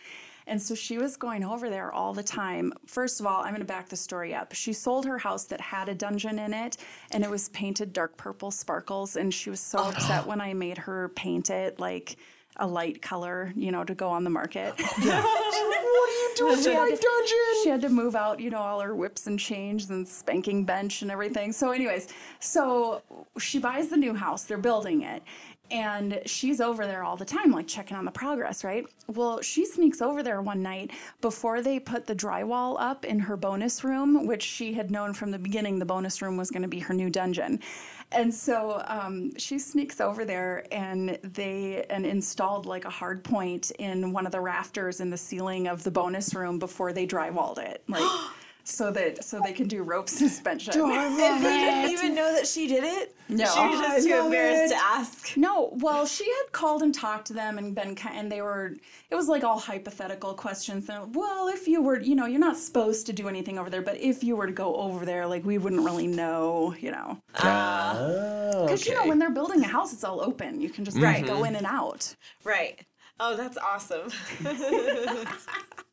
and 0.47 0.61
so 0.61 0.74
she 0.74 0.99
was 0.99 1.16
going 1.16 1.45
over 1.45 1.68
there 1.70 1.93
all 1.93 2.12
the 2.14 2.22
time. 2.22 2.72
First 2.86 3.20
of 3.20 3.26
all, 3.26 3.43
I'm 3.43 3.51
going 3.51 3.61
to 3.61 3.64
back 3.66 3.88
the 3.88 3.97
story 3.97 4.34
up. 4.34 4.53
She 4.55 4.72
sold 4.72 5.05
her 5.07 5.18
house 5.18 5.45
that 5.45 5.61
had 5.61 5.88
a 5.88 5.95
dungeon 5.95 6.38
in 6.38 6.55
it, 6.55 6.76
and 7.12 7.22
it 7.22 7.30
was 7.30 7.49
painted 7.51 7.93
dark 7.93 8.16
purple 8.16 8.51
sparkles, 8.51 9.16
and 9.16 9.32
she 9.32 9.51
was 9.51 9.61
so 9.61 9.78
upset 9.78 10.26
when 10.26 10.41
I 10.41 10.55
made 10.55 10.78
her 10.78 11.11
paint 11.11 11.51
it 11.51 11.78
like 11.78 12.16
a 12.61 12.67
light 12.67 13.03
color, 13.03 13.53
you 13.57 13.73
know, 13.73 13.83
to 13.85 13.95
go 13.95 14.09
on 14.09 14.23
the 14.23 14.31
market. 14.31 14.75
what 14.79 15.07
are 15.07 16.13
you 16.13 16.33
doing 16.37 16.63
to 16.63 16.75
my 16.75 16.89
dungeon? 16.91 17.39
she 17.63 17.69
had 17.69 17.81
to 17.81 17.89
move 17.89 18.15
out, 18.15 18.39
you 18.39 18.51
know, 18.51 18.59
all 18.59 18.81
her 18.81 18.95
whips 18.95 19.27
and 19.27 19.39
chains 19.39 19.91
and 19.91 20.07
spanking 20.07 20.65
bench 20.65 21.03
and 21.03 21.11
everything. 21.11 21.53
So, 21.53 21.71
anyways, 21.73 22.09
so 22.39 23.03
she 23.39 23.59
buys 23.59 23.89
the 23.89 23.97
new 23.97 24.15
house, 24.15 24.45
they're 24.45 24.59
building 24.59 25.03
it. 25.03 25.23
And 25.71 26.21
she's 26.27 26.61
over 26.61 26.87
there 26.87 27.05
all 27.05 27.16
the 27.16 27.25
time, 27.25 27.53
like 27.53 27.66
checking 27.66 27.97
on 27.97 28.05
the 28.05 28.11
progress, 28.11 28.64
right? 28.64 28.85
Well, 29.07 29.41
she 29.41 29.64
sneaks 29.64 30.03
over 30.03 30.23
there 30.23 30.43
one 30.43 30.62
night 30.62 30.91
before 31.21 31.62
they 31.62 31.79
put 31.79 32.07
the 32.07 32.14
drywall 32.14 32.77
up 32.81 33.05
in 33.05 33.21
her 33.21 33.37
bonus 33.37 33.85
room, 33.85 34.27
which 34.27 34.43
she 34.43 34.73
had 34.73 34.91
known 34.91 35.14
from 35.14 35.31
the 35.31 35.39
beginning 35.39 35.79
the 35.79 35.85
bonus 35.85 36.21
room 36.23 36.37
was 36.37 36.51
going 36.51 36.62
to 36.62 36.68
be 36.68 36.81
her 36.81 36.95
new 36.95 37.11
dungeon. 37.11 37.61
And 38.12 38.35
so 38.35 38.83
um, 38.89 39.37
she 39.39 39.61
sneaks 39.61 40.01
over 40.01 40.25
there 40.25 40.66
and 40.73 41.16
they 41.23 41.85
and 41.89 42.05
installed 42.05 42.66
like 42.66 42.85
a 42.85 42.91
hard 42.91 43.23
point 43.23 43.71
in 43.79 44.12
one 44.12 44.27
of 44.27 44.33
the 44.33 44.41
rafters 44.41 45.01
in 45.01 45.11
the 45.11 45.16
ceiling 45.16 45.68
of 45.68 45.85
the 45.85 45.93
bonus 45.93 46.35
room 46.35 46.59
before 46.59 46.93
they 46.93 47.07
drywalled 47.07 47.59
it. 47.59 47.85
Like 47.87 48.03
so 48.71 48.91
that 48.93 49.25
so 49.25 49.41
they 49.45 49.53
can 49.53 49.68
do 49.68 49.83
rope 49.83 50.09
suspension. 50.23 50.73
Do 50.73 50.87
I 50.87 51.05
and 51.07 51.45
they 51.45 51.59
didn't 51.59 51.91
even 51.91 52.14
know 52.14 52.33
that 52.35 52.47
she 52.47 52.66
did 52.66 52.85
it. 52.85 53.14
No. 53.29 53.45
she 53.45 53.61
was 53.61 53.79
just 53.81 54.09
too 54.09 54.14
embarrassed 54.14 54.73
to 54.73 54.79
ask. 54.81 55.37
No, 55.37 55.71
well, 55.75 56.05
she 56.05 56.25
had 56.25 56.51
called 56.53 56.83
and 56.83 56.93
talked 56.93 57.27
to 57.29 57.33
them 57.33 57.59
and 57.59 57.75
been, 57.77 57.97
and 58.11 58.31
they 58.31 58.43
were, 58.43 58.75
it 59.09 59.14
was 59.14 59.29
like 59.29 59.45
all 59.45 59.61
hypothetical 59.61 60.35
questions. 60.35 60.89
And, 60.89 61.14
well, 61.14 61.47
if 61.47 61.68
you 61.68 61.81
were, 61.81 62.01
you 62.01 62.16
know, 62.16 62.27
you're 62.27 62.41
not 62.41 62.57
supposed 62.57 63.07
to 63.07 63.12
do 63.12 63.29
anything 63.29 63.57
over 63.57 63.71
there, 63.71 63.83
but 63.83 63.99
if 63.99 64.25
you 64.25 64.35
were 64.35 64.49
to 64.49 64.53
go 64.53 64.75
over 64.75 65.07
there, 65.07 65.27
like 65.29 65.45
we 65.45 65.59
wouldn't 65.59 65.85
really 65.85 66.09
know, 66.09 66.75
you 66.81 66.91
know. 66.91 67.18
Oh, 67.43 68.64
Because, 68.66 68.85
you 68.87 68.95
know, 68.95 69.07
when 69.07 69.21
they're 69.21 69.31
building 69.31 69.62
a 69.62 69.68
house, 69.68 69.93
it's 69.93 70.03
all 70.03 70.21
open. 70.21 70.61
You 70.61 70.71
can 70.71 70.85
just 70.85 70.99
Right. 70.99 71.25
go 71.25 71.45
in 71.45 71.55
and 71.55 71.66
out. 71.66 72.12
Right. 72.43 72.81
Oh, 73.21 73.37
that's 73.37 73.59
awesome. 73.59 74.11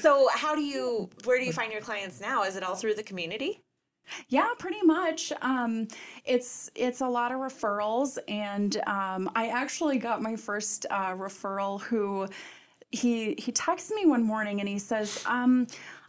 so, 0.00 0.28
how 0.34 0.54
do 0.54 0.62
you? 0.62 1.08
Where 1.24 1.38
do 1.38 1.44
you 1.44 1.52
find 1.52 1.72
your 1.72 1.80
clients 1.80 2.20
now? 2.20 2.44
Is 2.44 2.56
it 2.56 2.62
all 2.62 2.74
through 2.74 2.94
the 2.94 3.02
community? 3.02 3.60
Yeah, 4.28 4.48
pretty 4.58 4.82
much. 4.82 5.32
Um, 5.42 5.88
it's 6.24 6.70
it's 6.74 7.00
a 7.00 7.08
lot 7.08 7.32
of 7.32 7.38
referrals, 7.38 8.18
and 8.28 8.76
um, 8.86 9.30
I 9.34 9.48
actually 9.48 9.98
got 9.98 10.22
my 10.22 10.36
first 10.36 10.86
uh, 10.90 11.14
referral. 11.14 11.80
Who 11.82 12.28
he 12.90 13.34
he 13.38 13.52
texts 13.52 13.92
me 13.94 14.06
one 14.06 14.22
morning 14.22 14.60
and 14.60 14.68
he 14.68 14.78
says, 14.78 15.22
um, 15.26 15.66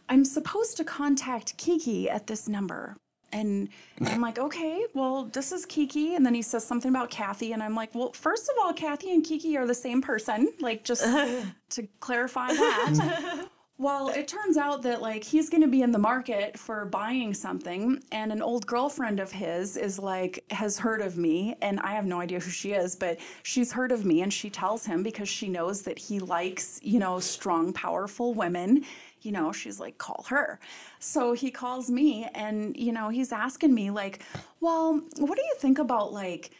"I'm 0.08 0.24
supposed 0.24 0.76
to 0.78 0.84
contact 0.84 1.56
Kiki 1.56 2.10
at 2.10 2.26
this 2.26 2.48
number." 2.48 2.96
And 3.34 3.68
I'm 4.00 4.20
like, 4.20 4.38
okay, 4.38 4.86
well, 4.94 5.24
this 5.24 5.50
is 5.50 5.66
Kiki. 5.66 6.14
And 6.14 6.24
then 6.24 6.34
he 6.34 6.40
says 6.40 6.64
something 6.64 6.88
about 6.88 7.10
Kathy. 7.10 7.52
And 7.52 7.62
I'm 7.62 7.74
like, 7.74 7.92
well, 7.92 8.12
first 8.12 8.48
of 8.48 8.54
all, 8.62 8.72
Kathy 8.72 9.12
and 9.12 9.24
Kiki 9.24 9.56
are 9.56 9.66
the 9.66 9.74
same 9.74 10.00
person. 10.00 10.52
Like, 10.60 10.84
just 10.84 11.02
to 11.70 11.88
clarify 11.98 12.48
that. 12.48 13.48
Well, 13.76 14.08
it 14.10 14.28
turns 14.28 14.56
out 14.56 14.82
that 14.82 15.02
like 15.02 15.24
he's 15.24 15.50
going 15.50 15.62
to 15.62 15.68
be 15.68 15.82
in 15.82 15.90
the 15.90 15.98
market 15.98 16.56
for 16.56 16.84
buying 16.84 17.34
something 17.34 18.00
and 18.12 18.30
an 18.30 18.40
old 18.40 18.64
girlfriend 18.68 19.18
of 19.18 19.32
his 19.32 19.76
is 19.76 19.98
like 19.98 20.44
has 20.50 20.78
heard 20.78 21.00
of 21.00 21.18
me 21.18 21.56
and 21.60 21.80
I 21.80 21.90
have 21.94 22.06
no 22.06 22.20
idea 22.20 22.38
who 22.38 22.50
she 22.50 22.72
is, 22.72 22.94
but 22.94 23.18
she's 23.42 23.72
heard 23.72 23.90
of 23.90 24.04
me 24.04 24.22
and 24.22 24.32
she 24.32 24.48
tells 24.48 24.86
him 24.86 25.02
because 25.02 25.28
she 25.28 25.48
knows 25.48 25.82
that 25.82 25.98
he 25.98 26.20
likes, 26.20 26.78
you 26.84 27.00
know, 27.00 27.18
strong 27.18 27.72
powerful 27.72 28.32
women. 28.32 28.84
You 29.24 29.32
know, 29.32 29.52
she's 29.52 29.80
like 29.80 29.98
call 29.98 30.24
her. 30.28 30.60
So 30.98 31.32
he 31.32 31.50
calls 31.50 31.90
me 31.90 32.28
and 32.34 32.76
you 32.76 32.92
know, 32.92 33.08
he's 33.08 33.32
asking 33.32 33.74
me 33.74 33.90
like, 33.90 34.22
"Well, 34.60 35.00
what 35.18 35.36
do 35.36 35.42
you 35.42 35.54
think 35.58 35.78
about 35.78 36.12
like 36.12 36.50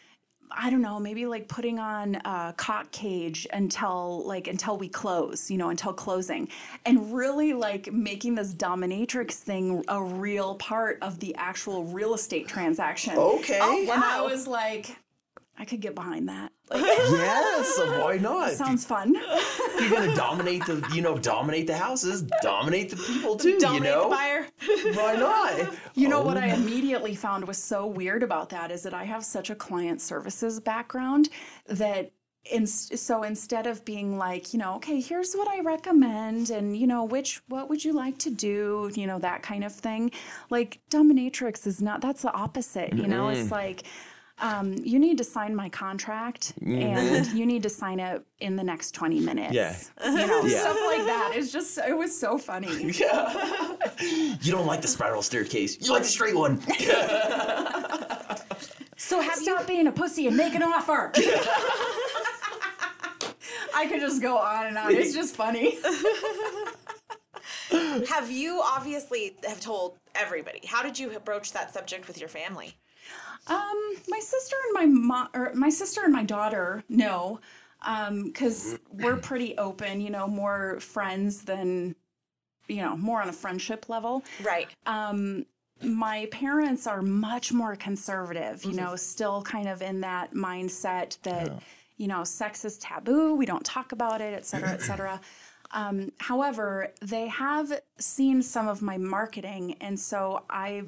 I 0.57 0.71
don't 0.71 0.83
know, 0.83 1.01
maybe 1.01 1.27
like 1.27 1.49
putting 1.49 1.79
on 1.79 2.17
a 2.25 2.55
cock 2.57 2.91
cage 2.93 3.47
until 3.53 4.27
like 4.27 4.47
until 4.47 4.77
we 4.77 4.89
close, 4.89 5.51
you 5.51 5.59
know, 5.59 5.71
until 5.71 5.93
closing, 5.93 6.49
and 6.87 7.15
really 7.15 7.53
like 7.53 7.93
making 7.93 8.35
this 8.35 8.55
dominatrix 8.55 9.33
thing 9.35 9.85
a 9.89 10.03
real 10.03 10.55
part 10.57 10.99
of 11.03 11.19
the 11.21 11.35
actual 11.37 11.85
real 11.85 12.15
estate 12.15 12.47
transaction. 12.47 13.17
Okay. 13.17 13.59
Oh, 13.61 13.81
and 13.81 13.91
I 13.91 14.21
was 14.21 14.47
like, 14.47 14.97
I 15.59 15.65
could 15.65 15.81
get 15.81 15.95
behind 15.95 16.29
that. 16.29 16.53
Like, 16.71 16.83
yes, 16.87 17.79
why 17.79 18.19
not? 18.19 18.53
sounds 18.53 18.85
fun. 18.85 19.15
You're 19.81 19.91
gonna 19.91 20.15
dominate 20.17 20.67
the, 20.67 20.87
you 20.93 21.01
know, 21.03 21.17
dominate 21.17 21.67
the 21.67 21.77
houses, 21.77 22.23
dominate 22.43 22.91
the 22.91 22.97
people 22.97 23.37
too. 23.37 23.59
Dominate 23.59 23.89
you 23.89 23.95
know, 23.95 24.05
the 24.05 24.09
buyer. 24.09 24.47
why 24.95 25.15
not? 25.17 25.75
You 25.95 26.09
know 26.09 26.21
Oh, 26.21 26.27
what 26.27 26.37
I 26.37 26.51
oh. 26.51 26.55
immediately 26.55 27.15
found 27.15 27.47
was 27.47 27.59
so 27.59 27.87
weird 27.87 28.23
about 28.23 28.49
that 28.51 28.71
is 28.71 28.83
that 28.85 28.95
I 28.95 29.05
have 29.05 29.25
such 29.25 29.51
a 29.51 29.55
client 29.55 30.01
services 30.01 30.59
background 30.61 31.29
that 31.67 32.13
in, 32.51 32.67
so 32.67 33.23
instead 33.23 33.67
of 33.67 33.85
being 33.85 34.19
like, 34.19 34.53
you 34.53 34.59
know, 34.59 34.75
okay, 34.77 35.01
here's 35.01 35.35
what 35.35 35.49
I 35.49 35.61
recommend 35.61 36.51
and 36.51 36.77
you 36.77 36.87
know, 36.87 37.05
which 37.05 37.41
what 37.49 37.69
would 37.71 37.83
you 37.85 37.93
like 37.93 38.19
to 38.19 38.31
do, 38.31 38.91
you 38.95 39.07
know, 39.07 39.19
that 39.21 39.43
kind 39.43 39.65
of 39.65 39.73
thing. 39.73 40.11
Like 40.51 40.81
dominatrix 40.91 41.67
is 41.67 41.81
not 41.81 42.01
that's 42.01 42.23
the 42.23 42.33
opposite, 42.33 42.93
you 42.95 43.07
know? 43.07 43.29
It's 43.29 43.51
like 43.51 43.85
um, 44.39 44.75
you 44.83 44.99
need 44.99 45.17
to 45.19 45.25
sign 45.25 45.55
my 45.55 45.69
contract 45.69 46.55
and 46.61 47.27
you 47.29 47.47
need 47.47 47.63
to 47.63 47.69
sign 47.71 48.01
it 48.01 48.23
in 48.41 48.57
the 48.57 48.65
next 48.65 48.91
20 48.93 49.21
minutes. 49.21 49.55
Yeah. 49.55 49.77
You 50.05 50.27
know, 50.27 50.45
Yeah. 50.45 50.61
stuff 50.61 50.79
like 50.87 51.05
that. 51.07 51.33
It's 51.35 51.53
just, 51.53 51.79
it 51.79 51.97
was 51.97 52.19
so 52.19 52.37
funny. 52.39 52.93
Yeah. 52.99 53.77
You 54.41 54.51
don't 54.53 54.67
like 54.67 54.83
the 54.83 54.89
spiral 54.89 55.23
staircase. 55.23 55.79
You 55.81 55.93
like 55.93 56.03
the 56.03 56.09
straight 56.09 56.35
one. 56.37 56.61
So 58.97 59.21
have 59.21 59.37
you 59.39 59.45
Stop 59.45 59.67
being 59.67 59.87
a 59.89 59.93
pussy 59.93 60.29
and 60.29 60.37
make 60.37 60.55
an 60.55 60.63
offer. 60.63 61.13
I 63.75 63.87
could 63.87 64.01
just 64.01 64.23
go 64.23 64.39
on 64.39 64.67
and 64.67 64.79
on. 64.79 64.93
It's 64.95 65.13
just 65.13 65.35
funny. 65.35 65.79
have 68.09 68.31
you 68.31 68.63
obviously 68.65 69.37
have 69.45 69.61
told 69.61 69.99
everybody? 70.15 70.61
How 70.67 70.83
did 70.83 70.99
you 70.99 71.11
broach 71.25 71.53
that 71.53 71.75
subject 71.75 72.07
with 72.09 72.19
your 72.19 72.29
family? 72.29 72.77
Um, 73.47 73.95
my 74.09 74.21
sister 74.21 74.57
and 74.67 74.75
my 74.75 74.87
mom, 74.87 75.29
or 75.35 75.53
my 75.55 75.69
sister 75.69 76.03
and 76.05 76.13
my 76.13 76.25
daughter 76.25 76.83
know, 76.89 77.41
because 78.25 78.79
we're 78.91 79.17
pretty 79.17 79.57
open. 79.59 80.01
You 80.01 80.11
know, 80.11 80.27
more 80.27 80.81
friends 80.81 81.43
than, 81.43 81.95
you 82.69 82.77
know, 82.77 82.97
more 82.97 83.21
on 83.23 83.29
a 83.29 83.33
friendship 83.33 83.89
level. 83.89 84.25
Right. 84.43 84.69
Um, 84.87 85.47
my 85.83 86.29
parents 86.31 86.87
are 86.87 87.03
much 87.03 87.53
more 87.53 87.77
conservative. 87.77 88.65
You 88.65 88.73
know, 88.73 88.97
still 88.97 89.43
kind 89.43 89.69
of 89.69 89.83
in 89.83 90.01
that 90.01 90.33
mindset 90.33 91.21
that, 91.23 91.63
you 91.97 92.09
know, 92.09 92.25
sex 92.25 92.65
is 92.65 92.79
taboo. 92.79 93.35
We 93.35 93.45
don't 93.45 93.65
talk 93.65 93.93
about 93.93 94.21
it, 94.21 94.33
et 94.35 94.47
cetera, 94.47 94.71
et 94.71 94.83
cetera. 94.83 95.21
Um, 95.71 96.13
however, 96.19 96.93
they 97.03 97.27
have 97.27 97.81
seen 97.99 98.43
some 98.43 98.69
of 98.69 98.81
my 98.81 98.97
marketing, 98.97 99.75
and 99.81 99.99
so 99.99 100.45
I 100.49 100.85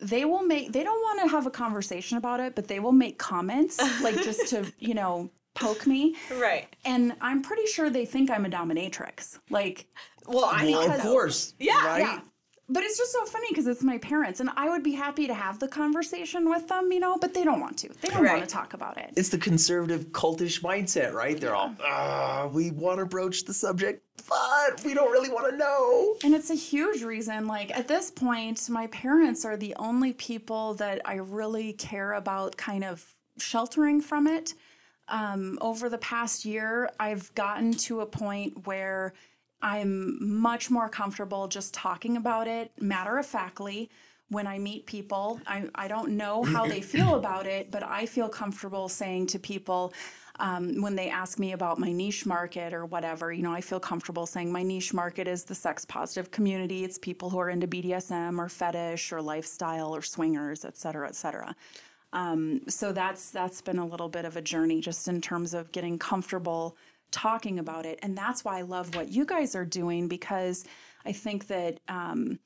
they 0.00 0.24
will 0.24 0.42
make 0.42 0.72
they 0.72 0.84
don't 0.84 1.00
want 1.02 1.20
to 1.22 1.28
have 1.28 1.46
a 1.46 1.50
conversation 1.50 2.18
about 2.18 2.40
it 2.40 2.54
but 2.54 2.68
they 2.68 2.78
will 2.80 2.92
make 2.92 3.18
comments 3.18 3.78
like 4.02 4.14
just 4.16 4.48
to 4.48 4.72
you 4.78 4.94
know 4.94 5.28
poke 5.54 5.86
me 5.86 6.14
Right. 6.38 6.68
and 6.84 7.14
i'm 7.20 7.42
pretty 7.42 7.66
sure 7.66 7.90
they 7.90 8.04
think 8.06 8.30
i'm 8.30 8.44
a 8.46 8.48
dominatrix 8.48 9.38
like 9.50 9.86
Well, 10.26 10.44
I 10.44 10.64
Well, 10.70 10.82
think 10.82 10.94
of 10.94 11.00
course. 11.00 11.54
Yeah, 11.58 11.84
right? 11.86 12.00
yeah 12.00 12.20
but 12.68 12.82
it's 12.82 12.98
just 12.98 13.12
so 13.12 13.24
funny 13.24 13.46
because 13.50 13.66
it's 13.66 13.82
my 13.82 13.98
parents 13.98 14.40
and 14.40 14.50
i 14.56 14.68
would 14.68 14.82
be 14.82 14.92
happy 14.92 15.26
to 15.26 15.34
have 15.34 15.58
the 15.58 15.68
conversation 15.68 16.48
with 16.50 16.68
them 16.68 16.92
you 16.92 17.00
know 17.00 17.16
but 17.18 17.32
they 17.34 17.44
don't 17.44 17.60
want 17.60 17.76
to 17.78 17.88
they 18.00 18.08
don't 18.08 18.24
want 18.24 18.42
to 18.42 18.46
talk 18.46 18.74
about 18.74 18.96
it 18.98 19.10
It's 19.16 19.30
the 19.30 19.38
conservative 19.38 20.06
cultish 20.12 20.62
mindset, 20.62 21.12
right? 21.12 21.38
They're 21.40 21.54
all, 21.54 21.74
ah, 21.82 22.48
we 22.52 22.70
want 22.70 22.98
to 22.98 23.06
broach 23.06 23.44
the 23.44 23.54
subject, 23.54 24.02
but 24.28 24.84
we 24.84 24.94
don't 24.94 25.10
really 25.10 25.30
want 25.30 25.50
to 25.50 25.56
know. 25.56 26.16
And 26.24 26.34
it's 26.34 26.50
a 26.50 26.54
huge 26.54 27.02
reason. 27.02 27.46
Like 27.46 27.76
at 27.76 27.88
this 27.88 28.10
point, 28.10 28.68
my 28.68 28.86
parents 28.88 29.44
are 29.44 29.56
the 29.56 29.74
only 29.76 30.12
people 30.12 30.74
that 30.74 31.00
I 31.04 31.14
really 31.16 31.72
care 31.72 32.12
about 32.12 32.56
kind 32.56 32.84
of 32.84 33.04
sheltering 33.38 34.00
from 34.00 34.26
it. 34.26 34.54
Um, 35.08 35.58
over 35.60 35.88
the 35.88 35.98
past 35.98 36.44
year, 36.44 36.90
I've 37.00 37.34
gotten 37.34 37.72
to 37.86 38.00
a 38.02 38.06
point 38.06 38.66
where 38.66 39.14
I'm 39.60 40.40
much 40.40 40.70
more 40.70 40.88
comfortable 40.88 41.48
just 41.48 41.74
talking 41.74 42.16
about 42.16 42.46
it 42.46 42.70
matter 42.80 43.18
of 43.18 43.26
factly. 43.26 43.90
When 44.30 44.46
I 44.46 44.58
meet 44.58 44.84
people, 44.84 45.40
I, 45.46 45.68
I 45.74 45.88
don't 45.88 46.10
know 46.10 46.42
how 46.42 46.66
they 46.66 46.80
feel 46.94 47.14
about 47.14 47.46
it, 47.46 47.70
but 47.70 47.82
I 47.82 48.04
feel 48.04 48.28
comfortable 48.28 48.88
saying 48.88 49.28
to 49.28 49.38
people, 49.38 49.94
um, 50.40 50.80
when 50.80 50.94
they 50.94 51.08
ask 51.10 51.38
me 51.38 51.52
about 51.52 51.78
my 51.78 51.90
niche 51.90 52.24
market 52.26 52.72
or 52.72 52.86
whatever, 52.86 53.32
you 53.32 53.42
know, 53.42 53.52
I 53.52 53.60
feel 53.60 53.80
comfortable 53.80 54.26
saying 54.26 54.52
my 54.52 54.62
niche 54.62 54.94
market 54.94 55.26
is 55.26 55.44
the 55.44 55.54
sex 55.54 55.84
positive 55.84 56.30
community. 56.30 56.84
It's 56.84 56.98
people 56.98 57.30
who 57.30 57.38
are 57.38 57.50
into 57.50 57.66
BDSM 57.66 58.38
or 58.38 58.48
fetish 58.48 59.12
or 59.12 59.20
lifestyle 59.20 59.94
or 59.94 60.02
swingers, 60.02 60.64
et 60.64 60.76
cetera, 60.76 61.08
et 61.08 61.16
cetera. 61.16 61.56
Um, 62.12 62.62
so 62.68 62.92
that's 62.92 63.30
that's 63.30 63.60
been 63.60 63.78
a 63.78 63.86
little 63.86 64.08
bit 64.08 64.24
of 64.24 64.36
a 64.36 64.42
journey 64.42 64.80
just 64.80 65.08
in 65.08 65.20
terms 65.20 65.54
of 65.54 65.72
getting 65.72 65.98
comfortable 65.98 66.76
talking 67.10 67.58
about 67.58 67.86
it, 67.86 67.98
and 68.02 68.16
that's 68.16 68.44
why 68.44 68.58
I 68.58 68.62
love 68.62 68.94
what 68.94 69.08
you 69.08 69.24
guys 69.24 69.54
are 69.54 69.64
doing 69.64 70.08
because 70.08 70.64
I 71.04 71.12
think 71.12 71.46
that. 71.48 71.80
Um, 71.88 72.38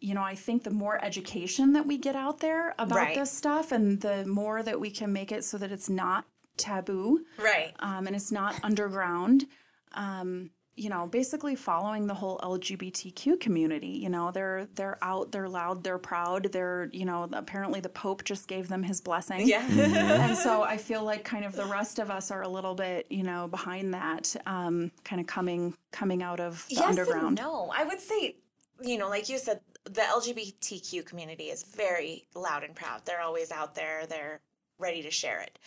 you 0.00 0.12
know, 0.12 0.22
I 0.24 0.34
think 0.34 0.64
the 0.64 0.72
more 0.72 0.98
education 1.04 1.74
that 1.74 1.86
we 1.86 1.98
get 1.98 2.16
out 2.16 2.40
there 2.40 2.74
about 2.80 2.96
Right. 2.96 3.14
this 3.14 3.30
stuff 3.30 3.70
and 3.70 4.00
the 4.00 4.26
more 4.26 4.60
that 4.60 4.80
we 4.80 4.90
can 4.90 5.12
make 5.12 5.30
it 5.30 5.44
so 5.44 5.56
that 5.58 5.70
it's 5.70 5.88
not 5.88 6.24
taboo, 6.56 7.24
Right. 7.38 7.72
um, 7.78 8.08
and 8.08 8.16
it's 8.16 8.32
not 8.32 8.56
underground. 8.64 9.46
Um, 9.92 10.50
you 10.78 10.88
know, 10.90 11.06
basically 11.06 11.56
following 11.56 12.06
the 12.06 12.14
whole 12.14 12.38
LGBTQ 12.38 13.40
community. 13.40 13.88
You 13.88 14.08
know, 14.08 14.30
they're 14.30 14.68
they're 14.74 14.98
out, 15.02 15.32
they're 15.32 15.48
loud, 15.48 15.82
they're 15.82 15.98
proud. 15.98 16.52
They're 16.52 16.88
you 16.92 17.04
know, 17.04 17.28
apparently 17.32 17.80
the 17.80 17.88
Pope 17.88 18.24
just 18.24 18.48
gave 18.48 18.68
them 18.68 18.82
his 18.82 19.00
blessing. 19.00 19.46
Yeah. 19.46 19.66
and 19.68 20.36
so 20.36 20.62
I 20.62 20.76
feel 20.76 21.04
like 21.04 21.24
kind 21.24 21.44
of 21.44 21.54
the 21.54 21.66
rest 21.66 21.98
of 21.98 22.10
us 22.10 22.30
are 22.30 22.42
a 22.42 22.48
little 22.48 22.74
bit 22.74 23.06
you 23.10 23.22
know 23.22 23.48
behind 23.48 23.94
that, 23.94 24.34
um, 24.46 24.90
kind 25.04 25.20
of 25.20 25.26
coming 25.26 25.74
coming 25.90 26.22
out 26.22 26.40
of 26.40 26.64
the 26.68 26.76
yes 26.76 26.84
underground. 26.84 27.26
and 27.26 27.36
no. 27.36 27.72
I 27.74 27.84
would 27.84 28.00
say, 28.00 28.36
you 28.82 28.98
know, 28.98 29.08
like 29.08 29.28
you 29.28 29.38
said, 29.38 29.60
the 29.84 30.02
LGBTQ 30.02 31.04
community 31.04 31.44
is 31.44 31.62
very 31.64 32.26
loud 32.34 32.62
and 32.62 32.74
proud. 32.74 33.02
They're 33.04 33.20
always 33.22 33.50
out 33.50 33.74
there. 33.74 34.06
They're 34.06 34.40
ready 34.78 35.02
to 35.02 35.10
share 35.10 35.40
it. 35.40 35.58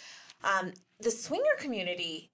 Um, 0.43 0.73
the 0.99 1.11
swinger 1.11 1.55
community 1.59 2.29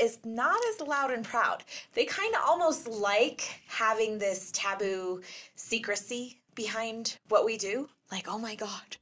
is 0.00 0.18
not 0.24 0.58
as 0.74 0.86
loud 0.86 1.10
and 1.12 1.24
proud. 1.24 1.64
They 1.94 2.04
kind 2.04 2.34
of 2.34 2.40
almost 2.46 2.88
like 2.88 3.60
having 3.66 4.18
this 4.18 4.50
taboo 4.52 5.22
secrecy 5.54 6.40
behind 6.54 7.18
what 7.28 7.44
we 7.44 7.56
do. 7.56 7.88
Like, 8.10 8.26
oh 8.28 8.38
my 8.38 8.54
God, 8.54 8.96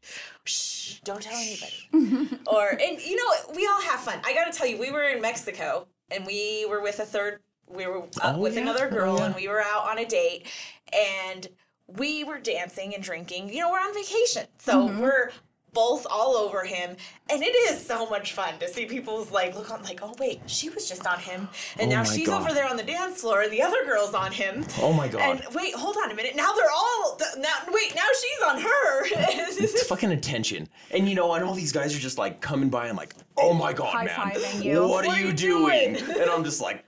shh, 0.45 0.99
don't 1.05 1.23
tell 1.23 1.37
anybody. 1.39 2.41
or, 2.47 2.71
and 2.71 3.01
you 3.01 3.17
know, 3.17 3.55
we 3.55 3.67
all 3.67 3.81
have 3.83 4.01
fun. 4.01 4.19
I 4.25 4.35
got 4.35 4.51
to 4.51 4.57
tell 4.57 4.67
you, 4.67 4.79
we 4.79 4.91
were 4.91 5.05
in 5.05 5.21
Mexico 5.21 5.87
and 6.11 6.27
we 6.27 6.67
were 6.69 6.83
with 6.83 6.99
a 6.99 7.05
third, 7.05 7.41
we 7.69 7.87
were 7.87 8.03
Oh, 8.23 8.39
with 8.39 8.55
yeah. 8.55 8.63
another 8.63 8.89
Oh, 8.91 8.95
girl 8.95 9.17
yeah. 9.19 9.27
and 9.27 9.35
we 9.37 9.47
were 9.49 9.61
out 9.63 9.89
on 9.89 9.99
a 9.99 10.05
date 10.05 10.47
and 10.93 11.47
we 11.87 12.25
were 12.25 12.39
dancing 12.41 12.95
and 12.95 13.03
drinking. 13.03 13.49
You 13.53 13.61
know, 13.61 13.71
we're 13.71 13.79
on 13.79 13.95
vacation. 13.95 14.47
So 14.59 14.89
Mm-hmm. 14.89 15.01
we're 15.01 15.31
both 15.73 16.07
all 16.11 16.37
over 16.37 16.65
him. 16.65 16.97
And 17.29 17.43
it 17.43 17.55
is 17.71 17.85
so 17.85 18.09
much 18.09 18.33
fun 18.33 18.59
to 18.61 18.69
see 18.69 18.87
people's 18.87 19.31
like 19.31 19.55
look 19.57 19.71
on 19.71 19.83
like, 19.83 20.01
oh 20.03 20.15
wait, 20.19 20.41
she 20.47 20.71
was 20.71 20.89
just 20.89 21.07
on 21.07 21.19
him. 21.19 21.49
And 21.79 21.93
Oh 21.93 21.97
now 21.97 22.05
she's 22.05 22.27
God. 22.29 22.41
over 22.43 22.55
there 22.55 22.67
on 22.69 22.77
the 22.77 22.83
dance 22.83 23.21
floor 23.21 23.43
and 23.43 23.53
the 23.53 23.61
other 23.63 23.85
girl's 23.85 24.15
on 24.15 24.33
him. 24.33 24.65
Oh 24.81 24.93
my 24.93 25.09
God. 25.09 25.21
And 25.23 25.55
wait, 25.55 25.75
hold 25.75 25.97
on 26.03 26.11
a 26.11 26.15
minute. 26.15 26.35
Now 26.37 26.53
they're 26.55 26.71
all 26.75 27.19
now 27.39 27.53
wait, 27.73 27.95
now 27.95 28.07
she's 28.21 28.43
on 28.49 28.61
her. 28.61 29.07
It's 29.59 29.87
fucking 29.87 30.13
attention. 30.13 30.69
And 30.93 31.09
you 31.09 31.15
know, 31.15 31.33
and 31.35 31.45
all 31.45 31.55
these 31.55 31.73
guys 31.73 31.95
are 31.97 32.01
just 32.01 32.19
like 32.19 32.41
coming 32.41 32.69
by 32.71 32.87
and 32.89 32.97
like, 32.97 33.15
oh 33.37 33.53
my 33.53 33.73
god, 33.73 34.05
man. 34.05 34.15
High-fiving 34.15 34.65
you. 34.65 34.81
What, 34.87 35.05
are 35.05 35.09
What 35.09 35.19
are 35.19 35.21
you 35.21 35.27
you 35.29 35.33
doing? 35.33 35.95
doing? 35.95 36.21
And 36.21 36.31
I'm 36.31 36.45
just 36.45 36.61
like, 36.61 36.85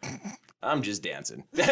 I'm 0.63 0.83
just 0.83 1.03
dancing. 1.03 1.45
it's 1.53 1.67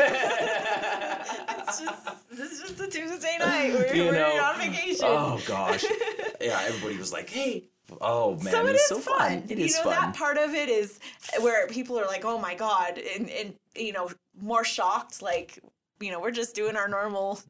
just 1.81 2.07
this 2.31 2.53
is 2.53 2.61
just 2.61 2.81
a 2.81 2.87
Tuesday 2.89 3.37
night. 3.39 3.73
We're, 3.73 3.95
You 3.95 4.05
we're 4.07 4.13
know, 4.13 4.41
on 4.43 4.59
vacation. 4.59 5.07
oh 5.09 5.41
gosh. 5.47 5.85
Yeah, 6.41 6.61
everybody 6.67 6.99
was 6.99 7.13
like, 7.15 7.31
hey. 7.31 7.65
Oh 8.01 8.33
man, 8.43 8.53
so 8.53 8.67
it 8.67 8.73
it's 8.75 8.83
is 8.83 8.89
so 8.89 8.99
fun. 8.99 9.19
fun. 9.19 9.33
It 9.49 9.59
you 9.59 9.65
is 9.65 9.77
know 9.77 9.85
fun. 9.85 9.93
that 9.95 10.15
part 10.17 10.37
of 10.37 10.53
it 10.55 10.69
is 10.69 10.99
where 11.41 11.67
people 11.69 11.99
are 11.99 12.05
like, 12.07 12.25
"Oh 12.27 12.37
my 12.37 12.55
god," 12.55 12.99
and, 12.99 13.31
and 13.31 13.55
you 13.75 13.93
know, 13.93 14.11
more 14.41 14.65
shocked. 14.65 15.23
Like, 15.23 15.59
you 16.01 16.11
know, 16.11 16.21
we're 16.21 16.31
just 16.33 16.55
doing 16.55 16.77
our 16.77 16.89
normal. 16.89 17.41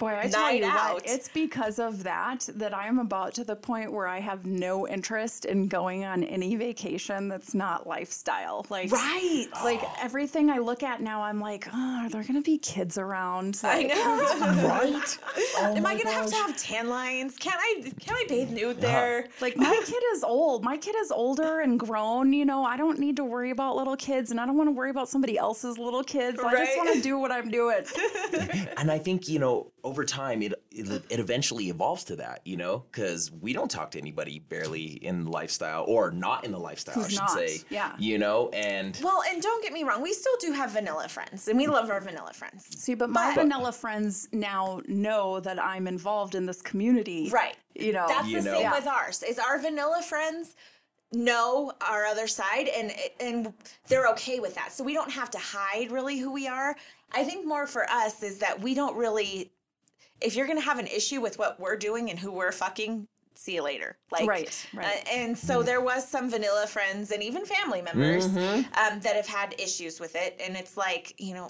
Boy, 0.00 0.18
I 0.18 0.28
tell 0.28 0.50
you 0.50 0.64
out. 0.64 0.94
what, 0.94 1.02
it's 1.06 1.28
because 1.28 1.78
of 1.78 2.04
that 2.04 2.48
that 2.54 2.74
I'm 2.74 2.98
about 2.98 3.34
to 3.34 3.44
the 3.44 3.54
point 3.54 3.92
where 3.92 4.08
I 4.08 4.18
have 4.18 4.46
no 4.46 4.88
interest 4.88 5.44
in 5.44 5.68
going 5.68 6.06
on 6.06 6.24
any 6.24 6.56
vacation 6.56 7.28
that's 7.28 7.54
not 7.54 7.86
lifestyle. 7.86 8.64
Like, 8.70 8.90
Right. 8.90 9.46
like 9.62 9.82
everything 10.02 10.48
I 10.48 10.56
look 10.56 10.82
at 10.82 11.02
now, 11.02 11.20
I'm 11.22 11.38
like, 11.38 11.68
oh, 11.70 11.98
are 12.00 12.08
there 12.08 12.24
gonna 12.24 12.40
be 12.40 12.56
kids 12.56 12.96
around? 12.96 13.60
I 13.62 13.82
know. 13.82 14.64
right? 14.68 15.18
Oh 15.58 15.74
Am 15.76 15.84
I 15.84 15.94
gonna 15.96 16.12
have 16.12 16.26
to 16.30 16.34
have 16.36 16.56
tan 16.56 16.88
lines? 16.88 17.36
Can 17.36 17.52
I 17.58 17.92
can 18.00 18.14
I 18.14 18.24
bathe 18.28 18.50
nude 18.50 18.80
there? 18.80 19.26
Like 19.42 19.56
my 19.56 19.82
kid 19.84 20.02
is 20.14 20.24
old. 20.24 20.64
My 20.64 20.76
kid 20.78 20.94
is 21.02 21.10
older 21.10 21.60
and 21.60 21.78
grown. 21.78 22.32
You 22.32 22.46
know, 22.46 22.64
I 22.64 22.76
don't 22.78 22.98
need 22.98 23.16
to 23.16 23.24
worry 23.24 23.50
about 23.50 23.76
little 23.76 23.96
kids, 23.96 24.30
and 24.30 24.40
I 24.40 24.46
don't 24.46 24.56
want 24.56 24.68
to 24.68 24.72
worry 24.72 24.90
about 24.90 25.08
somebody 25.10 25.36
else's 25.36 25.76
little 25.76 26.02
kids. 26.02 26.40
I 26.40 26.52
just 26.56 26.76
want 26.78 26.94
to 26.94 27.02
do 27.02 27.18
what 27.18 27.30
I'm 27.30 27.50
doing. 27.50 27.84
and 28.78 28.90
I 28.90 28.98
think 28.98 29.28
you 29.28 29.38
know 29.38 29.70
over 29.84 30.04
time 30.04 30.42
it 30.42 30.54
it, 30.70 31.02
it 31.10 31.18
eventually 31.20 31.68
evolves 31.68 32.04
to 32.04 32.16
that, 32.16 32.40
you 32.44 32.56
know, 32.56 32.84
because 32.90 33.30
we 33.40 33.52
don't 33.52 33.70
talk 33.70 33.90
to 33.92 33.98
anybody 33.98 34.38
barely 34.38 34.84
in 35.04 35.26
lifestyle 35.26 35.84
or 35.88 36.10
not 36.10 36.44
in 36.44 36.52
the 36.52 36.58
lifestyle, 36.58 36.94
I 36.98 37.02
Who's 37.02 37.10
should 37.12 37.18
not, 37.20 37.30
say. 37.30 37.58
yeah. 37.70 37.94
You 37.98 38.18
know, 38.18 38.48
and 38.50 38.98
Well, 39.02 39.22
and 39.28 39.42
don't 39.42 39.62
get 39.62 39.72
me 39.72 39.82
wrong, 39.84 40.00
we 40.02 40.12
still 40.12 40.36
do 40.40 40.52
have 40.52 40.70
vanilla 40.70 41.08
friends, 41.08 41.48
and 41.48 41.58
we 41.58 41.66
love 41.66 41.90
our 41.90 42.00
vanilla 42.00 42.32
friends. 42.32 42.66
See, 42.80 42.94
but 42.94 43.10
my 43.10 43.34
But- 43.34 43.42
vanilla 43.42 43.72
friends 43.72 44.28
now 44.32 44.80
know 44.86 45.40
that 45.40 45.62
I'm 45.62 45.86
involved 45.88 46.34
in 46.34 46.46
this 46.46 46.62
community. 46.62 47.30
Right. 47.32 47.56
You 47.74 47.92
know. 47.92 48.06
That's 48.08 48.28
You 48.28 48.40
the 48.42 48.50
know. 48.52 48.60
same 48.60 48.70
with 48.70 48.86
ours. 48.86 49.22
Is 49.22 49.38
our 49.38 49.58
vanilla 49.58 50.02
friends 50.02 50.54
know 51.12 51.72
our 51.80 52.04
other 52.06 52.28
side 52.28 52.68
and 52.68 52.92
and 53.18 53.52
they're 53.88 54.06
okay 54.08 54.38
with 54.38 54.54
that. 54.54 54.72
So 54.72 54.84
we 54.84 54.94
don't 54.94 55.10
have 55.10 55.28
to 55.30 55.38
hide 55.38 55.90
really 55.90 56.18
who 56.18 56.30
we 56.32 56.46
are. 56.46 56.76
I 57.12 57.24
think 57.24 57.44
more 57.44 57.66
for 57.66 57.90
us 57.90 58.22
is 58.22 58.38
that 58.38 58.60
we 58.60 58.74
don't 58.74 58.96
really 58.96 59.50
if 60.20 60.36
you're 60.36 60.46
going 60.46 60.58
to 60.58 60.64
have 60.64 60.78
an 60.78 60.86
issue 60.86 61.20
with 61.20 61.38
what 61.38 61.58
we're 61.60 61.76
doing 61.76 62.10
and 62.10 62.18
who 62.18 62.30
we're 62.32 62.52
fucking, 62.52 63.06
see 63.34 63.54
you 63.54 63.62
later. 63.62 63.96
Like, 64.10 64.28
Right, 64.28 64.66
right. 64.74 64.86
uh, 64.86 65.10
and 65.10 65.36
so 65.38 65.62
there 65.62 65.80
was 65.80 66.06
some 66.06 66.30
vanilla 66.30 66.66
friends 66.66 67.10
and 67.10 67.22
even 67.22 67.44
family 67.44 67.80
members 67.82 68.26
um, 68.26 68.30
that 69.00 69.12
have 69.16 69.26
had 69.26 69.54
issues 69.58 69.98
with 70.00 70.14
it. 70.16 70.38
And 70.44 70.56
it's 70.56 70.76
like, 70.76 71.14
you 71.18 71.34
know, 71.34 71.48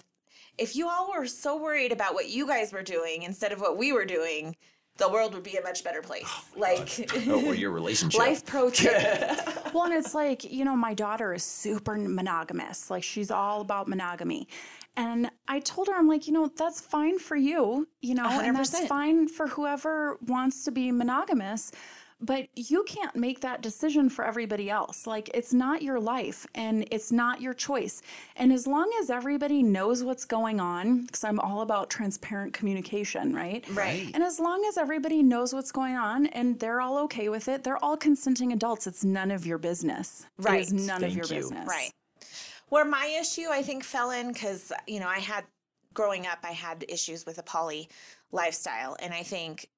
if 0.59 0.77
you 0.77 0.89
all 0.89 1.11
were 1.12 1.27
so 1.27 1.57
worried 1.57 1.91
about 1.93 2.14
what 2.14 2.29
you 2.29 2.47
guys 2.47 2.73
were 2.73 2.83
doing 2.83 3.23
instead 3.23 3.51
of 3.53 3.61
what 3.61 3.77
we 3.79 3.93
were 3.93 4.05
doing, 4.05 4.55
the 4.99 5.09
world 5.09 5.33
would 5.35 5.43
be 5.43 5.57
a 5.57 5.62
much 5.62 5.83
better 5.83 6.03
place. 6.03 6.31
like, 6.57 7.11
Oh, 7.27 7.47
or 7.47 7.55
your 7.55 7.71
relationship. 7.81 8.18
life 8.21 8.45
pro 8.45 8.68
tip. 8.71 9.39
Well, 9.73 9.85
and 9.85 9.95
it's 9.95 10.14
like, 10.14 10.43
you 10.53 10.64
know, 10.64 10.75
my 10.75 10.95
daughter 10.95 11.33
is 11.33 11.45
super 11.45 11.97
monogamous. 11.97 12.91
Like, 12.91 13.05
she's 13.05 13.31
all 13.31 13.61
about 13.61 13.87
monogamy. 13.87 14.49
And 14.97 15.30
I 15.49 15.61
told 15.61 15.88
her, 15.88 15.95
I'm 15.95 16.09
like, 16.09 16.26
you 16.26 16.32
know, 16.32 16.51
that's 16.55 16.80
fine 16.80 17.18
for 17.18 17.36
you, 17.36 17.88
you 18.03 18.14
know, 18.14 18.26
and 18.26 18.57
that's 18.57 18.86
fine 18.86 19.28
for 19.28 19.47
whoever 19.47 20.18
wants 20.26 20.64
to 20.64 20.70
be 20.70 20.91
monogamous. 20.93 21.72
But 22.22 22.49
you 22.55 22.84
can't 22.84 23.16
make 23.16 23.41
that 23.41 23.62
decision 23.62 24.11
for 24.11 24.26
everybody 24.26 24.68
else. 24.68 25.07
Like, 25.07 25.30
it's 25.32 25.55
not 25.55 25.80
your 25.80 25.99
life 25.99 26.47
and 26.55 26.86
it's 26.91 27.11
not 27.11 27.41
your 27.41 27.55
choice. 27.55 28.03
And 28.36 28.53
as 28.53 28.66
long 28.66 28.93
as 29.01 29.09
everybody 29.09 29.62
knows 29.62 30.05
what's 30.05 30.26
going 30.26 30.61
on, 30.61 31.07
because 31.07 31.24
I'm 31.24 31.41
all 31.41 31.62
about 31.62 31.88
transparent 31.88 32.53
communication, 32.53 33.34
right? 33.34 33.64
Right. 33.70 34.11
And 34.12 34.22
as 34.22 34.38
long 34.38 34.62
as 34.68 34.76
everybody 34.76 35.22
knows 35.22 35.55
what's 35.55 35.72
going 35.72 35.97
on 35.97 36.26
and 36.26 36.61
they're 36.61 36.82
all 36.82 36.99
okay 37.05 37.30
with 37.30 37.49
it, 37.49 37.64
they're 37.64 37.82
all 37.82 37.97
consenting 37.97 38.53
adults. 38.53 38.86
It's 38.86 39.03
none 39.03 39.30
of 39.30 39.47
your 39.47 39.57
business. 39.57 40.26
Right. 40.36 40.61
is 40.61 40.74
none 40.74 41.01
Thank 41.01 41.12
of 41.12 41.16
your 41.16 41.26
you. 41.26 41.43
business. 41.43 41.66
Right. 41.66 41.91
Where 42.71 42.85
my 42.85 43.07
issue, 43.21 43.47
I 43.51 43.62
think, 43.62 43.85
fell 43.85 44.11
in 44.11 44.33
because, 44.33 44.73
you 44.87 45.01
know, 45.01 45.09
I 45.09 45.18
had, 45.18 45.45
growing 45.93 46.27
up, 46.27 46.39
I 46.43 46.53
had 46.53 46.85
issues 46.89 47.27
with 47.27 47.39
a 47.39 47.43
poly 47.43 47.89
lifestyle. 48.33 48.97
And 49.01 49.12
I 49.12 49.23
think 49.23 49.68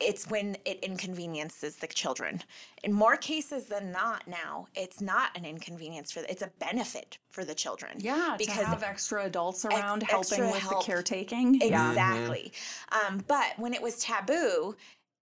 it's 0.00 0.26
when 0.30 0.56
it 0.64 0.78
inconveniences 0.82 1.76
the 1.76 1.86
children. 1.86 2.42
In 2.82 2.92
more 2.92 3.18
cases 3.18 3.66
than 3.66 3.92
not 3.92 4.26
now, 4.26 4.66
it's 4.74 5.02
not 5.02 5.36
an 5.36 5.44
inconvenience 5.44 6.10
for, 6.10 6.20
it's 6.20 6.40
a 6.40 6.50
benefit 6.58 7.18
for 7.30 7.44
the 7.44 7.54
children. 7.54 7.98
Yeah, 7.98 8.36
Because 8.38 8.56
to 8.60 8.64
have 8.64 8.82
extra 8.82 9.26
adults 9.26 9.66
around 9.66 10.02
extra 10.04 10.38
helping 10.38 10.50
with 10.50 10.62
help. 10.62 10.86
the 10.86 10.86
caretaking. 10.92 11.56
Yeah. 11.56 11.90
Exactly. 11.90 12.50
Um, 12.92 13.22
but 13.28 13.52
when 13.58 13.74
it 13.74 13.82
was 13.82 13.98
taboo 13.98 14.74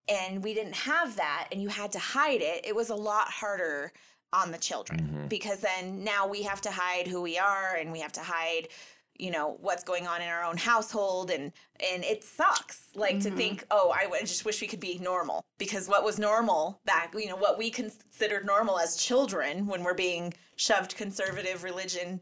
and 0.09 0.45
we 0.45 0.55
didn't 0.55 0.77
have 0.77 1.17
that 1.17 1.49
and 1.51 1.61
you 1.61 1.69
had 1.69 1.91
to 1.93 1.99
hide 1.99 2.41
it, 2.41 2.65
it 2.65 2.77
was 2.77 2.91
a 2.91 2.95
lot 2.95 3.29
harder 3.29 3.93
on 4.33 4.51
the 4.53 4.59
children 4.59 5.01
mm-hmm. 5.01 5.27
because 5.29 5.61
then 5.61 6.05
now 6.05 6.27
we 6.27 6.43
have 6.43 6.61
to 6.61 6.71
hide 6.71 7.07
who 7.07 7.23
we 7.23 7.39
are 7.39 7.77
and 7.77 7.93
we 7.93 8.01
have 8.01 8.13
to 8.13 8.21
hide 8.21 8.69
you 9.17 9.31
know 9.31 9.57
what's 9.61 9.83
going 9.83 10.07
on 10.07 10.21
in 10.21 10.29
our 10.29 10.45
own 10.45 10.57
household 10.57 11.31
and 11.31 11.53
and 11.93 12.05
it 12.05 12.23
sucks 12.23 12.89
like 12.95 13.19
to 13.21 13.29
mm-hmm. 13.29 13.39
think 13.39 13.65
oh 13.71 13.91
I 13.91 14.05
w- 14.05 14.21
just 14.21 14.45
wish 14.45 14.61
we 14.61 14.69
could 14.69 14.81
be 14.81 14.99
normal 14.99 15.45
because 15.59 15.89
what 15.89 16.05
was 16.05 16.19
normal 16.19 16.81
back 16.85 17.15
you 17.17 17.29
know 17.29 17.37
what 17.37 17.59
we 17.59 17.71
considered 17.71 18.47
normal 18.47 18.79
as 18.79 18.97
children 18.97 19.67
when 19.67 19.83
we're 19.83 19.95
being 19.95 20.35
shoved 20.57 20.97
conservative 20.97 21.65
religion 21.65 22.21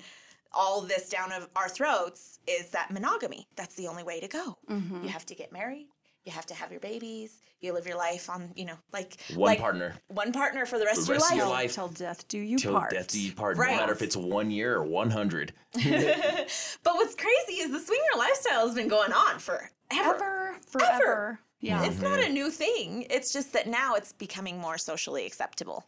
all 0.57 0.81
this 0.81 1.09
down 1.09 1.33
of 1.33 1.49
our 1.55 1.69
throats 1.69 2.41
is 2.47 2.71
that 2.71 2.91
monogamy. 2.91 3.47
That's 3.57 3.75
the 3.75 3.89
only 3.89 4.03
way 4.03 4.21
to 4.21 4.29
go. 4.29 4.57
Mm-hmm. 4.71 5.05
You 5.05 5.09
have 5.11 5.27
to 5.27 5.35
get 5.35 5.53
married. 5.53 5.89
You 6.25 6.33
have 6.33 6.47
to 6.47 6.55
have 6.55 6.71
your 6.71 6.81
babies. 6.81 7.41
You 7.61 7.73
live 7.73 7.87
your 7.87 7.97
life 7.97 8.29
on, 8.29 8.53
you 8.55 8.65
know, 8.67 8.77
like 8.93 9.17
One 9.35 9.49
like 9.51 9.61
partner. 9.61 9.95
one 10.09 10.33
partner 10.33 10.67
for 10.67 10.79
the 10.79 10.85
rest, 10.85 11.07
The 11.07 11.15
rest 11.15 11.27
of 11.27 11.31
of 11.33 11.37
your 11.39 11.47
your 11.47 11.55
life. 11.55 11.65
life. 11.65 11.75
Till 11.75 11.89
death 11.89 12.29
do 12.29 12.39
you 12.39 12.59
Till 12.59 12.73
part. 12.75 12.91
death 12.91 13.09
do 13.09 13.21
you 13.21 13.33
part. 13.33 13.57
Right. 13.57 13.73
No 13.73 13.79
matter 13.79 13.93
if 13.93 14.03
it's 14.03 14.17
one 14.17 14.51
year 14.51 14.75
or 14.77 14.85
100. 14.85 15.53
But 15.75 16.95
what's 16.95 17.15
crazy 17.15 17.61
is 17.63 17.71
the 17.73 17.81
swinger 17.81 18.03
lifestyle 18.19 18.67
has 18.67 18.75
been 18.75 18.89
going 18.89 19.13
on 19.13 19.39
for 19.39 19.71
Ever, 19.91 20.57
forever. 20.69 21.39
Yeah. 21.61 21.85
It's 21.85 22.01
not 22.01 22.21
a 22.21 22.29
new 22.29 22.51
thing. 22.51 23.07
It's 23.09 23.33
just 23.33 23.53
that 23.55 23.67
now 23.69 23.95
it's 23.95 24.13
becoming 24.13 24.59
more 24.59 24.79
socially 24.79 25.27
acceptable. 25.27 25.85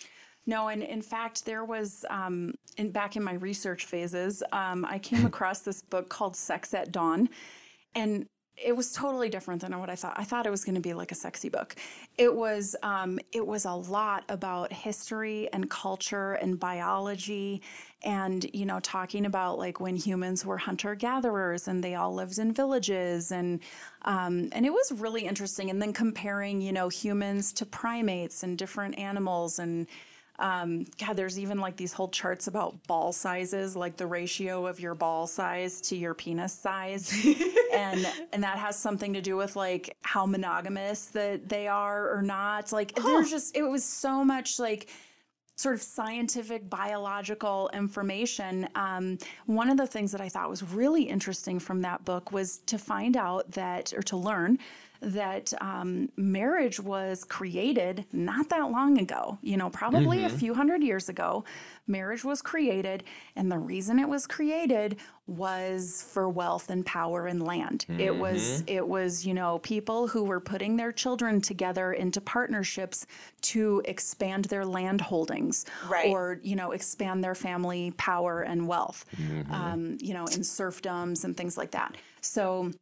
No, 0.46 0.68
and 0.68 0.82
in 0.82 1.02
fact, 1.02 1.44
there 1.44 1.64
was 1.64 2.04
um, 2.08 2.54
in 2.78 2.90
back 2.90 3.16
in 3.16 3.22
my 3.22 3.34
research 3.34 3.84
phases, 3.84 4.42
um, 4.52 4.84
I 4.88 4.98
came 4.98 5.26
across 5.32 5.60
this 5.60 5.82
book 5.82 6.08
called 6.08 6.34
Sex 6.36 6.72
at 6.74 6.90
Dawn, 6.90 7.28
and 7.94 8.26
it 8.64 8.76
was 8.76 8.92
totally 8.92 9.28
different 9.28 9.62
than 9.62 9.78
what 9.78 9.90
I 9.90 9.94
thought. 9.94 10.14
I 10.16 10.24
thought 10.24 10.46
it 10.46 10.50
was 10.50 10.64
going 10.64 10.74
to 10.74 10.80
be 10.80 10.94
like 10.94 11.12
a 11.12 11.14
sexy 11.14 11.48
book. 11.48 11.76
It 12.16 12.34
was 12.34 12.74
um, 12.82 13.18
it 13.32 13.46
was 13.46 13.64
a 13.64 13.72
lot 13.72 14.24
about 14.28 14.72
history 14.72 15.48
and 15.52 15.70
culture 15.70 16.32
and 16.32 16.58
biology, 16.58 17.62
and 18.02 18.48
you 18.52 18.66
know, 18.66 18.80
talking 18.80 19.26
about 19.26 19.58
like 19.58 19.80
when 19.80 19.96
humans 19.96 20.44
were 20.44 20.58
hunter 20.58 20.94
gatherers 20.94 21.68
and 21.68 21.82
they 21.82 21.94
all 21.94 22.14
lived 22.14 22.38
in 22.38 22.52
villages, 22.52 23.30
and 23.30 23.60
um, 24.02 24.48
and 24.52 24.66
it 24.66 24.72
was 24.72 24.92
really 24.92 25.22
interesting. 25.22 25.70
And 25.70 25.80
then 25.80 25.92
comparing, 25.92 26.60
you 26.60 26.72
know, 26.72 26.88
humans 26.88 27.52
to 27.54 27.66
primates 27.66 28.42
and 28.42 28.58
different 28.58 28.98
animals 28.98 29.58
and 29.58 29.86
um, 30.38 30.86
God, 31.04 31.14
there's 31.14 31.38
even 31.38 31.58
like 31.58 31.76
these 31.76 31.92
whole 31.92 32.08
charts 32.08 32.46
about 32.46 32.86
ball 32.86 33.12
sizes, 33.12 33.74
like 33.74 33.96
the 33.96 34.06
ratio 34.06 34.66
of 34.66 34.78
your 34.78 34.94
ball 34.94 35.26
size 35.26 35.80
to 35.82 35.96
your 35.96 36.14
penis 36.14 36.52
size, 36.52 37.12
and 37.74 38.06
and 38.32 38.42
that 38.44 38.58
has 38.58 38.78
something 38.78 39.14
to 39.14 39.20
do 39.20 39.36
with 39.36 39.56
like 39.56 39.96
how 40.02 40.26
monogamous 40.26 41.06
that 41.06 41.48
they 41.48 41.66
are 41.66 42.16
or 42.16 42.22
not. 42.22 42.72
Like 42.72 42.94
there's 42.94 43.30
just 43.30 43.56
it 43.56 43.62
was 43.62 43.82
so 43.82 44.24
much 44.24 44.60
like 44.60 44.90
sort 45.56 45.74
of 45.74 45.82
scientific 45.82 46.70
biological 46.70 47.68
information. 47.74 48.68
Um, 48.76 49.18
one 49.46 49.68
of 49.68 49.76
the 49.76 49.88
things 49.88 50.12
that 50.12 50.20
I 50.20 50.28
thought 50.28 50.48
was 50.48 50.62
really 50.62 51.02
interesting 51.02 51.58
from 51.58 51.82
that 51.82 52.04
book 52.04 52.30
was 52.30 52.58
to 52.66 52.78
find 52.78 53.16
out 53.16 53.50
that, 53.52 53.92
or 53.92 54.02
to 54.02 54.16
learn 54.16 54.60
that 55.00 55.52
um, 55.60 56.08
marriage 56.16 56.80
was 56.80 57.24
created 57.24 58.04
not 58.12 58.48
that 58.48 58.70
long 58.70 58.98
ago, 58.98 59.38
you 59.42 59.56
know, 59.56 59.70
probably 59.70 60.24
a 60.24 60.28
few 60.28 60.54
hundred 60.54 60.82
years 60.82 61.08
ago. 61.08 61.44
Marriage 61.86 62.24
was 62.24 62.42
created, 62.42 63.04
and 63.36 63.50
the 63.50 63.58
reason 63.58 63.98
it 63.98 64.08
was 64.08 64.26
created 64.26 64.96
was 65.26 66.04
for 66.10 66.28
wealth 66.28 66.68
and 66.70 66.84
power 66.84 67.26
and 67.26 67.42
land. 67.42 67.86
It 67.88 68.14
was, 68.16 68.62
it 68.66 68.86
was, 68.86 69.26
you 69.26 69.34
know, 69.34 69.58
people 69.60 70.08
who 70.08 70.24
were 70.24 70.40
putting 70.40 70.76
their 70.76 70.90
children 70.92 71.40
together 71.40 71.92
into 71.92 72.20
partnerships 72.20 73.06
to 73.42 73.82
expand 73.84 74.46
their 74.46 74.64
land 74.66 75.00
holdings 75.00 75.64
Right. 75.88 76.10
or, 76.10 76.40
you 76.42 76.56
know, 76.56 76.72
expand 76.72 77.22
their 77.22 77.34
family 77.34 77.92
power 77.96 78.42
and 78.42 78.66
wealth, 78.66 79.04
um, 79.50 79.96
you 80.00 80.12
know, 80.14 80.26
in 80.26 80.40
serfdoms 80.40 81.24
and 81.24 81.36
things 81.36 81.56
like 81.56 81.70
that. 81.72 81.96
So, 82.20 82.72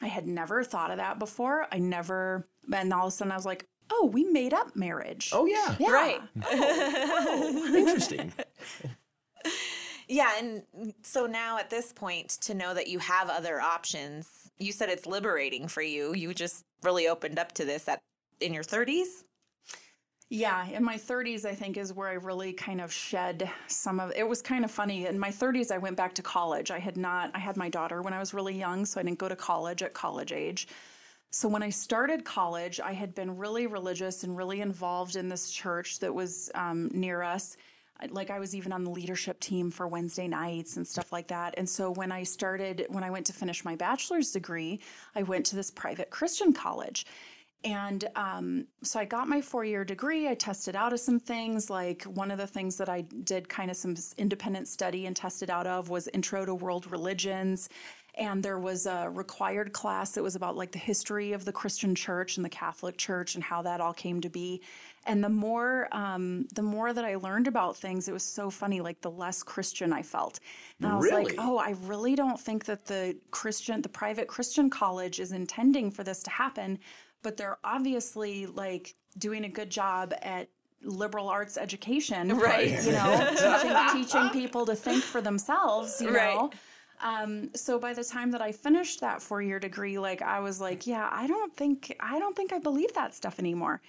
I 0.00 0.06
had 0.06 0.26
never 0.26 0.62
thought 0.62 0.90
of 0.90 0.98
that 0.98 1.18
before. 1.18 1.66
I 1.72 1.78
never, 1.78 2.48
and 2.72 2.92
all 2.92 3.06
of 3.06 3.12
a 3.12 3.16
sudden 3.16 3.32
I 3.32 3.36
was 3.36 3.46
like, 3.46 3.66
oh, 3.90 4.10
we 4.12 4.24
made 4.24 4.54
up 4.54 4.76
marriage. 4.76 5.30
Oh, 5.32 5.46
yeah. 5.46 5.74
yeah. 5.78 5.90
Right. 5.90 6.20
Oh, 6.50 7.74
Interesting. 7.74 8.32
Yeah, 10.08 10.30
and 10.38 10.62
so 11.02 11.26
now 11.26 11.58
at 11.58 11.68
this 11.68 11.92
point, 11.92 12.30
to 12.40 12.54
know 12.54 12.72
that 12.72 12.88
you 12.88 12.98
have 12.98 13.28
other 13.28 13.60
options, 13.60 14.26
you 14.58 14.72
said 14.72 14.88
it's 14.88 15.06
liberating 15.06 15.68
for 15.68 15.82
you. 15.82 16.14
You 16.14 16.32
just 16.32 16.64
really 16.82 17.08
opened 17.08 17.38
up 17.38 17.52
to 17.52 17.64
this 17.66 17.86
at 17.88 18.00
in 18.40 18.54
your 18.54 18.62
30s. 18.62 19.24
Yeah, 20.30 20.68
in 20.68 20.84
my 20.84 20.96
30s, 20.96 21.46
I 21.46 21.54
think 21.54 21.78
is 21.78 21.94
where 21.94 22.08
I 22.08 22.14
really 22.14 22.52
kind 22.52 22.82
of 22.82 22.92
shed 22.92 23.50
some 23.66 23.98
of 23.98 24.12
it. 24.14 24.28
was 24.28 24.42
kind 24.42 24.62
of 24.62 24.70
funny. 24.70 25.06
In 25.06 25.18
my 25.18 25.30
30s, 25.30 25.72
I 25.72 25.78
went 25.78 25.96
back 25.96 26.14
to 26.16 26.22
college. 26.22 26.70
I 26.70 26.78
had 26.78 26.98
not, 26.98 27.30
I 27.34 27.38
had 27.38 27.56
my 27.56 27.70
daughter 27.70 28.02
when 28.02 28.12
I 28.12 28.18
was 28.18 28.34
really 28.34 28.54
young, 28.58 28.84
so 28.84 29.00
I 29.00 29.04
didn't 29.04 29.18
go 29.18 29.28
to 29.28 29.36
college 29.36 29.82
at 29.82 29.94
college 29.94 30.32
age. 30.32 30.68
So 31.30 31.48
when 31.48 31.62
I 31.62 31.70
started 31.70 32.26
college, 32.26 32.78
I 32.78 32.92
had 32.92 33.14
been 33.14 33.38
really 33.38 33.66
religious 33.66 34.22
and 34.22 34.36
really 34.36 34.60
involved 34.60 35.16
in 35.16 35.30
this 35.30 35.50
church 35.50 35.98
that 36.00 36.14
was 36.14 36.50
um, 36.54 36.90
near 36.92 37.22
us. 37.22 37.56
Like 38.10 38.30
I 38.30 38.38
was 38.38 38.54
even 38.54 38.72
on 38.72 38.84
the 38.84 38.90
leadership 38.90 39.40
team 39.40 39.70
for 39.70 39.88
Wednesday 39.88 40.28
nights 40.28 40.76
and 40.76 40.86
stuff 40.86 41.10
like 41.10 41.28
that. 41.28 41.54
And 41.56 41.68
so 41.68 41.90
when 41.90 42.12
I 42.12 42.22
started, 42.22 42.86
when 42.90 43.02
I 43.02 43.10
went 43.10 43.26
to 43.26 43.32
finish 43.32 43.64
my 43.64 43.76
bachelor's 43.76 44.30
degree, 44.30 44.80
I 45.14 45.22
went 45.22 45.46
to 45.46 45.56
this 45.56 45.70
private 45.70 46.10
Christian 46.10 46.52
college. 46.52 47.06
And 47.64 48.04
um, 48.14 48.66
so 48.82 49.00
I 49.00 49.04
got 49.04 49.28
my 49.28 49.40
four 49.40 49.64
year 49.64 49.84
degree. 49.84 50.28
I 50.28 50.34
tested 50.34 50.76
out 50.76 50.92
of 50.92 51.00
some 51.00 51.18
things. 51.18 51.68
Like 51.68 52.04
one 52.04 52.30
of 52.30 52.38
the 52.38 52.46
things 52.46 52.76
that 52.76 52.88
I 52.88 53.00
did 53.00 53.48
kind 53.48 53.70
of 53.70 53.76
some 53.76 53.96
independent 54.16 54.68
study 54.68 55.06
and 55.06 55.16
tested 55.16 55.50
out 55.50 55.66
of 55.66 55.88
was 55.88 56.08
Intro 56.08 56.44
to 56.44 56.54
World 56.54 56.90
Religions. 56.90 57.68
And 58.14 58.42
there 58.42 58.58
was 58.58 58.86
a 58.86 59.08
required 59.10 59.72
class 59.72 60.12
that 60.12 60.22
was 60.22 60.34
about 60.34 60.56
like 60.56 60.72
the 60.72 60.78
history 60.78 61.32
of 61.32 61.44
the 61.44 61.52
Christian 61.52 61.94
church 61.94 62.36
and 62.36 62.44
the 62.44 62.50
Catholic 62.50 62.96
church 62.96 63.36
and 63.36 63.44
how 63.44 63.62
that 63.62 63.80
all 63.80 63.92
came 63.92 64.20
to 64.20 64.28
be. 64.28 64.60
And 65.06 65.22
the 65.22 65.28
more, 65.28 65.88
um, 65.92 66.46
the 66.54 66.62
more 66.62 66.92
that 66.92 67.04
I 67.04 67.14
learned 67.14 67.46
about 67.46 67.76
things, 67.76 68.08
it 68.08 68.12
was 68.12 68.24
so 68.24 68.50
funny. 68.50 68.80
Like 68.80 69.00
the 69.00 69.10
less 69.10 69.42
Christian 69.42 69.92
I 69.92 70.02
felt, 70.02 70.40
and 70.80 70.90
I 70.90 70.96
was 70.96 71.10
like, 71.10 71.34
"Oh, 71.38 71.56
I 71.56 71.76
really 71.84 72.14
don't 72.14 72.38
think 72.38 72.66
that 72.66 72.84
the 72.84 73.16
Christian, 73.30 73.80
the 73.80 73.88
private 73.88 74.26
Christian 74.26 74.68
college, 74.68 75.20
is 75.20 75.32
intending 75.32 75.90
for 75.90 76.04
this 76.04 76.22
to 76.24 76.30
happen." 76.30 76.78
But 77.22 77.36
they're 77.36 77.58
obviously 77.64 78.46
like 78.46 78.94
doing 79.18 79.44
a 79.44 79.48
good 79.48 79.70
job 79.70 80.14
at 80.22 80.48
liberal 80.82 81.28
arts 81.28 81.56
education, 81.56 82.36
Right. 82.38 82.70
You 82.84 82.92
know, 82.92 83.30
teaching, 83.92 84.04
teaching 84.04 84.28
people 84.30 84.64
to 84.66 84.76
think 84.76 85.02
for 85.02 85.20
themselves. 85.20 86.00
You 86.00 86.14
Right. 86.14 86.34
know. 86.34 86.50
Um, 87.00 87.54
so 87.54 87.78
by 87.78 87.94
the 87.94 88.02
time 88.04 88.30
that 88.32 88.42
I 88.42 88.50
finished 88.52 89.00
that 89.00 89.22
four 89.22 89.40
year 89.42 89.58
degree, 89.60 89.98
like 89.98 90.20
I 90.22 90.40
was 90.40 90.60
like, 90.60 90.86
yeah, 90.86 91.08
I 91.12 91.26
don't 91.26 91.54
think 91.56 91.94
I 92.00 92.18
don't 92.18 92.36
think 92.36 92.52
I 92.52 92.58
believe 92.58 92.92
that 92.94 93.14
stuff 93.14 93.38
anymore. 93.38 93.80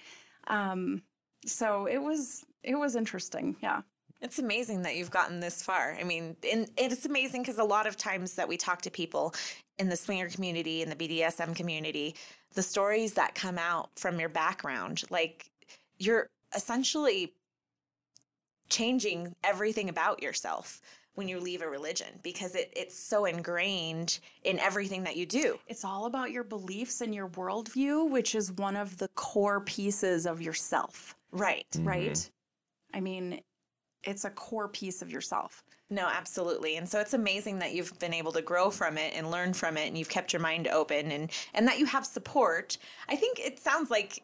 Um, 0.46 1.02
so 1.46 1.86
it 1.86 1.98
was 1.98 2.44
it 2.62 2.74
was 2.76 2.96
interesting. 2.96 3.56
Yeah. 3.62 3.82
It's 4.22 4.38
amazing 4.38 4.82
that 4.82 4.96
you've 4.96 5.10
gotten 5.10 5.40
this 5.40 5.62
far. 5.62 5.96
I 5.98 6.04
mean, 6.04 6.36
and 6.50 6.70
it's 6.76 7.06
amazing 7.06 7.42
because 7.42 7.58
a 7.58 7.64
lot 7.64 7.86
of 7.86 7.96
times 7.96 8.34
that 8.34 8.48
we 8.48 8.56
talk 8.56 8.82
to 8.82 8.90
people 8.90 9.34
in 9.78 9.88
the 9.88 9.96
swinger 9.96 10.28
community, 10.28 10.82
in 10.82 10.90
the 10.90 10.96
BDSM 10.96 11.56
community, 11.56 12.14
the 12.54 12.62
stories 12.62 13.14
that 13.14 13.34
come 13.34 13.58
out 13.58 13.88
from 13.96 14.20
your 14.20 14.28
background, 14.28 15.02
like 15.10 15.50
you're 15.98 16.28
essentially 16.54 17.32
changing 18.68 19.34
everything 19.42 19.88
about 19.88 20.22
yourself 20.22 20.80
when 21.14 21.28
you 21.28 21.40
leave 21.40 21.60
a 21.60 21.68
religion 21.68 22.06
because 22.22 22.54
it, 22.54 22.72
it's 22.76 22.98
so 22.98 23.24
ingrained 23.24 24.20
in 24.44 24.58
everything 24.58 25.02
that 25.04 25.16
you 25.16 25.26
do. 25.26 25.58
It's 25.66 25.84
all 25.84 26.06
about 26.06 26.30
your 26.30 26.44
beliefs 26.44 27.00
and 27.00 27.14
your 27.14 27.28
worldview, 27.28 28.08
which 28.08 28.34
is 28.34 28.52
one 28.52 28.76
of 28.76 28.96
the 28.98 29.08
core 29.08 29.60
pieces 29.60 30.24
of 30.24 30.40
yourself. 30.40 31.16
Right. 31.32 31.66
Right. 31.80 32.12
Mm-hmm. 32.12 32.96
I 32.96 33.00
mean, 33.00 33.40
it's 34.04 34.24
a 34.24 34.30
core 34.30 34.68
piece 34.68 35.02
of 35.02 35.10
yourself. 35.10 35.62
No, 35.90 36.06
absolutely. 36.06 36.76
And 36.76 36.88
so 36.88 37.00
it's 37.00 37.14
amazing 37.14 37.58
that 37.58 37.72
you've 37.72 37.98
been 37.98 38.14
able 38.14 38.32
to 38.32 38.42
grow 38.42 38.70
from 38.70 38.96
it 38.96 39.12
and 39.16 39.30
learn 39.30 39.52
from 39.52 39.76
it 39.76 39.88
and 39.88 39.98
you've 39.98 40.08
kept 40.08 40.32
your 40.32 40.40
mind 40.40 40.68
open 40.68 41.10
and 41.10 41.30
and 41.52 41.66
that 41.66 41.78
you 41.78 41.86
have 41.86 42.06
support. 42.06 42.78
I 43.08 43.16
think 43.16 43.40
it 43.40 43.58
sounds 43.58 43.90
like 43.90 44.22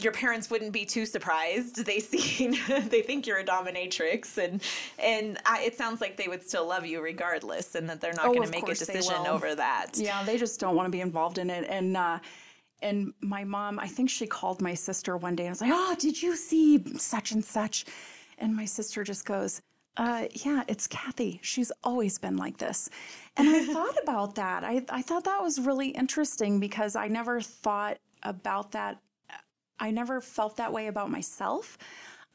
your 0.00 0.12
parents 0.12 0.50
wouldn't 0.50 0.72
be 0.72 0.84
too 0.84 1.04
surprised. 1.06 1.84
They 1.84 1.98
see 2.00 2.48
they 2.88 3.02
think 3.02 3.26
you're 3.26 3.38
a 3.38 3.44
dominatrix 3.44 4.38
and 4.38 4.62
and 4.98 5.38
I, 5.44 5.62
it 5.62 5.76
sounds 5.76 6.00
like 6.00 6.16
they 6.16 6.28
would 6.28 6.42
still 6.44 6.66
love 6.66 6.86
you 6.86 7.00
regardless 7.02 7.74
and 7.74 7.88
that 7.90 8.00
they're 8.00 8.14
not 8.14 8.26
Oh, 8.26 8.32
going 8.32 8.44
to 8.44 8.50
make 8.50 8.68
a 8.68 8.74
decision 8.74 9.26
over 9.26 9.54
that. 9.54 9.92
Yeah, 9.96 10.22
they 10.22 10.38
just 10.38 10.60
don't 10.60 10.76
want 10.76 10.86
to 10.86 10.90
be 10.90 11.00
involved 11.00 11.38
in 11.38 11.50
it. 11.50 11.66
And 11.68 11.96
uh, 11.96 12.20
and 12.82 13.14
my 13.20 13.44
mom, 13.44 13.78
I 13.78 13.86
think 13.88 14.10
she 14.10 14.26
called 14.26 14.60
my 14.60 14.74
sister 14.74 15.16
one 15.16 15.34
day 15.36 15.44
and 15.44 15.52
was 15.52 15.60
like, 15.60 15.70
"Oh, 15.72 15.96
did 15.98 16.20
you 16.22 16.36
see 16.36 16.82
such 16.98 17.32
and 17.32 17.44
such?" 17.44 17.84
And 18.38 18.54
my 18.54 18.64
sister 18.64 19.04
just 19.04 19.24
goes, 19.24 19.62
uh, 19.96 20.26
"Yeah, 20.32 20.64
it's 20.68 20.86
Kathy. 20.86 21.40
She's 21.42 21.72
always 21.82 22.18
been 22.18 22.36
like 22.36 22.58
this." 22.58 22.90
And 23.36 23.48
I 23.48 23.64
thought 23.66 23.96
about 24.00 24.36
that. 24.36 24.62
I 24.62 24.84
I 24.88 25.02
thought 25.02 25.24
that 25.24 25.42
was 25.42 25.58
really 25.58 25.88
interesting 25.88 26.60
because 26.60 26.94
I 26.94 27.08
never 27.08 27.40
thought 27.40 27.98
about 28.22 28.72
that. 28.72 29.00
I 29.80 29.90
never 29.90 30.20
felt 30.20 30.56
that 30.58 30.72
way 30.72 30.86
about 30.86 31.10
myself. 31.10 31.76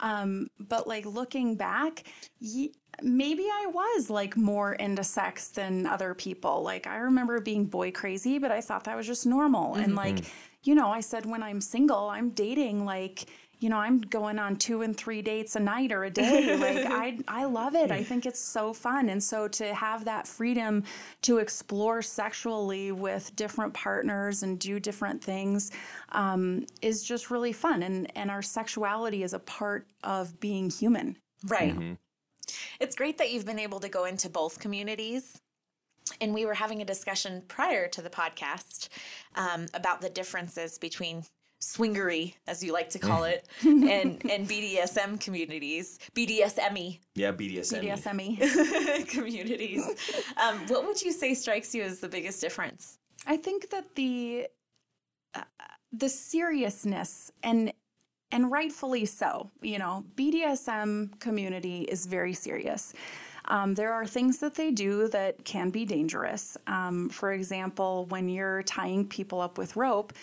Um, 0.02 0.50
but 0.60 0.88
like 0.88 1.06
looking 1.06 1.56
back, 1.56 2.04
ye- 2.39 2.74
maybe 3.02 3.43
I 3.43 3.68
was 3.74 4.10
like 4.10 4.38
more 4.38 4.74
into 4.74 5.04
sex 5.04 5.50
than 5.50 5.86
other 5.86 6.14
people. 6.14 6.64
Like 6.64 6.88
I 6.88 6.97
remember 6.97 7.39
being 7.41 7.66
boy 7.66 7.91
crazy, 7.91 8.39
but 8.39 8.52
I 8.52 8.62
thought 8.62 8.86
that 8.86 8.95
was 8.95 9.08
just 9.08 9.26
normal. 9.26 9.76
And 9.76 9.95
like, 9.95 10.26
you 10.64 10.76
know, 10.76 10.89
I 10.89 11.02
said 11.02 11.26
when 11.26 11.43
I'm 11.43 11.62
single, 11.62 12.10
I'm 12.10 12.30
dating 12.32 12.86
like, 12.86 13.26
you 13.60 13.70
know, 13.70 13.78
I'm 13.78 13.99
going 13.99 14.39
on 14.39 14.55
two 14.55 14.84
and 14.84 14.95
three 14.95 15.22
dates 15.22 15.55
a 15.57 15.60
night 15.60 15.91
or 15.91 16.05
a 16.05 16.10
day. 16.10 16.55
Like 16.55 16.86
I 16.86 17.18
I 17.28 17.45
love 17.45 17.76
it. 17.76 17.91
I 17.91 18.03
think 18.03 18.26
it's 18.26 18.39
so 18.39 18.74
fun. 18.74 19.10
And 19.10 19.22
so 19.22 19.47
to 19.49 19.74
have 19.74 20.05
that 20.05 20.28
freedom 20.28 20.84
to 21.24 21.39
explore 21.39 22.01
sexually 22.01 22.93
with 22.93 23.36
different 23.36 23.74
partners 23.74 24.43
and 24.43 24.57
do 24.57 24.80
different 24.80 25.22
things 25.22 25.72
um, 26.14 26.66
is 26.82 27.03
just 27.03 27.30
really 27.30 27.51
fun. 27.51 27.84
And 27.84 28.10
and 28.16 28.32
our 28.32 28.41
sexuality 28.41 29.24
is 29.24 29.34
a 29.34 29.39
part 29.39 29.86
of 30.03 30.39
being 30.39 30.70
human. 30.70 31.18
Right. 31.45 31.97
It's 32.80 32.95
great 32.95 33.18
that 33.18 33.32
you've 33.32 33.45
been 33.45 33.60
able 33.60 33.80
to 33.82 33.89
go 33.89 34.05
into 34.05 34.30
both 34.30 34.60
communities. 34.60 35.39
And 36.22 36.34
we 36.34 36.45
were 36.45 36.55
having 36.55 36.82
a 36.82 36.86
discussion 36.86 37.43
prior 37.47 37.88
to 37.89 38.01
the 38.01 38.10
podcast 38.10 38.89
um, 39.36 39.68
about 39.74 40.01
the 40.01 40.10
differences 40.10 40.80
between 40.80 41.24
swingery, 41.60 42.36
as 42.47 42.64
you 42.64 42.74
like 42.74 42.89
to 42.91 42.99
call 42.99 43.24
it, 43.24 43.47
and, 43.62 44.22
and 44.30 44.47
BDSM 44.47 45.20
communities, 45.20 45.99
BDSME 46.16 46.99
Yeah, 47.16 47.32
BDSM. 47.32 47.84
BDSME. 47.84 49.07
communities. 49.10 49.86
Um, 50.41 50.60
what 50.68 50.86
would 50.86 51.01
you 51.01 51.12
say 51.12 51.34
strikes 51.34 51.76
you 51.76 51.84
as 51.84 51.99
the 51.99 52.10
biggest 52.10 52.41
difference? 52.41 52.97
I 53.28 53.38
think 53.38 53.70
that 53.72 53.95
the 53.95 54.47
uh, 55.34 55.41
the 55.91 56.10
seriousness 56.10 57.32
and 57.43 57.74
and 58.32 58.51
rightfully 58.51 59.05
so. 59.05 59.49
You 59.62 59.80
know, 59.80 60.05
BDSM 60.16 61.20
community 61.20 61.82
is 61.82 62.05
very 62.05 62.34
serious. 62.34 62.93
Um, 63.45 63.74
there 63.74 63.91
are 63.91 64.05
things 64.05 64.38
that 64.39 64.55
they 64.55 64.72
do 64.72 65.07
that 65.10 65.43
can 65.43 65.72
be 65.72 65.84
dangerous. 65.84 66.55
Um, 66.68 67.10
for 67.10 67.32
example, 67.32 68.05
when 68.10 68.30
you're 68.30 68.64
tying 68.64 69.07
people 69.07 69.41
up 69.41 69.57
with 69.57 69.76
rope, 69.76 70.14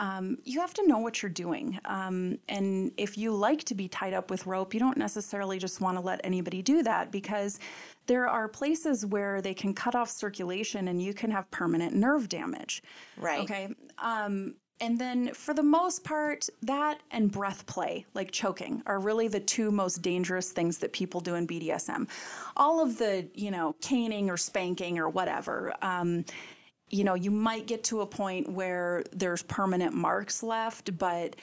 um, 0.00 0.38
you 0.44 0.60
have 0.60 0.72
to 0.74 0.86
know 0.88 0.98
what 0.98 1.22
you're 1.22 1.30
doing. 1.30 1.78
Um, 1.84 2.38
and 2.48 2.90
if 2.96 3.18
you 3.18 3.32
like 3.32 3.64
to 3.64 3.74
be 3.74 3.86
tied 3.86 4.14
up 4.14 4.30
with 4.30 4.46
rope, 4.46 4.72
you 4.72 4.80
don't 4.80 4.96
necessarily 4.96 5.58
just 5.58 5.82
want 5.82 5.98
to 5.98 6.00
let 6.00 6.22
anybody 6.24 6.62
do 6.62 6.82
that 6.82 7.12
because 7.12 7.60
there 8.06 8.26
are 8.26 8.48
places 8.48 9.04
where 9.04 9.42
they 9.42 9.52
can 9.52 9.74
cut 9.74 9.94
off 9.94 10.08
circulation 10.08 10.88
and 10.88 11.02
you 11.02 11.12
can 11.12 11.30
have 11.30 11.50
permanent 11.50 11.94
nerve 11.94 12.30
damage. 12.30 12.82
Right. 13.18 13.42
Okay. 13.42 13.68
Um, 13.98 14.54
and 14.80 14.98
then 14.98 15.34
for 15.34 15.52
the 15.52 15.62
most 15.62 16.02
part, 16.02 16.48
that 16.62 17.00
and 17.10 17.30
breath 17.30 17.66
play, 17.66 18.06
like 18.14 18.30
choking, 18.30 18.82
are 18.86 18.98
really 18.98 19.28
the 19.28 19.38
two 19.38 19.70
most 19.70 20.00
dangerous 20.00 20.50
things 20.50 20.78
that 20.78 20.94
people 20.94 21.20
do 21.20 21.34
in 21.34 21.46
BDSM. 21.46 22.08
All 22.56 22.82
of 22.82 22.96
the, 22.96 23.28
you 23.34 23.50
know, 23.50 23.74
caning 23.82 24.30
or 24.30 24.38
spanking 24.38 24.98
or 24.98 25.10
whatever. 25.10 25.74
Um, 25.82 26.24
you 26.90 27.04
know, 27.04 27.14
you 27.14 27.30
might 27.30 27.66
get 27.66 27.84
to 27.84 28.00
a 28.00 28.06
point 28.06 28.48
where 28.48 29.04
there's 29.12 29.42
permanent 29.44 29.94
marks 29.94 30.42
left, 30.42 30.96
but, 30.98 31.36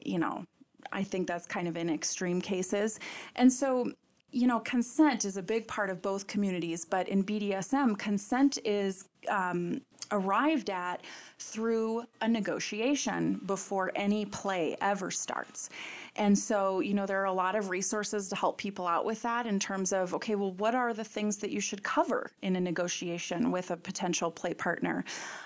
you 0.00 0.18
know, 0.18 0.44
I 0.92 1.02
think 1.02 1.26
that's 1.26 1.46
kind 1.46 1.66
of 1.66 1.76
in 1.76 1.88
extreme 1.88 2.40
cases. 2.40 3.00
And 3.36 3.50
so, 3.52 3.90
you 4.30 4.46
know, 4.46 4.60
consent 4.60 5.24
is 5.24 5.36
a 5.36 5.42
big 5.42 5.66
part 5.66 5.90
of 5.90 6.02
both 6.02 6.26
communities, 6.26 6.84
but 6.84 7.08
in 7.08 7.24
BDSM, 7.24 7.98
consent 7.98 8.58
is 8.64 9.08
um, 9.28 9.80
arrived 10.10 10.70
at 10.70 11.02
through 11.38 12.04
a 12.20 12.28
negotiation 12.28 13.40
before 13.46 13.90
any 13.94 14.26
play 14.26 14.76
ever 14.80 15.10
starts. 15.10 15.70
And 16.16 16.38
so, 16.38 16.80
you 16.80 16.94
know, 16.94 17.06
there 17.06 17.20
are 17.20 17.26
a 17.26 17.32
lot 17.32 17.56
of 17.56 17.70
resources 17.70 18.28
to 18.28 18.36
help 18.36 18.56
people 18.56 18.86
out 18.86 19.04
with 19.04 19.20
that 19.22 19.46
in 19.46 19.58
terms 19.58 19.92
of, 19.92 20.14
okay, 20.14 20.36
well, 20.36 20.52
what 20.52 20.74
are 20.74 20.94
the 20.94 21.02
things 21.02 21.38
that 21.38 21.50
you 21.50 21.60
should 21.60 21.82
cover 21.82 22.30
in 22.42 22.54
a 22.54 22.60
negotiation 22.60 23.50
with 23.50 23.72
a 23.72 23.76
potential 23.76 24.30
play 24.30 24.54
partner? 24.54 25.04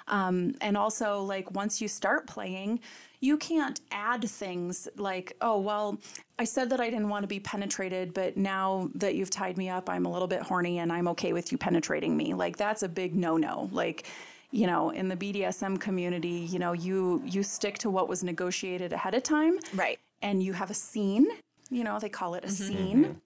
Um, 0.09 0.55
and 0.61 0.77
also, 0.77 1.23
like, 1.23 1.51
once 1.53 1.81
you 1.81 1.89
start 1.89 2.27
playing, 2.27 2.81
you 3.21 3.39
can't 3.39 3.81
add 3.91 4.29
things 4.29 4.89
like, 4.97 5.37
oh, 5.41 5.59
well, 5.59 5.99
I 6.39 6.45
said 6.45 6.71
that 6.71 6.81
I 6.81 6.91
didn't 6.91 7.09
want 7.09 7.23
to 7.25 7.29
be 7.29 7.41
penetrated, 7.41 8.13
but 8.13 8.37
now 8.37 8.91
that 8.95 9.15
you've 9.15 9.31
tied 9.31 9.57
me 9.57 9.69
up, 9.71 9.89
I'm 9.89 10.07
a 10.07 10.13
little 10.13 10.29
bit 10.29 10.43
horny 10.43 10.79
and 10.79 10.93
I'm 10.93 11.09
okay 11.09 11.33
with 11.33 11.51
you 11.51 11.59
penetrating 11.59 12.17
me. 12.17 12.35
Like, 12.35 12.57
that's 12.57 12.83
a 12.83 12.89
big 12.89 13.17
no 13.17 13.37
no. 13.37 13.69
Like, 13.73 14.07
you 14.51 14.67
know, 14.67 14.91
in 14.91 15.09
the 15.09 15.17
BDSM 15.17 15.81
community, 15.81 16.47
you 16.51 16.59
know, 16.59 16.73
you 16.73 17.23
you 17.27 17.43
stick 17.43 17.79
to 17.79 17.91
what 17.91 18.09
was 18.09 18.23
negotiated 18.23 18.93
ahead 18.93 19.15
of 19.15 19.23
time 19.23 19.59
Right. 19.75 19.99
And 20.23 20.43
you 20.43 20.53
have 20.53 20.71
a 20.71 20.75
scene, 20.75 21.27
you 21.71 21.85
know, 21.85 21.99
they 21.99 22.09
call 22.09 22.35
it 22.35 22.45
a 22.45 22.51
scene. 22.51 23.21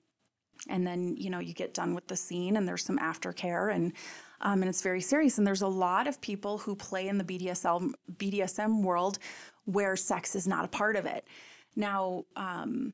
And 0.68 0.86
then, 0.86 1.16
you 1.16 1.28
know, 1.28 1.40
you 1.40 1.54
get 1.54 1.74
done 1.74 1.92
with 1.94 2.06
the 2.06 2.16
scene 2.16 2.56
and 2.56 2.68
there's 2.68 2.84
some 2.84 2.98
aftercare 2.98 3.74
and 3.74 3.92
um, 4.42 4.62
and 4.62 4.68
it's 4.68 4.82
very 4.82 5.00
serious. 5.00 5.38
And 5.38 5.46
there's 5.46 5.62
a 5.62 5.68
lot 5.68 6.06
of 6.06 6.20
people 6.20 6.58
who 6.58 6.74
play 6.74 7.08
in 7.08 7.18
the 7.18 7.24
BDSM 7.24 7.92
BDSM 8.16 8.82
world 8.82 9.18
where 9.64 9.96
sex 9.96 10.34
is 10.34 10.46
not 10.46 10.64
a 10.64 10.68
part 10.68 10.96
of 10.96 11.06
it. 11.06 11.26
Now, 11.76 12.24
um, 12.36 12.92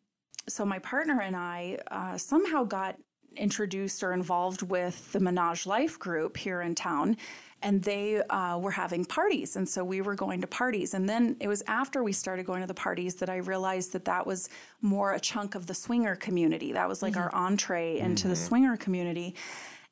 so 0.49 0.65
my 0.65 0.79
partner 0.79 1.21
and 1.21 1.37
I 1.37 1.79
uh, 1.91 2.17
somehow 2.17 2.65
got 2.65 2.97
introduced 3.37 4.03
or 4.03 4.13
involved 4.13 4.63
with 4.63 5.13
the 5.13 5.21
Menage 5.21 5.67
Life 5.67 5.99
group 5.99 6.37
here 6.37 6.61
in 6.61 6.75
town, 6.75 7.17
and 7.63 7.83
they 7.83 8.23
uh, 8.23 8.59
were 8.59 8.71
having 8.71 9.05
parties, 9.05 9.57
and 9.57 9.69
so 9.69 9.85
we 9.85 10.01
were 10.01 10.15
going 10.15 10.41
to 10.41 10.47
parties. 10.47 10.95
And 10.95 11.09
then 11.09 11.37
it 11.41 11.49
was 11.49 11.63
after 11.67 12.03
we 12.03 12.13
started 12.13 12.47
going 12.47 12.61
to 12.61 12.67
the 12.67 12.75
parties 12.75 13.17
that 13.17 13.29
I 13.29 13.37
realized 13.37 13.93
that 13.93 14.05
that 14.05 14.27
was 14.27 14.49
more 14.81 15.13
a 15.15 15.21
chunk 15.21 15.55
of 15.55 15.67
the 15.67 15.75
swinger 15.75 16.17
community. 16.17 16.73
That 16.73 16.89
was 16.89 17.03
like 17.03 17.15
mm-hmm. 17.15 17.23
our 17.23 17.35
entree 17.35 17.99
into 17.99 18.29
the 18.29 18.35
mm-hmm. 18.35 18.45
swinger 18.47 18.77
community, 18.77 19.35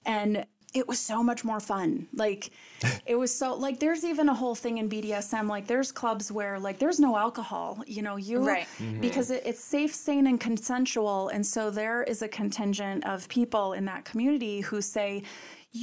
and 0.05 0.47
it 0.75 0.87
was 0.87 0.99
so 0.99 1.23
much 1.23 1.45
more 1.45 1.59
fun. 1.59 2.07
Like 2.13 2.51
it 3.07 3.15
was 3.15 3.37
so 3.37 3.55
like 3.55 3.81
there's 3.81 4.05
even 4.05 4.29
a 4.29 4.35
whole 4.35 4.55
thing 4.55 4.79
in 4.79 4.89
BDSM. 4.89 5.49
Like 5.49 5.67
there's 5.67 5.91
clubs 5.91 6.31
where 6.31 6.59
like 6.59 6.79
there's 6.79 7.01
no 7.01 7.17
alcohol. 7.17 7.83
You 7.87 8.03
know, 8.03 8.17
you 8.17 8.47
Right. 8.47 8.69
Mm-hmm. 8.79 9.01
because 9.01 9.31
it, 9.31 9.43
it's 9.45 9.63
safe, 9.63 9.95
sane, 9.95 10.27
and 10.27 10.39
consensual. 10.39 11.29
And 11.29 11.45
so 11.45 11.71
there 11.71 12.03
is 12.03 12.23
a 12.23 12.29
contingent 12.29 13.07
of 13.07 13.29
people 13.29 13.73
in 13.73 13.87
that 13.87 14.05
community 14.05 14.61
who 14.61 14.81
say 14.83 15.23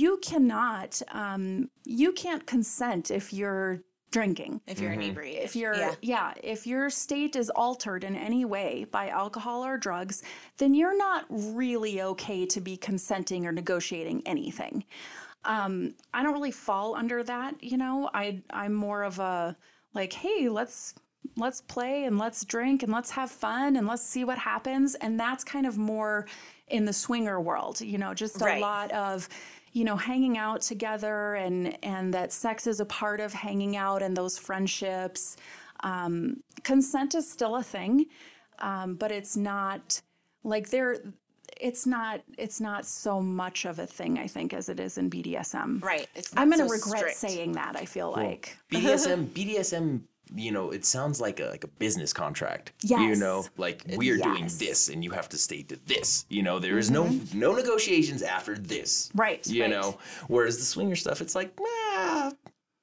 you 0.01 0.17
cannot, 0.21 1.01
um, 1.11 1.69
you 1.85 2.11
can't 2.13 2.45
consent 2.45 3.11
if 3.11 3.31
you're 3.33 3.81
drinking. 4.11 4.61
If 4.67 4.79
you're 4.79 4.91
inebriated. 4.93 5.43
If 5.43 5.55
you're, 5.55 5.75
yeah. 5.75 5.95
yeah. 6.01 6.33
if 6.43 6.65
your 6.67 6.89
state 6.89 7.35
is 7.35 7.49
altered 7.49 8.03
in 8.03 8.15
any 8.15 8.45
way 8.45 8.85
by 8.91 9.09
alcohol 9.09 9.65
or 9.65 9.77
drugs, 9.77 10.23
then 10.59 10.73
you're 10.73 10.97
not 10.97 11.25
really 11.29 12.01
okay 12.01 12.45
to 12.45 12.61
be 12.61 12.77
consenting 12.77 13.45
or 13.47 13.51
negotiating 13.51 14.21
anything. 14.25 14.85
Um, 15.45 15.95
I 16.13 16.23
don't 16.23 16.33
really 16.33 16.51
fall 16.51 16.95
under 16.95 17.23
that, 17.23 17.61
you 17.61 17.77
know. 17.77 18.09
I 18.13 18.41
I'm 18.49 18.73
more 18.73 19.03
of 19.03 19.19
a 19.19 19.57
like, 19.93 20.13
hey, 20.13 20.47
let's 20.47 20.93
let's 21.35 21.61
play 21.61 22.05
and 22.05 22.17
let's 22.17 22.45
drink 22.45 22.83
and 22.83 22.91
let's 22.93 23.11
have 23.11 23.31
fun 23.31 23.75
and 23.75 23.87
let's 23.87 24.03
see 24.03 24.23
what 24.23 24.37
happens 24.37 24.93
and 24.95 25.19
that's 25.19 25.43
kind 25.43 25.65
of 25.65 25.77
more 25.77 26.27
in 26.67 26.85
the 26.85 26.93
swinger 26.93 27.39
world 27.39 27.79
you 27.81 27.97
know 27.97 28.13
just 28.13 28.41
a 28.41 28.45
Right. 28.45 28.61
lot 28.61 28.91
of 28.91 29.27
you 29.73 29.83
know 29.83 29.97
hanging 29.97 30.37
out 30.37 30.61
together 30.61 31.35
and 31.35 31.77
and 31.83 32.13
that 32.13 32.31
sex 32.31 32.67
is 32.67 32.79
a 32.79 32.85
part 32.85 33.19
of 33.19 33.33
hanging 33.33 33.75
out 33.75 34.01
and 34.01 34.15
those 34.15 34.37
friendships 34.37 35.35
um, 35.81 36.37
consent 36.63 37.13
is 37.13 37.29
still 37.29 37.57
a 37.57 37.63
thing 37.63 38.05
um, 38.59 38.95
but 38.95 39.11
it's 39.11 39.35
not 39.35 40.01
like 40.43 40.69
there 40.69 40.97
it's 41.59 41.85
not 41.85 42.21
it's 42.37 42.61
not 42.61 42.85
so 42.85 43.21
much 43.21 43.65
of 43.65 43.79
a 43.79 43.85
thing 43.85 44.17
i 44.17 44.27
think 44.27 44.53
as 44.53 44.69
it 44.69 44.79
is 44.79 44.97
in 44.97 45.09
bdsm 45.09 45.83
Right. 45.83 46.07
It's 46.15 46.31
i'm 46.37 46.49
going 46.49 46.61
to 46.61 46.67
so 46.67 46.73
regret 46.73 46.99
strict. 46.99 47.17
saying 47.17 47.51
that 47.53 47.75
i 47.75 47.85
feel 47.85 48.11
like 48.11 48.57
BDSM, 48.71 49.27
BDSM, 49.27 50.01
you 50.35 50.51
know, 50.51 50.71
it 50.71 50.85
sounds 50.85 51.21
like 51.21 51.39
a 51.39 51.45
like 51.45 51.63
a 51.63 51.67
business 51.67 52.13
contract. 52.13 52.71
Yes. 52.81 53.01
You 53.01 53.15
know, 53.15 53.45
like 53.57 53.83
we 53.97 54.09
are 54.11 54.17
doing 54.17 54.47
this, 54.57 54.89
and 54.89 55.03
you 55.03 55.11
have 55.11 55.29
to 55.29 55.37
stay 55.37 55.63
to 55.63 55.77
this. 55.85 56.25
You 56.29 56.43
know, 56.43 56.59
there 56.59 56.77
is 56.77 56.89
no 56.89 57.09
no 57.33 57.53
negotiations 57.53 58.21
after 58.21 58.57
this. 58.57 59.09
Right, 59.13 59.45
You 59.47 59.61
right. 59.63 59.69
know, 59.71 59.97
whereas 60.27 60.57
the 60.57 60.63
swinger 60.65 60.95
stuff, 60.95 61.21
it's 61.21 61.35
like, 61.35 61.51
ah, 61.61 62.31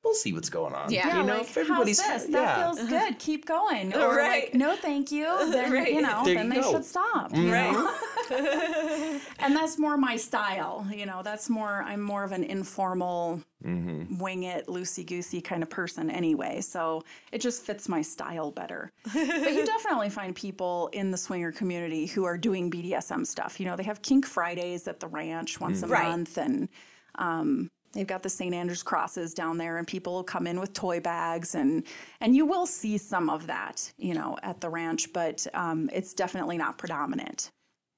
we'll 0.02 0.14
see 0.14 0.32
what's 0.32 0.48
going 0.50 0.74
on. 0.74 0.90
Yeah. 0.90 1.18
You 1.18 1.24
know, 1.24 1.34
like, 1.38 1.42
if 1.42 1.56
everybody's 1.56 2.00
how's 2.00 2.22
this? 2.22 2.30
yeah. 2.30 2.40
That 2.44 2.74
feels 2.76 2.88
good. 2.88 3.18
Keep 3.18 3.46
going. 3.46 3.94
Or 4.00 4.16
Right. 4.16 4.44
like, 4.44 4.54
no, 4.54 4.76
thank 4.76 5.12
you. 5.12 5.24
Then 5.50 5.72
Right. 5.72 5.92
you 5.92 6.00
know, 6.00 6.22
There 6.24 6.34
then 6.34 6.46
you 6.46 6.54
they 6.54 6.60
go. 6.60 6.72
should 6.72 6.84
stop. 6.84 7.32
Right. 7.32 7.74
Mm-hmm. 7.74 9.18
And 9.40 9.56
that's 9.56 9.78
more 9.78 9.96
my 9.96 10.16
style. 10.16 10.86
You 10.94 11.06
know, 11.06 11.22
that's 11.22 11.50
more. 11.50 11.82
I'm 11.82 12.00
more 12.00 12.24
of 12.24 12.32
an 12.32 12.44
informal, 12.44 13.42
mm-hmm. 13.64 14.18
wing 14.18 14.44
it, 14.44 14.66
loosey 14.68 15.04
goosey 15.04 15.40
kind 15.40 15.62
of 15.62 15.70
person 15.70 16.10
anyway. 16.10 16.60
So 16.60 17.02
it 17.32 17.40
just 17.40 17.62
fits 17.62 17.88
my 17.88 18.02
style 18.02 18.50
better. 18.50 18.92
but 19.12 19.52
you 19.52 19.66
definitely 19.66 20.10
find 20.10 20.34
people 20.34 20.88
in 20.92 21.10
the 21.10 21.18
swinger 21.18 21.52
community 21.52 22.06
who 22.06 22.24
are 22.24 22.38
doing 22.38 22.70
BDSM 22.70 23.26
stuff. 23.26 23.58
You 23.60 23.66
know, 23.66 23.76
they 23.76 23.82
have 23.82 24.00
Kink 24.02 24.26
Fridays 24.26 24.86
at 24.88 25.00
the 25.00 25.08
ranch 25.08 25.60
once 25.60 25.82
a 25.82 25.86
mm. 25.86 25.90
Right. 25.90 26.08
month, 26.08 26.38
and 26.38 26.68
um, 27.16 27.70
they've 27.92 28.06
got 28.06 28.22
the 28.22 28.28
St. 28.28 28.54
Andrews 28.54 28.82
crosses 28.82 29.34
down 29.34 29.58
there, 29.58 29.78
and 29.78 29.86
people 29.86 30.14
will 30.14 30.24
come 30.24 30.46
in 30.46 30.60
with 30.60 30.72
toy 30.72 31.00
bags, 31.00 31.54
and 31.54 31.84
and 32.20 32.34
you 32.34 32.46
will 32.46 32.66
see 32.66 32.98
some 32.98 33.30
of 33.30 33.46
that, 33.46 33.92
you 33.96 34.14
know, 34.14 34.36
at 34.42 34.60
the 34.60 34.68
ranch, 34.68 35.12
but 35.12 35.46
um, 35.54 35.90
it's 35.92 36.14
definitely 36.14 36.58
not 36.58 36.78
predominant. 36.78 37.50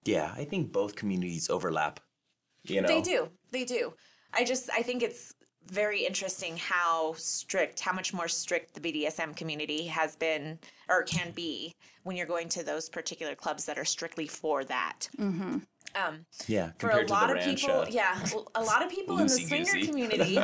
Yeah, 0.04 0.32
I 0.36 0.44
think 0.44 0.72
both 0.72 0.96
communities 0.96 1.48
overlap. 1.48 2.00
You 2.64 2.80
know, 2.80 2.88
They 2.88 3.00
do. 3.00 3.28
They 3.50 3.64
do. 3.64 3.94
I 4.32 4.44
just 4.44 4.70
I 4.70 4.82
think 4.82 5.02
it's 5.02 5.34
very 5.68 6.04
interesting 6.06 6.56
how 6.56 7.14
strict, 7.16 7.80
how 7.80 7.92
much 7.92 8.12
more 8.12 8.28
strict 8.28 8.74
the 8.74 8.80
BDSM 8.80 9.34
community 9.36 9.86
has 9.86 10.16
been 10.16 10.58
or 10.88 11.02
can 11.02 11.30
be 11.32 11.74
when 12.02 12.16
you're 12.16 12.26
going 12.26 12.48
to 12.50 12.62
those 12.64 12.88
particular 12.88 13.34
clubs 13.34 13.64
that 13.66 13.78
are 13.78 13.84
strictly 13.84 14.26
for 14.26 14.64
that. 14.64 15.08
Um, 15.94 16.24
Yeah, 16.46 16.70
for 16.78 16.90
a 16.90 17.06
lot 17.06 17.36
of 17.36 17.42
people, 17.44 17.70
uh, 17.82 17.86
yeah, 17.90 18.18
a 18.54 18.62
lot 18.62 18.82
of 18.84 18.90
people 18.90 19.18
in 19.18 19.26
the 19.26 19.32
swinger 19.32 19.64
loosey-goosey. 19.66 19.86
community, 19.86 20.30
you 20.32 20.38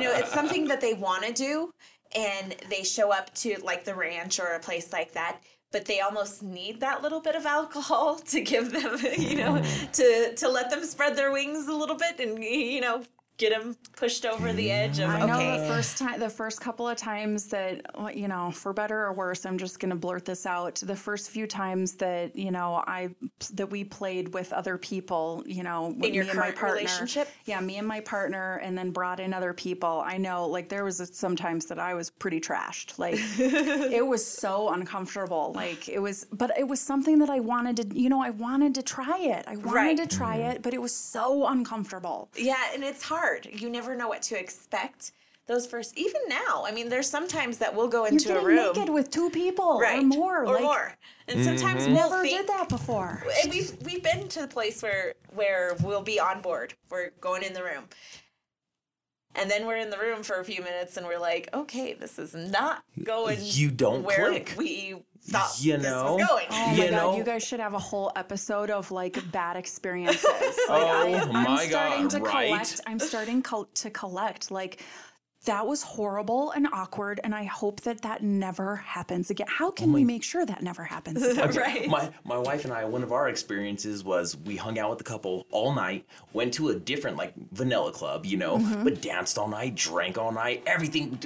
know, 0.00 0.12
it's 0.14 0.32
something 0.32 0.66
that 0.68 0.80
they 0.80 0.94
want 0.94 1.24
to 1.24 1.32
do, 1.32 1.70
and 2.14 2.56
they 2.68 2.82
show 2.82 3.12
up 3.12 3.32
to 3.36 3.56
like 3.62 3.84
the 3.84 3.94
ranch 3.94 4.40
or 4.40 4.48
a 4.54 4.60
place 4.60 4.92
like 4.92 5.12
that. 5.12 5.40
But 5.72 5.84
they 5.84 6.00
almost 6.00 6.42
need 6.42 6.80
that 6.80 7.00
little 7.02 7.20
bit 7.20 7.36
of 7.36 7.46
alcohol 7.46 8.16
to 8.26 8.40
give 8.40 8.72
them, 8.72 8.98
you 9.16 9.36
know, 9.36 9.52
Mm. 9.54 9.92
to 9.92 10.34
to 10.34 10.48
let 10.48 10.70
them 10.70 10.84
spread 10.84 11.14
their 11.16 11.30
wings 11.30 11.68
a 11.68 11.72
little 11.72 11.96
bit 11.96 12.18
and 12.18 12.42
you 12.42 12.80
know 12.80 13.04
get 13.40 13.58
them 13.58 13.74
pushed 13.96 14.26
over 14.26 14.52
the 14.52 14.70
edge 14.70 14.98
of 14.98 15.08
I 15.08 15.24
know 15.24 15.58
the 15.58 15.66
first 15.66 15.96
time, 15.96 16.20
the 16.20 16.28
first 16.28 16.60
couple 16.60 16.86
of 16.86 16.96
times 16.98 17.46
that 17.46 17.80
you 18.14 18.28
know, 18.28 18.50
for 18.50 18.72
better 18.74 19.06
or 19.06 19.14
worse, 19.14 19.46
I'm 19.46 19.56
just 19.56 19.80
going 19.80 19.90
to 19.90 19.96
blurt 19.96 20.26
this 20.26 20.44
out. 20.44 20.74
The 20.76 20.94
first 20.94 21.30
few 21.30 21.46
times 21.46 21.94
that 21.96 22.36
you 22.36 22.50
know 22.50 22.84
I 22.86 23.08
that 23.54 23.70
we 23.70 23.82
played 23.82 24.34
with 24.34 24.52
other 24.52 24.76
people, 24.76 25.42
you 25.46 25.62
know, 25.62 25.94
with 25.98 26.12
your 26.12 26.24
me 26.24 26.30
and 26.30 26.38
my 26.38 26.44
current 26.44 26.58
partner, 26.58 26.76
relationship? 26.76 27.28
yeah, 27.46 27.60
me 27.60 27.78
and 27.78 27.88
my 27.88 28.00
partner, 28.00 28.56
and 28.62 28.76
then 28.76 28.90
brought 28.90 29.20
in 29.20 29.32
other 29.32 29.54
people. 29.54 30.02
I 30.04 30.18
know, 30.18 30.46
like 30.46 30.68
there 30.68 30.84
was 30.84 31.10
sometimes 31.14 31.66
that 31.66 31.78
I 31.78 31.94
was 31.94 32.10
pretty 32.10 32.40
trashed. 32.40 32.98
Like 32.98 33.18
it 33.38 34.06
was 34.06 34.24
so 34.24 34.68
uncomfortable. 34.68 35.52
Like 35.54 35.88
it 35.88 35.98
was, 35.98 36.26
but 36.30 36.50
it 36.58 36.68
was 36.68 36.80
something 36.80 37.18
that 37.20 37.30
I 37.30 37.40
wanted 37.40 37.76
to, 37.90 37.98
you 37.98 38.10
know, 38.10 38.22
I 38.22 38.30
wanted 38.30 38.74
to 38.74 38.82
try 38.82 39.18
it. 39.18 39.44
I 39.48 39.56
wanted 39.56 39.70
Right. 39.70 39.96
to 39.96 40.06
try 40.06 40.38
mm-hmm. 40.38 40.50
it, 40.50 40.62
but 40.62 40.74
it 40.74 40.82
was 40.82 40.94
so 40.94 41.46
uncomfortable. 41.46 42.28
Yeah, 42.36 42.58
and 42.74 42.84
it's 42.84 43.02
hard. 43.02 43.29
You 43.50 43.70
never 43.70 43.94
know 43.96 44.08
what 44.08 44.22
to 44.22 44.38
expect. 44.38 45.12
Those 45.46 45.66
first, 45.66 45.98
even 45.98 46.20
now, 46.28 46.62
I 46.64 46.70
mean, 46.70 46.88
there's 46.88 47.08
sometimes 47.10 47.58
that 47.58 47.74
we'll 47.74 47.88
go 47.88 48.04
You're 48.04 48.12
into 48.12 48.30
a 48.30 48.34
getting 48.34 48.46
room, 48.46 48.72
naked 48.76 48.88
with 48.88 49.10
two 49.10 49.30
people 49.30 49.80
right, 49.80 49.98
or 49.98 50.02
more. 50.02 50.44
or 50.44 50.54
like, 50.54 50.62
more, 50.62 50.94
and 51.26 51.42
sometimes 51.44 51.82
Mm-hmm. 51.82 51.94
we'll 51.94 52.10
Never 52.10 52.22
think, 52.22 52.36
did 52.38 52.46
that 52.48 52.68
before. 52.68 53.24
and 53.42 53.50
we've 53.52 53.76
we've 53.84 54.02
been 54.02 54.28
to 54.28 54.42
the 54.42 54.46
place 54.46 54.80
where 54.80 55.14
where 55.34 55.74
we'll 55.82 56.02
be 56.02 56.20
on 56.20 56.40
board. 56.40 56.74
We're 56.88 57.10
going 57.20 57.42
in 57.42 57.52
the 57.52 57.64
room. 57.64 57.84
And 59.36 59.48
then 59.50 59.64
we're 59.66 59.76
in 59.76 59.90
the 59.90 59.98
room 59.98 60.22
for 60.24 60.40
a 60.40 60.44
few 60.44 60.60
minutes 60.62 60.96
and 60.96 61.06
we're 61.06 61.18
like, 61.18 61.48
okay, 61.54 61.94
this 61.94 62.18
is 62.18 62.34
not 62.34 62.82
going 63.04 63.38
You 63.40 63.70
don't 63.70 64.02
where 64.02 64.28
click. 64.28 64.54
we 64.58 64.96
thought 65.22 65.56
You 65.60 65.76
this 65.76 65.82
know? 65.84 66.16
was 66.16 66.26
going. 66.26 66.46
Oh 66.50 66.72
You 66.74 66.78
my 66.84 66.90
know? 66.90 67.10
god, 67.10 67.18
you 67.18 67.24
guys 67.24 67.42
should 67.44 67.60
have 67.60 67.74
a 67.74 67.78
whole 67.78 68.10
episode 68.16 68.70
of 68.70 68.90
like 68.90 69.30
bad 69.32 69.56
experiences. 69.56 70.24
Like, 70.24 70.52
Oh 70.68 71.30
I'm 71.34 71.68
starting 71.68 72.02
God, 72.08 72.10
to 72.10 72.18
right? 72.20 72.48
collect. 72.48 72.80
I'm 72.86 72.98
starting 72.98 73.42
col- 73.42 73.68
to 73.74 73.90
collect 73.90 74.50
like 74.50 74.82
that 75.46 75.66
was 75.66 75.82
horrible 75.82 76.50
and 76.50 76.66
awkward 76.70 77.18
and 77.24 77.34
I 77.34 77.44
hope 77.44 77.80
that 77.82 78.02
that 78.02 78.22
never 78.22 78.76
happens 78.76 79.30
again. 79.30 79.46
How 79.48 79.70
can 79.70 79.90
we 79.90 80.04
make 80.04 80.22
sure 80.22 80.44
that 80.44 80.62
never 80.62 80.84
happens 80.84 81.22
again? 81.22 81.50
right. 81.54 81.88
My 81.88 82.10
my 82.24 82.36
wife 82.36 82.64
and 82.64 82.72
I, 82.74 82.84
one 82.84 83.02
of 83.02 83.10
our 83.10 83.28
experiences 83.28 84.04
was 84.04 84.36
we 84.36 84.56
hung 84.56 84.78
out 84.78 84.90
with 84.90 84.98
the 84.98 85.04
couple 85.04 85.46
all 85.50 85.72
night, 85.74 86.04
went 86.34 86.52
to 86.54 86.68
a 86.68 86.74
different 86.74 87.16
like 87.16 87.32
vanilla 87.52 87.90
club, 87.92 88.26
you 88.26 88.36
know, 88.36 88.58
Mm-hmm. 88.58 88.84
but 88.84 89.00
danced 89.00 89.38
all 89.38 89.48
night, 89.48 89.74
drank 89.76 90.18
all 90.18 90.30
night, 90.32 90.62
everything. 90.66 91.18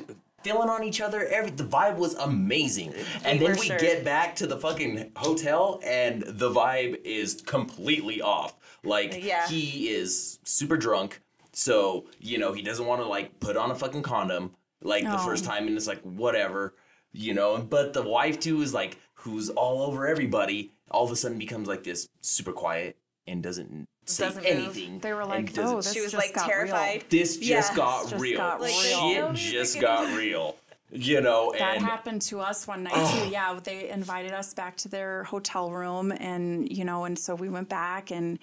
Feeling 0.44 0.68
on 0.68 0.84
each 0.84 1.00
other, 1.00 1.24
every 1.26 1.50
the 1.50 1.64
vibe 1.64 1.96
was 1.96 2.14
amazing. 2.14 2.92
And 3.24 3.40
We 3.40 3.46
then 3.46 3.56
we 3.58 3.66
sure. 3.66 3.78
get 3.78 4.04
back 4.04 4.36
to 4.36 4.46
the 4.46 4.58
fucking 4.58 5.12
hotel, 5.16 5.80
and 5.82 6.22
the 6.22 6.50
vibe 6.50 7.00
is 7.04 7.40
completely 7.46 8.20
off. 8.20 8.54
Like 8.84 9.24
Yeah. 9.24 9.48
he 9.48 9.88
is 9.88 10.38
super 10.44 10.76
drunk, 10.76 11.20
so 11.52 12.04
you 12.20 12.36
know 12.38 12.52
he 12.52 12.60
doesn't 12.62 12.84
want 12.86 13.00
to 13.00 13.06
like 13.08 13.40
put 13.40 13.56
on 13.56 13.70
a 13.70 13.74
fucking 13.74 14.02
condom 14.02 14.52
like 14.82 15.04
the 15.04 15.18
first 15.18 15.44
time, 15.44 15.66
and 15.66 15.76
it's 15.76 15.86
like 15.86 16.02
whatever, 16.02 16.74
you 17.12 17.32
know. 17.32 17.58
But 17.58 17.94
the 17.94 18.02
wife 18.02 18.38
too 18.38 18.60
is 18.60 18.74
like 18.74 18.98
who's 19.14 19.48
all 19.48 19.82
over 19.82 20.06
everybody. 20.06 20.72
All 20.90 21.04
of 21.04 21.10
a 21.10 21.16
sudden 21.16 21.38
becomes 21.38 21.66
like 21.66 21.82
this 21.84 22.06
super 22.20 22.52
quiet 22.52 22.98
and 23.26 23.42
doesn't 23.42 23.86
say 24.06 24.26
Doesn't 24.26 24.42
move. 24.44 24.52
anything. 24.52 24.98
They 25.00 25.12
were 25.12 25.24
like, 25.24 25.52
doesn't- 25.52 25.64
"Oh, 25.66 25.76
this 25.82 25.92
she 25.92 26.00
was 26.00 26.12
just 26.12 26.24
like 26.26 26.34
got 26.34 26.46
terrified. 26.48 26.94
Real. 27.02 27.04
this 27.10 27.36
just 27.38 27.70
Yeah, 27.70 27.76
got 27.76 28.08
just 28.08 28.22
real. 28.22 28.36
got 28.38 28.60
Like, 28.60 28.70
real. 28.70 29.10
Shit 29.10 29.20
no 29.24 29.32
just 29.34 29.80
got 29.80 30.06
and- 30.06 30.16
real. 30.24 30.56
You 30.90 31.20
know, 31.20 31.52
That 31.58 31.76
and 31.78 31.84
happened 31.84 32.22
to 32.22 32.38
us 32.40 32.68
one 32.68 32.84
night 32.84 32.94
too. 33.10 33.28
Yeah, 33.28 33.58
they 33.62 33.88
invited 33.90 34.30
us 34.32 34.54
back 34.54 34.76
to 34.78 34.88
their 34.88 35.24
hotel 35.24 35.70
room, 35.72 36.12
and 36.12 36.70
you 36.70 36.84
know, 36.84 37.04
and 37.04 37.18
so 37.18 37.34
we 37.34 37.48
went 37.48 37.68
back, 37.68 38.12
and 38.12 38.38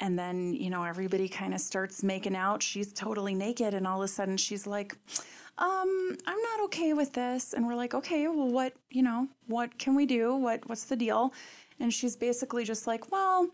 and 0.00 0.18
then 0.18 0.54
you 0.54 0.70
know, 0.70 0.84
everybody 0.84 1.28
kind 1.28 1.52
of 1.52 1.60
starts 1.60 2.02
making 2.02 2.34
out. 2.34 2.62
She's 2.62 2.92
totally 2.94 3.34
naked, 3.34 3.74
and 3.74 3.86
all 3.86 4.00
of 4.00 4.04
a 4.06 4.08
sudden, 4.08 4.38
she's 4.38 4.66
like, 4.66 4.96
"Um, 5.58 6.16
I'm 6.26 6.40
not 6.40 6.60
okay 6.64 6.94
with 6.94 7.12
this." 7.12 7.52
And 7.52 7.66
we're 7.66 7.74
like, 7.74 7.92
"Okay, 7.92 8.26
well, 8.26 8.48
what 8.48 8.72
you 8.90 9.02
know, 9.02 9.28
what 9.48 9.78
can 9.78 9.94
we 9.94 10.06
do? 10.06 10.34
What 10.34 10.66
what's 10.68 10.84
the 10.84 10.96
deal?" 10.96 11.34
And 11.78 11.92
she's 11.92 12.16
basically 12.16 12.64
just 12.64 12.86
like, 12.86 13.10
"Well." 13.12 13.48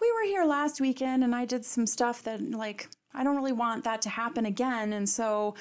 We 0.00 0.12
were 0.12 0.22
here 0.24 0.44
last 0.44 0.80
weekend 0.80 1.24
and 1.24 1.34
I 1.34 1.44
did 1.44 1.64
some 1.64 1.86
stuff 1.86 2.22
that 2.24 2.40
like 2.50 2.88
I 3.14 3.24
don't 3.24 3.36
really 3.36 3.52
want 3.52 3.84
that 3.84 4.02
to 4.02 4.08
happen 4.08 4.46
again. 4.46 4.92
And 4.92 5.08
so 5.08 5.54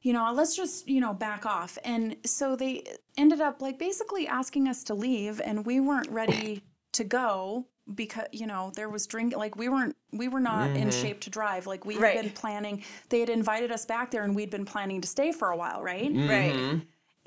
you 0.00 0.12
know 0.12 0.32
let's 0.32 0.56
just 0.56 0.88
you 0.88 1.00
know 1.00 1.12
back 1.14 1.46
off. 1.46 1.78
And 1.84 2.16
so 2.24 2.56
they 2.56 2.84
ended 3.16 3.40
up 3.40 3.60
like 3.62 3.78
basically 3.78 4.26
asking 4.26 4.68
us 4.68 4.84
to 4.84 4.94
leave 4.94 5.40
and 5.44 5.66
we 5.66 5.80
weren't 5.80 6.10
ready 6.10 6.62
to 6.92 7.04
go 7.04 7.66
because 7.94 8.26
you 8.32 8.46
know 8.46 8.70
there 8.76 8.88
was 8.88 9.06
drink 9.06 9.36
like 9.36 9.56
we 9.56 9.68
weren't 9.68 9.96
we 10.12 10.28
were 10.28 10.40
not 10.40 10.70
in 10.70 10.88
mm-hmm. 10.88 10.90
shape 10.90 11.20
to 11.20 11.30
drive. 11.30 11.66
Like 11.66 11.84
we 11.84 11.94
had 11.94 12.02
Right. 12.02 12.22
been 12.22 12.30
planning 12.30 12.84
they 13.08 13.20
had 13.20 13.30
invited 13.30 13.72
us 13.72 13.84
back 13.84 14.10
there 14.10 14.22
and 14.22 14.34
we'd 14.34 14.50
been 14.50 14.64
planning 14.64 15.00
to 15.00 15.08
stay 15.08 15.32
for 15.32 15.50
a 15.50 15.56
while 15.56 15.82
right? 15.82 16.12
Mm-hmm. 16.12 16.28
Right. 16.28 16.82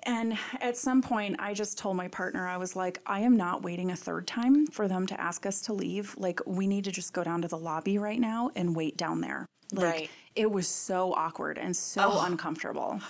And 0.05 0.37
at 0.61 0.77
some 0.77 1.01
point, 1.01 1.37
I 1.39 1.53
just 1.53 1.77
told 1.77 1.95
my 1.95 2.07
partner, 2.07 2.47
I 2.47 2.57
was 2.57 2.75
like, 2.75 2.99
I 3.05 3.21
am 3.21 3.35
not 3.35 3.63
waiting 3.63 3.91
a 3.91 3.95
third 3.95 4.27
time 4.27 4.67
for 4.67 4.87
them 4.87 5.07
to 5.07 5.19
ask 5.19 5.45
us 5.45 5.61
to 5.61 5.73
leave. 5.73 6.15
Like, 6.17 6.39
we 6.45 6.67
need 6.67 6.83
to 6.85 6.91
just 6.91 7.13
go 7.13 7.23
down 7.23 7.41
to 7.41 7.47
the 7.47 7.57
lobby 7.57 7.97
right 7.97 8.19
now 8.19 8.51
and 8.55 8.75
wait 8.75 8.97
down 8.97 9.21
there. 9.21 9.45
Like, 9.71 9.83
Right. 9.83 10.09
It 10.35 10.51
was 10.51 10.67
so 10.67 11.13
awkward 11.13 11.57
and 11.57 11.75
so 11.75 12.19
uncomfortable. 12.21 12.99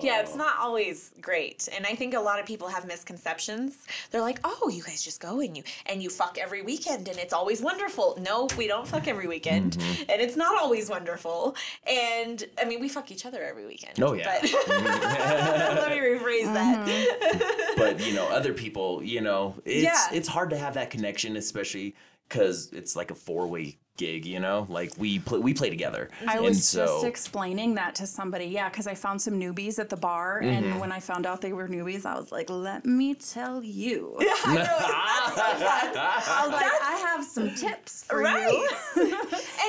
Yeah, 0.00 0.20
it's 0.20 0.34
not 0.36 0.58
always 0.58 1.12
great. 1.20 1.68
And 1.74 1.86
I 1.86 1.94
think 1.94 2.14
a 2.14 2.20
lot 2.20 2.40
of 2.40 2.46
people 2.46 2.68
have 2.68 2.86
misconceptions. 2.86 3.86
They're 4.10 4.20
like, 4.20 4.40
"Oh, 4.44 4.68
you 4.72 4.82
guys 4.82 5.02
just 5.02 5.20
go 5.20 5.40
and 5.40 5.56
you 5.56 5.62
and 5.86 6.02
you 6.02 6.10
fuck 6.10 6.38
every 6.38 6.62
weekend 6.62 7.08
and 7.08 7.18
it's 7.18 7.32
always 7.32 7.62
wonderful." 7.62 8.18
No, 8.20 8.48
we 8.58 8.66
don't 8.66 8.86
fuck 8.86 9.06
every 9.08 9.28
weekend. 9.28 9.76
Mm-hmm. 9.76 10.10
And 10.10 10.20
it's 10.20 10.36
not 10.36 10.58
always 10.60 10.90
wonderful. 10.90 11.54
And 11.86 12.42
I 12.60 12.64
mean, 12.64 12.80
we 12.80 12.88
fuck 12.88 13.10
each 13.10 13.24
other 13.26 13.42
every 13.42 13.66
weekend. 13.66 14.02
Oh, 14.02 14.12
yeah. 14.14 14.38
But 14.40 14.52
let 14.68 15.90
me 15.90 15.98
rephrase 15.98 16.52
that. 16.52 16.86
Mm-hmm. 16.88 17.78
but 17.78 18.04
you 18.06 18.14
know 18.14 18.26
other 18.28 18.52
people 18.52 19.02
you 19.02 19.20
know 19.20 19.54
it's 19.64 19.84
Yeah. 19.84 20.08
it's 20.12 20.28
hard 20.28 20.50
to 20.50 20.58
have 20.58 20.74
that 20.74 20.90
connection 20.90 21.36
especially 21.36 21.94
because 22.32 22.72
it's 22.72 22.96
like 22.96 23.10
a 23.10 23.14
four-way 23.14 23.76
gig 23.98 24.24
you 24.24 24.40
know 24.40 24.66
like 24.70 24.90
we 24.96 25.18
play 25.18 25.38
we 25.38 25.52
play 25.52 25.68
together 25.68 26.08
I 26.26 26.36
and 26.36 26.44
was 26.46 26.66
so 26.66 26.86
just 26.86 27.04
explaining 27.04 27.74
that 27.74 27.94
to 27.96 28.06
somebody, 28.06 28.46
yeah, 28.46 28.70
because 28.70 28.86
I 28.86 28.94
found 28.94 29.20
some 29.20 29.34
newbies 29.38 29.78
at 29.78 29.90
the 29.90 29.98
bar, 29.98 30.40
Mm-hmm. 30.40 30.50
and 30.70 30.80
when 30.80 30.90
I 30.90 30.98
found 30.98 31.26
out 31.26 31.42
they 31.42 31.52
were 31.52 31.68
newbies, 31.68 32.06
I 32.06 32.14
was 32.18 32.32
like, 32.32 32.48
"Let 32.48 32.86
me 32.86 33.14
tell 33.14 33.62
you." 33.62 34.16
I 34.18 34.54
know, 34.54 34.64
so. 34.64 35.42
I 35.44 36.40
was 36.46 36.52
like, 36.52 36.72
"I 36.82 36.96
have 37.06 37.22
some 37.24 37.54
tips 37.54 38.04
for. 38.04 38.20
Right. 38.22 38.46
and 38.46 38.54
the, 38.54 38.56
it's 38.56 38.94
good 38.94 39.61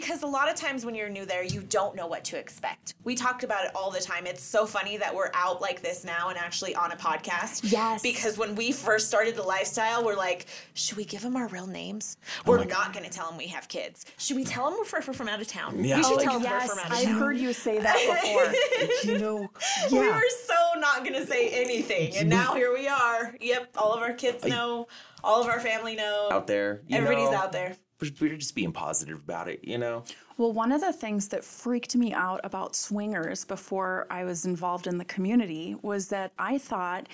because 0.00 0.22
a 0.22 0.26
lot 0.26 0.48
of 0.48 0.54
times 0.54 0.84
when 0.84 0.94
you're 0.94 1.08
new 1.08 1.24
there, 1.26 1.42
you 1.42 1.60
don't 1.60 1.94
know 1.96 2.06
what 2.06 2.24
to 2.24 2.38
expect. 2.38 2.94
We 3.04 3.14
talked 3.14 3.42
about 3.44 3.64
it 3.64 3.72
all 3.74 3.90
the 3.90 4.00
time. 4.00 4.26
It's 4.26 4.42
so 4.42 4.66
funny 4.66 4.96
that 4.96 5.14
we're 5.14 5.30
out 5.34 5.60
like 5.60 5.82
this 5.82 6.04
now 6.04 6.28
and 6.28 6.38
actually 6.38 6.74
on 6.74 6.92
a 6.92 6.96
podcast. 6.96 7.70
Yes. 7.70 8.02
Because 8.02 8.38
when 8.38 8.54
we 8.54 8.72
first 8.72 9.08
started 9.08 9.34
the 9.36 9.42
lifestyle, 9.42 10.04
we're 10.04 10.14
like, 10.16 10.46
should 10.74 10.96
we 10.96 11.04
give 11.04 11.22
them 11.22 11.36
our 11.36 11.48
real 11.48 11.66
names? 11.66 12.16
Oh 12.46 12.50
we're 12.52 12.64
not 12.64 12.92
going 12.92 13.04
to 13.04 13.10
tell 13.10 13.28
them 13.28 13.36
we 13.38 13.46
have 13.48 13.68
kids. 13.68 14.06
Should 14.18 14.36
we 14.36 14.44
tell 14.44 14.66
them 14.70 14.78
we're 14.78 14.84
fr- 14.84 15.12
from 15.12 15.28
out 15.28 15.40
of 15.40 15.48
town? 15.48 15.82
Yeah. 15.84 15.96
We 15.98 16.02
should 16.04 16.12
Oh, 16.20 16.22
tell 16.22 16.34
them 16.34 16.42
yes, 16.42 16.68
we're 16.68 16.74
from 16.74 16.78
out 16.78 16.86
of 16.92 16.92
I've 16.98 17.04
town. 17.04 17.18
heard 17.18 17.36
you 17.38 17.52
say 17.52 17.78
that 17.80 17.96
before. 19.04 19.12
you 19.12 19.18
know 19.18 19.48
We 19.90 19.98
yeah 19.98 20.14
were 20.16 20.22
so 20.46 20.80
not 20.80 21.00
going 21.04 21.14
to 21.14 21.26
say 21.26 21.48
anything. 21.50 22.14
And 22.16 22.28
now 22.28 22.54
here 22.54 22.72
we 22.72 22.86
are. 22.88 23.34
Yep. 23.40 23.70
All 23.76 23.92
of 23.94 24.00
our 24.02 24.12
kids 24.12 24.44
know. 24.44 24.86
All 25.24 25.40
of 25.42 25.48
our 25.48 25.58
family 25.60 25.96
know. 25.96 26.28
out 26.30 26.46
there 26.46 26.82
you 26.86 26.96
Everybody's 26.96 27.30
know, 27.30 27.36
out 27.38 27.52
there. 27.52 27.76
We're- 28.00 28.14
we're 28.20 28.36
just 28.36 28.54
being 28.54 28.72
positive 28.72 29.18
about 29.18 29.48
it 29.48 29.60
you 29.64 29.78
know 29.78 30.04
Well, 30.36 30.52
one 30.52 30.70
of 30.72 30.80
the 30.80 30.92
things 30.92 31.28
that 31.28 31.44
freaked 31.44 31.96
me 31.96 32.12
out 32.12 32.40
about 32.44 32.76
swingers 32.76 33.44
before 33.44 34.06
I 34.10 34.22
was 34.24 34.44
involved 34.44 34.86
in 34.86 34.98
the 34.98 35.04
community 35.04 35.74
was 35.82 36.08
that 36.08 36.30
I 36.38 36.58
thought, 36.58 37.08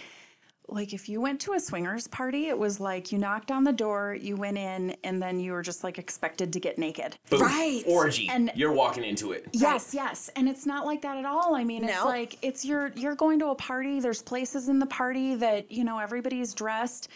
like, 0.69 0.93
if 0.95 1.09
you 1.11 1.21
went 1.23 1.41
to 1.43 1.53
a 1.55 1.61
swingers 1.61 2.07
party, 2.07 2.49
it 2.49 2.59
was 2.59 2.81
like 2.81 3.13
you 3.13 3.19
knocked 3.19 3.51
on 3.51 3.65
the 3.65 3.73
door, 3.73 4.15
you 4.19 4.35
went 4.37 4.57
in, 4.59 4.95
and 5.05 5.23
then 5.23 5.39
you 5.41 5.53
were 5.53 5.63
just 5.63 5.85
like 5.85 5.99
expected 5.99 6.53
to 6.55 6.61
get 6.61 6.79
naked. 6.79 7.17
Boom. 7.31 7.41
Right. 7.43 7.83
orgy 7.87 8.29
And- 8.31 8.51
you're 8.55 8.73
walking 8.73 9.05
into 9.05 9.33
it 9.33 9.47
Yes, 9.53 9.95
yes, 9.95 10.31
and 10.37 10.47
it's 10.49 10.65
not 10.67 10.85
like 10.87 11.01
that 11.03 11.17
at 11.17 11.25
all. 11.25 11.55
I 11.55 11.65
mean, 11.65 11.85
it's 11.85 12.05
like 12.05 12.37
it's 12.43 12.63
you're 12.65 12.93
you're 12.95 13.15
going 13.15 13.39
to 13.41 13.47
a 13.49 13.55
party. 13.55 14.01
There's 14.01 14.21
places 14.23 14.69
in 14.69 14.79
the 14.81 14.87
party 14.87 15.35
that 15.37 15.71
you 15.73 15.85
know 15.85 15.99
everybody's 15.99 16.53
dressed, 16.55 17.09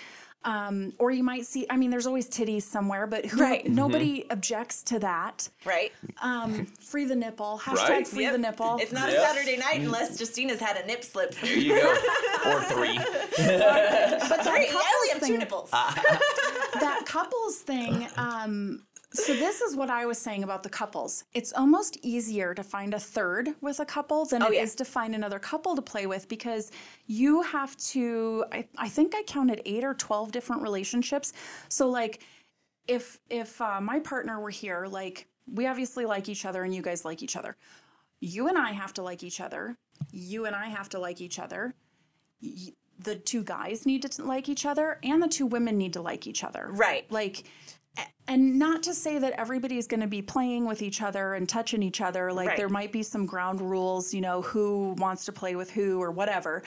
um, 0.45 0.93
or 0.99 1.11
you 1.11 1.23
might 1.25 1.45
see. 1.47 1.67
I 1.69 1.77
mean, 1.77 1.91
there's 1.91 2.07
always 2.07 2.29
titties 2.29 2.63
somewhere, 2.63 3.07
but 3.07 3.27
who, 3.27 3.41
Right. 3.41 3.69
nobody 3.69 4.25
objects 4.31 4.83
to 4.85 4.99
that. 5.01 5.49
Right? 5.65 5.93
Um, 6.23 6.67
free 6.81 7.05
the 7.05 7.17
nipple. 7.17 7.61
Hashtag 7.63 7.89
Right? 7.89 8.07
free 8.09 8.23
Yep. 8.23 8.33
the 8.33 8.39
nipple. 8.39 8.79
It's 8.81 8.93
not 8.93 9.11
Yep. 9.11 9.19
a 9.19 9.27
Saturday 9.27 9.57
night 9.57 9.81
unless 9.81 10.17
Justina's 10.19 10.61
had 10.61 10.77
a 10.77 10.87
nip 10.87 11.03
slip. 11.05 11.35
there 11.41 11.57
you 11.57 11.81
go 11.81 11.95
or 12.47 12.63
three 12.65 12.97
but 12.99 13.09
Sorry, 14.45 14.67
that 14.67 14.77
I 14.77 14.95
only 14.97 15.09
have 15.13 15.19
two 15.21 15.27
thing, 15.27 15.39
nipples. 15.39 15.71
that 15.73 17.03
couples 17.07 17.57
thing. 17.57 18.07
Um, 18.17 18.85
so 19.11 19.33
this 19.35 19.61
is 19.61 19.75
what 19.75 19.91
I 19.91 20.05
was 20.07 20.19
saying 20.19 20.45
about 20.45 20.63
the 20.63 20.69
couples. 20.69 21.25
It's 21.33 21.53
almost 21.53 21.97
easier 22.03 22.55
to 22.55 22.63
find 22.63 22.93
a 22.95 22.99
third 23.01 23.51
with 23.61 23.81
a 23.81 23.85
couple 23.87 24.25
than 24.27 24.43
it 24.43 24.47
is 24.47 24.51
Oh, 24.51 24.53
yeah. 24.53 24.65
to 24.67 24.85
find 24.85 25.15
another 25.15 25.39
couple 25.39 25.75
to 25.77 25.83
play 25.83 26.07
with 26.07 26.29
because 26.29 26.71
you 27.07 27.43
have 27.43 27.77
to. 27.93 28.45
I, 28.53 28.67
I 28.77 28.89
think 28.89 29.15
I 29.15 29.23
counted 29.23 29.63
eight 29.65 29.85
or 29.85 29.95
twelve 29.95 30.31
different 30.33 30.63
relationships. 30.63 31.33
So 31.69 31.89
like, 31.89 32.23
if 32.87 33.19
if 33.31 33.61
uh, 33.61 33.81
my 33.81 33.99
partner 34.01 34.41
were 34.41 34.51
here, 34.51 34.87
like 34.87 35.27
we 35.53 35.67
obviously 35.67 36.05
like 36.05 36.29
each 36.29 36.45
other 36.45 36.63
and 36.65 36.75
you 36.75 36.83
guys 36.83 37.05
like 37.05 37.23
each 37.23 37.37
other. 37.37 37.57
You 38.21 38.49
and 38.49 38.59
I 38.59 38.73
have 38.73 38.93
to 38.95 39.03
like 39.03 39.23
each 39.23 39.41
other. 39.41 39.77
You 40.13 40.45
and 40.47 40.55
I 40.55 40.67
have 40.67 40.89
to 40.91 40.99
like 40.99 41.21
each 41.21 41.39
other 41.39 41.75
y- 42.43 42.73
the 43.01 43.15
two 43.15 43.45
guys 43.45 43.87
need 43.87 44.03
to 44.03 44.23
like 44.25 44.49
each 44.49 44.67
other 44.67 44.99
and 45.05 45.23
the 45.23 45.29
two 45.29 45.47
women 45.47 45.79
need 45.79 45.93
to 45.93 46.03
like 46.03 46.27
each 46.27 46.43
other. 46.43 46.69
Right. 46.73 47.11
Like 47.13 47.45
and 48.27 48.59
not 48.59 48.83
to 48.85 48.95
say 48.95 49.19
that 49.19 49.33
everybody's 49.39 49.87
going 49.87 50.01
to 50.01 50.07
be 50.07 50.21
playing 50.23 50.67
with 50.67 50.83
each 50.83 51.01
other 51.03 51.35
and 51.35 51.49
touching 51.49 51.83
each 51.83 52.01
other 52.01 52.33
like 52.33 52.49
Right. 52.49 52.57
there 52.57 52.69
might 52.69 52.93
be 52.93 53.03
some 53.03 53.25
ground 53.27 53.61
rules, 53.61 54.13
you 54.13 54.21
know, 54.21 54.43
who 54.43 54.95
wants 54.99 55.25
to 55.27 55.33
play 55.33 55.57
with 55.57 55.71
who 55.71 56.01
or 56.01 56.11
whatever. 56.11 56.63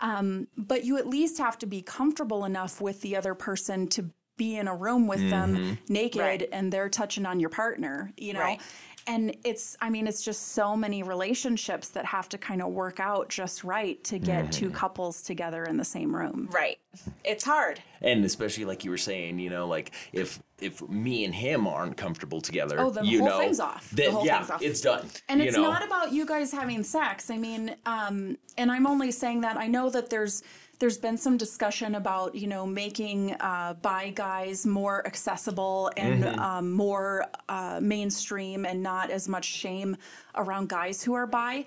Um, 0.00 0.48
but 0.56 0.84
you 0.84 0.96
at 0.98 1.06
least 1.06 1.38
have 1.38 1.56
to 1.58 1.66
be 1.66 1.82
comfortable 1.82 2.44
enough 2.44 2.80
with 2.80 3.00
the 3.00 3.14
other 3.16 3.34
person 3.34 3.86
to 3.88 4.10
be 4.36 4.56
in 4.56 4.66
a 4.66 4.74
room 4.74 5.06
with 5.06 5.30
them 5.30 5.78
naked 5.88 6.20
Right. 6.20 6.48
and 6.50 6.72
they're 6.72 6.88
touching 6.88 7.24
on 7.24 7.38
your 7.38 7.50
partner, 7.50 8.12
you 8.16 8.32
know. 8.32 8.40
Right. 8.40 8.60
And 9.06 9.36
it's, 9.44 9.76
I 9.80 9.90
mean, 9.90 10.06
it's 10.06 10.22
just 10.22 10.52
so 10.52 10.74
many 10.76 11.02
relationships 11.02 11.88
that 11.90 12.06
have 12.06 12.28
to 12.30 12.38
kind 12.38 12.62
of 12.62 12.68
work 12.72 13.00
out 13.00 13.28
just 13.28 13.62
right 13.64 14.02
to 14.04 14.18
get 14.18 14.50
two 14.52 14.70
couples 14.70 15.20
together 15.22 15.64
in 15.64 15.76
the 15.76 15.84
same 15.84 16.14
room. 16.14 16.48
Right. 16.52 16.78
It's 17.24 17.44
hard. 17.44 17.80
and 18.00 18.24
especially 18.24 18.64
like 18.64 18.84
you 18.84 18.90
were 18.90 18.96
saying 18.98 19.38
you 19.40 19.50
know 19.50 19.66
like 19.66 19.90
if 20.12 20.40
if 20.60 20.80
me 20.88 21.24
and 21.24 21.34
him 21.34 21.66
aren't 21.66 21.96
comfortable 21.96 22.40
together 22.40 22.76
Oh, 22.78 22.90
then 22.90 23.04
the 23.04 23.10
you 23.10 23.18
whole 23.20 23.28
know 23.30 23.38
thing's 23.40 23.58
off. 23.58 23.90
The 23.90 24.02
then 24.02 24.12
whole 24.12 24.24
yeah 24.24 24.38
thing's 24.38 24.50
off. 24.50 24.62
it's 24.62 24.80
done 24.80 25.08
And 25.28 25.40
you 25.40 25.48
it's 25.48 25.56
know 25.56 25.64
not 25.64 25.84
about 25.84 26.12
you 26.12 26.24
guys 26.24 26.52
having 26.52 26.84
sex. 26.84 27.30
I 27.30 27.36
mean, 27.38 27.74
um, 27.84 28.38
and 28.56 28.70
I'm 28.70 28.86
only 28.86 29.10
saying 29.10 29.40
that 29.40 29.56
I 29.56 29.66
know 29.66 29.90
that 29.90 30.08
there's 30.08 30.44
there's 30.84 30.98
been 30.98 31.16
some 31.16 31.38
discussion 31.38 31.94
about 31.94 32.34
you 32.34 32.46
know 32.46 32.66
making 32.66 33.32
uh, 33.40 33.72
bi 33.80 34.10
guys 34.10 34.66
more 34.66 35.06
accessible 35.06 35.90
and 35.96 36.26
um, 36.38 36.72
more 36.72 37.24
uh, 37.48 37.78
mainstream 37.80 38.66
and 38.66 38.82
not 38.82 39.10
as 39.10 39.26
much 39.26 39.46
shame 39.46 39.96
around 40.34 40.68
guys 40.68 41.02
who 41.02 41.14
are 41.14 41.26
bi. 41.26 41.64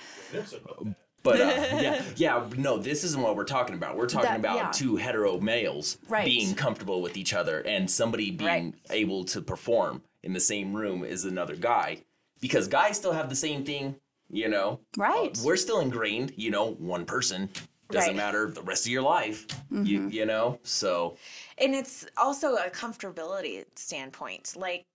But 1.23 1.41
uh, 1.41 1.45
yeah, 1.81 2.03
yeah, 2.15 2.47
no, 2.57 2.77
this 2.77 3.03
isn't 3.03 3.19
what 3.19 3.35
we're 3.35 3.43
talking 3.43 3.73
about. 3.73 3.97
We're 3.97 4.05
talking 4.05 4.29
That- 4.29 4.39
about 4.39 4.55
yeah. 4.55 4.71
two 4.71 4.97
hetero 4.97 5.39
males 5.39 5.97
Right. 6.07 6.23
being 6.23 6.53
comfortable 6.53 7.01
with 7.01 7.17
each 7.17 7.33
other 7.33 7.61
and 7.61 7.89
somebody 7.89 8.29
being 8.29 8.47
Right. 8.47 8.73
able 8.91 9.25
to 9.25 9.41
perform 9.41 10.03
in 10.21 10.33
the 10.33 10.39
same 10.39 10.75
room 10.75 11.03
as 11.03 11.25
another 11.25 11.55
guy. 11.55 12.03
Because 12.39 12.67
guys 12.67 12.97
still 12.97 13.13
have 13.13 13.29
the 13.29 13.35
same 13.35 13.65
thing, 13.65 13.95
you 14.29 14.47
know. 14.47 14.79
Right. 14.95 15.35
Uh, 15.35 15.41
we're 15.43 15.57
still 15.57 15.79
ingrained, 15.79 16.33
you 16.35 16.51
know, 16.51 16.73
one 16.73 17.03
person 17.05 17.49
doesn't 17.89 18.09
Right. 18.09 18.15
matter 18.15 18.49
the 18.51 18.61
rest 18.61 18.85
of 18.85 18.91
your 18.91 19.01
life. 19.01 19.45
You 19.71 19.99
Mm-hmm. 20.01 20.09
you 20.09 20.25
know? 20.25 20.59
So 20.63 21.17
And 21.57 21.73
it's 21.75 22.05
also 22.17 22.55
a 22.55 22.69
comfortability 22.69 23.65
standpoint. 23.75 24.53
Like 24.57 24.85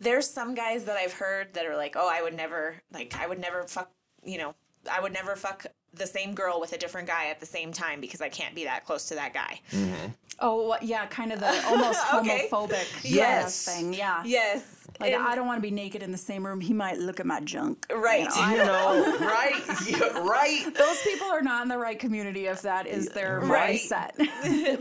there's 0.00 0.28
some 0.28 0.54
guys 0.54 0.84
that 0.84 0.96
I've 0.96 1.12
heard 1.14 1.54
that 1.54 1.64
are 1.66 1.76
like, 1.76 1.94
"Oh, 1.96 2.08
I 2.12 2.22
would 2.22 2.34
never 2.34 2.76
like 2.92 3.14
I 3.18 3.26
would 3.26 3.38
never 3.38 3.62
fuck, 3.66 3.90
you 4.24 4.38
know, 4.38 4.54
I 4.90 5.00
would 5.00 5.12
never 5.12 5.36
fuck 5.36 5.66
the 5.96 6.06
same 6.06 6.34
girl 6.34 6.60
with 6.60 6.72
a 6.72 6.78
different 6.78 7.08
guy 7.08 7.26
at 7.26 7.40
the 7.40 7.46
same 7.46 7.72
time 7.72 8.00
because 8.00 8.20
I 8.20 8.28
can't 8.28 8.54
be 8.54 8.64
that 8.64 8.84
close 8.84 9.06
to 9.08 9.14
that 9.16 9.32
guy." 9.34 9.60
Mm-hmm. 9.72 10.10
Oh 10.40 10.76
yeah, 10.82 11.06
kind 11.06 11.32
of 11.32 11.40
the 11.40 11.66
almost 11.66 12.00
Okay. 12.14 12.48
homophobic 12.50 12.86
Yes. 13.04 13.64
thing. 13.64 13.94
Yeah. 13.94 14.22
Yes. 14.24 14.62
Like 15.00 15.12
And- 15.12 15.22
I 15.26 15.34
don't 15.34 15.46
want 15.46 15.58
to 15.58 15.62
be 15.62 15.70
naked 15.70 16.02
in 16.02 16.10
the 16.12 16.18
same 16.18 16.46
room. 16.46 16.60
He 16.60 16.72
might 16.72 16.98
look 16.98 17.20
at 17.20 17.26
my 17.26 17.40
junk. 17.40 17.86
you 17.90 17.96
Right. 17.96 18.24
know, 18.24 18.30
I 18.36 18.50
you 18.52 18.56
know, 18.58 19.18
right? 19.26 19.62
Yeah, 19.88 20.28
right? 20.28 20.74
those 20.78 21.02
people 21.02 21.26
are 21.26 21.42
not 21.42 21.62
in 21.62 21.68
the 21.68 21.76
right 21.78 21.98
community 21.98 22.46
if 22.46 22.62
that 22.62 22.86
is 22.86 23.08
their 23.10 23.40
Right. 23.40 23.78
mindset. 23.80 24.16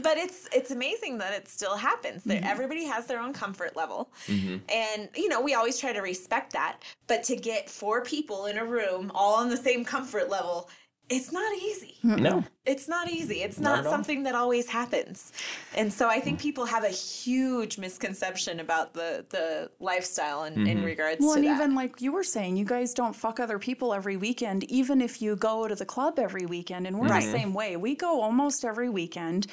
but 0.03 0.17
it's 0.17 0.47
it's 0.53 0.71
amazing 0.71 1.17
that 1.19 1.33
it 1.33 1.47
still 1.47 1.75
happens. 1.77 2.23
There, 2.23 2.37
mm-hmm. 2.37 2.47
everybody 2.49 2.85
has 2.85 3.05
their 3.07 3.19
own 3.19 3.33
comfort 3.33 3.75
level, 3.75 4.09
mm-hmm. 4.27 4.57
and 4.69 5.09
you 5.15 5.27
know 5.29 5.41
we 5.41 5.53
always 5.53 5.77
try 5.79 5.91
to 5.93 6.01
respect 6.01 6.53
that. 6.53 6.79
But 7.07 7.23
to 7.25 7.35
get 7.35 7.69
four 7.69 8.01
people 8.01 8.45
in 8.47 8.57
a 8.57 8.65
room 8.65 9.11
all 9.15 9.35
on 9.35 9.49
the 9.49 9.57
same 9.57 9.83
comfort 9.85 10.29
level, 10.29 10.69
it's 11.09 11.31
not 11.31 11.55
easy. 11.57 11.95
No. 12.03 12.43
It's 12.65 12.87
not 12.87 13.09
easy. 13.11 13.43
It's 13.43 13.59
Not 13.59 13.69
not, 13.69 13.79
at 13.79 13.85
all. 13.85 13.91
something 13.91 14.23
that 14.23 14.33
always 14.33 14.67
happens, 14.67 15.31
and 15.75 15.93
so 15.93 16.09
I 16.09 16.19
think 16.19 16.39
people 16.39 16.65
have 16.65 16.83
a 16.83 16.89
huge 16.89 17.77
misconception 17.77 18.59
about 18.59 18.93
the 18.93 19.23
the 19.29 19.69
lifestyle 19.79 20.45
in, 20.45 20.65
in 20.65 20.83
regards 20.83 21.19
Well, 21.21 21.33
to 21.33 21.39
and 21.39 21.47
that. 21.47 21.55
even 21.55 21.75
like 21.75 22.01
you 22.01 22.11
were 22.11 22.23
saying, 22.23 22.57
you 22.57 22.65
guys 22.65 22.93
don't 22.93 23.15
fuck 23.15 23.39
other 23.39 23.59
people 23.59 23.93
every 23.93 24.17
weekend, 24.17 24.63
even 24.65 24.99
if 24.99 25.21
you 25.21 25.35
go 25.35 25.67
to 25.67 25.75
the 25.75 25.85
club 25.85 26.17
every 26.17 26.45
weekend. 26.47 26.87
And 26.87 26.99
we're 26.99 27.07
the 27.07 27.21
same 27.21 27.53
way. 27.53 27.77
We 27.77 27.95
go 27.95 28.21
almost 28.21 28.65
every 28.65 28.89
weekend. 28.89 29.47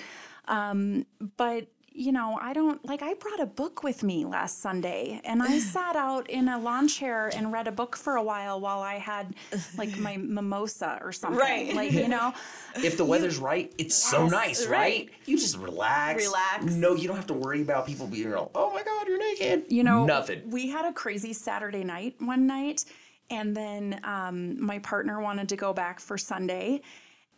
Um, 0.48 1.06
but 1.36 1.66
you 1.94 2.12
know, 2.12 2.38
I 2.40 2.52
don't 2.52 2.84
like, 2.84 3.02
I 3.02 3.14
brought 3.14 3.40
a 3.40 3.46
book 3.46 3.82
with 3.82 4.02
me 4.02 4.24
last 4.24 4.60
Sunday 4.60 5.20
and 5.24 5.42
I 5.42 5.58
sat 5.58 5.96
out 5.96 6.30
in 6.30 6.48
a 6.48 6.58
lawn 6.58 6.88
chair 6.88 7.30
and 7.34 7.52
read 7.52 7.68
a 7.68 7.72
book 7.72 7.96
for 7.96 8.16
a 8.16 8.22
while 8.22 8.60
while 8.60 8.80
I 8.80 8.94
had 8.94 9.34
like 9.76 9.96
my 9.98 10.16
mimosa 10.16 10.98
or 11.02 11.12
something. 11.12 11.38
Right. 11.38 11.74
Like, 11.74 11.92
you 11.92 12.08
know, 12.08 12.32
If 12.76 12.96
the 12.96 13.04
weather's 13.04 13.38
right, 13.38 13.72
it's 13.78 13.94
so 13.94 14.26
nice, 14.26 14.66
right. 14.66 14.78
right? 14.78 15.10
You 15.26 15.38
just 15.38 15.58
relax. 15.58 16.24
Relax. 16.24 16.64
No, 16.64 16.94
you 16.94 17.06
don't 17.06 17.16
have 17.16 17.26
to 17.28 17.34
worry 17.34 17.60
about 17.60 17.86
people 17.86 18.06
being 18.06 18.32
all, 18.32 18.50
oh 18.54 18.72
my 18.72 18.82
God, 18.82 19.06
you're 19.06 19.18
naked. 19.18 19.64
you 19.68 19.84
know, 19.84 20.06
nothing. 20.06 20.50
We 20.50 20.70
had 20.70 20.84
a 20.86 20.92
crazy 20.92 21.32
Saturday 21.32 21.84
night 21.84 22.14
one 22.18 22.46
night, 22.46 22.84
and 23.30 23.54
then 23.56 24.00
um, 24.04 24.64
my 24.64 24.78
partner 24.78 25.20
wanted 25.20 25.48
to 25.50 25.56
go 25.56 25.72
back 25.72 26.00
for 26.00 26.16
Sunday. 26.16 26.80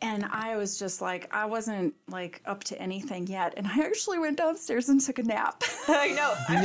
And 0.01 0.25
I 0.27 0.57
was 0.57 0.79
just 0.79 1.01
like, 1.01 1.33
I 1.35 1.47
wasn't 1.47 1.95
like 2.09 2.43
up 2.45 2.63
to 2.65 2.81
anything 2.81 3.27
yet. 3.27 3.55
And 3.57 3.67
I 3.67 3.81
actually 3.81 4.19
went 4.19 4.37
downstairs 4.37 4.89
and 4.89 5.01
took 5.01 5.19
a 5.19 5.23
nap. 5.23 5.63
I 5.89 6.09
know. 6.11 6.35
I've 6.49 6.65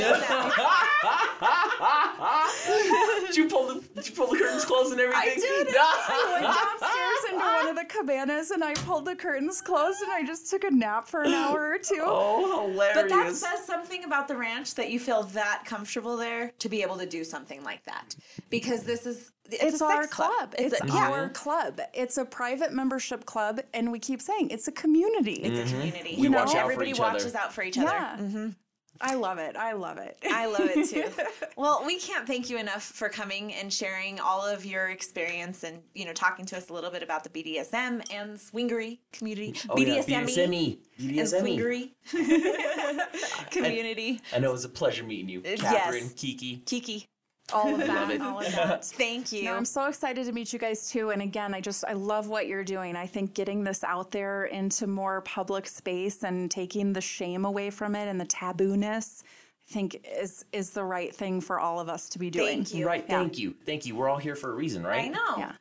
did 3.27 3.37
you 3.37 3.47
pull 3.47 3.67
the 3.67 3.81
did 3.95 4.09
you 4.09 4.15
pull 4.15 4.27
the 4.27 4.37
curtains 4.37 4.65
closed 4.65 4.91
and 4.91 4.99
everything? 4.99 5.21
I 5.21 5.35
did. 5.35 5.67
I 5.79 6.29
went 6.33 6.45
downstairs 6.45 7.33
into 7.33 7.45
one 7.45 7.67
of 7.67 7.75
the 7.75 7.85
cabanas 7.85 8.51
and 8.51 8.63
I 8.63 8.73
pulled 8.73 9.05
the 9.05 9.15
curtains 9.15 9.61
closed 9.61 10.01
and 10.01 10.11
I 10.11 10.25
just 10.25 10.49
took 10.49 10.63
a 10.63 10.71
nap 10.71 11.07
for 11.07 11.21
an 11.21 11.33
hour 11.33 11.73
or 11.73 11.77
two. 11.77 12.03
Oh, 12.05 12.67
hilarious. 12.67 12.95
But 12.95 13.09
that 13.09 13.33
says 13.35 13.65
something 13.65 14.03
about 14.03 14.27
the 14.27 14.35
ranch 14.35 14.75
that 14.75 14.89
you 14.89 14.99
feel 14.99 15.23
that 15.23 15.63
comfortable 15.65 16.17
there 16.17 16.51
to 16.59 16.69
be 16.69 16.81
able 16.81 16.97
to 16.97 17.05
do 17.05 17.23
something 17.23 17.63
like 17.63 17.83
that. 17.85 18.15
Because 18.49 18.83
this 18.83 19.05
is 19.05 19.31
it's, 19.51 19.63
It's, 19.63 19.81
a 19.81 19.85
our 19.85 20.03
sex 20.03 20.13
club. 20.13 20.55
It's, 20.57 20.73
It's, 20.73 20.83
a, 20.83 20.87
yeah, 20.87 21.09
our 21.09 21.29
club. 21.29 21.79
It's 21.93 22.17
a 22.17 22.25
private 22.25 22.73
membership 22.73 23.25
club, 23.25 23.59
and 23.73 23.91
we 23.91 23.99
keep 23.99 24.21
saying 24.21 24.49
it's 24.49 24.67
a 24.67 24.71
community. 24.71 25.33
it's 25.33 25.59
a 25.59 25.63
mm-hmm. 25.63 25.77
community. 25.77 26.15
We 26.17 26.23
You 26.23 26.31
watch 26.31 26.53
know, 26.53 26.59
out 26.59 26.65
for 26.65 26.71
Everybody 26.71 26.91
each 26.91 26.99
watches 26.99 27.35
other. 27.35 27.39
out 27.39 27.53
for 27.53 27.63
each 27.63 27.77
yeah. 27.77 28.17
other. 28.19 28.53
I 29.01 29.15
love 29.15 29.37
it. 29.37 29.55
I 29.55 29.73
love 29.73 29.97
it. 29.97 30.17
I 30.29 30.45
love 30.47 30.69
it 30.75 30.89
too. 30.89 31.05
well, 31.57 31.83
we 31.85 31.99
can't 31.99 32.27
thank 32.27 32.49
you 32.49 32.57
enough 32.57 32.83
for 32.83 33.07
coming 33.07 33.53
and 33.53 33.71
sharing 33.71 34.19
all 34.19 34.45
of 34.45 34.65
your 34.65 34.89
experience 34.89 35.63
and 35.63 35.81
you 35.93 36.05
know 36.05 36.13
talking 36.13 36.45
to 36.47 36.57
us 36.57 36.69
a 36.69 36.73
little 36.73 36.91
bit 36.91 37.01
about 37.01 37.23
the 37.23 37.29
BDSM 37.29 38.03
and 38.11 38.37
swingery 38.37 38.99
community, 39.13 39.55
Oh, 39.69 39.77
yeah, 39.77 39.99
BDSM 39.99 40.25
BDSME. 40.25 40.79
and 40.99 41.15
BDSME. 41.15 41.91
swingery 42.11 43.51
community. 43.51 44.21
And, 44.33 44.43
know 44.43 44.49
it 44.49 44.53
was 44.53 44.65
a 44.65 44.69
pleasure 44.69 45.03
meeting 45.03 45.29
you, 45.29 45.41
yes. 45.45 45.61
Catherine, 45.61 46.09
Kiki. 46.15 46.57
Kiki, 46.65 47.07
all 47.53 47.73
of 47.73 47.79
that. 47.87 48.11
it. 48.11 48.21
all 48.21 48.39
of 48.39 48.51
that. 48.53 48.85
thank 48.85 49.31
you. 49.31 49.45
No, 49.45 49.55
I'm 49.55 49.65
so 49.65 49.85
excited 49.87 50.25
to 50.25 50.31
meet 50.31 50.51
you 50.53 50.59
guys 50.59 50.89
too. 50.89 51.09
And 51.11 51.21
again, 51.21 51.53
I 51.53 51.61
just 51.61 51.83
I 51.85 51.93
love 51.93 52.27
what 52.27 52.47
you're 52.47 52.63
doing. 52.63 52.95
I 52.95 53.07
think 53.07 53.33
getting 53.33 53.63
this 53.63 53.83
out 53.83 54.11
there 54.11 54.45
into 54.45 54.87
more 54.87 55.21
public 55.21 55.67
space 55.67 56.23
and 56.23 56.49
taking 56.49 56.93
the 56.93 57.01
shame 57.01 57.45
away 57.45 57.69
from 57.69 57.95
it 57.95 58.07
and 58.07 58.19
the 58.19 58.25
tabooness, 58.25 59.23
I 59.69 59.73
think 59.73 60.05
is 60.17 60.45
is 60.51 60.71
the 60.71 60.83
right 60.83 61.13
thing 61.15 61.41
for 61.41 61.59
all 61.59 61.79
of 61.79 61.89
us 61.89 62.09
to 62.09 62.19
be 62.19 62.29
doing. 62.29 62.47
Thank 62.63 62.73
you. 62.73 62.85
Right, 62.87 63.05
thank 63.07 63.37
you. 63.37 63.53
Thank 63.65 63.85
you. 63.85 63.95
We're 63.95 64.09
all 64.09 64.17
here 64.17 64.35
for 64.35 64.51
a 64.51 64.55
reason, 64.55 64.83
right? 64.85 65.05
I 65.05 65.07
know. 65.09 65.37
Yeah. 65.37 65.51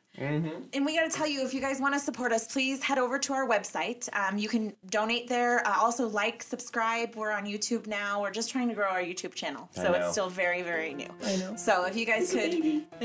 And 0.73 0.85
we 0.85 0.95
got 0.95 1.09
to 1.09 1.15
tell 1.15 1.27
you, 1.27 1.45
if 1.45 1.53
you 1.53 1.61
guys 1.61 1.79
want 1.79 1.93
to 1.93 1.99
support 1.99 2.31
us, 2.31 2.51
please 2.51 2.83
head 2.83 2.97
over 2.97 3.17
to 3.19 3.33
our 3.33 3.47
website. 3.47 4.09
Um, 4.15 4.37
you 4.37 4.49
can 4.49 4.73
donate 4.89 5.27
there. 5.27 5.65
Uh, 5.67 5.77
also, 5.79 6.07
like, 6.07 6.43
subscribe. 6.43 7.15
We're 7.15 7.31
on 7.31 7.45
YouTube 7.45 7.87
now. 7.87 8.21
We're 8.21 8.31
just 8.31 8.49
trying 8.49 8.67
to 8.69 8.75
grow 8.75 8.89
our 8.89 9.01
YouTube 9.01 9.33
channel, 9.33 9.69
so 9.71 9.93
it's 9.93 10.11
still 10.11 10.29
very, 10.29 10.61
very 10.61 10.93
new. 10.93 11.09
I 11.23 11.35
know. 11.37 11.55
So 11.55 11.85
if 11.85 11.95
you 11.95 12.05
guys 12.05 12.31
could, 12.31 12.53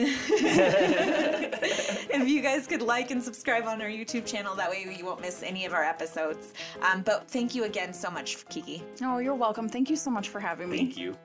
if 2.11 2.29
you 2.29 2.43
guys 2.43 2.67
could 2.67 2.83
like 2.83 3.11
and 3.11 3.23
subscribe 3.23 3.65
on 3.65 3.81
our 3.81 3.89
YouTube 3.89 4.27
channel, 4.27 4.55
that 4.57 4.71
way 4.71 4.87
you 4.97 5.05
won't 5.05 5.21
miss 5.21 5.43
any 5.43 5.65
of 5.65 5.73
our 5.73 5.85
episodes. 5.85 6.53
Um, 6.83 7.03
but 7.03 7.29
thank 7.29 7.55
you 7.55 7.65
again 7.65 7.93
so 7.93 8.11
much, 8.11 8.47
Kiki. 8.49 8.83
Oh, 9.03 9.19
you're 9.19 9.35
welcome. 9.35 9.69
Thank 9.69 9.91
you 9.91 9.97
so 9.97 10.11
much 10.11 10.29
for 10.29 10.41
having 10.41 10.69
me. 10.69 10.79
Thank 10.79 10.97
you. 10.97 11.17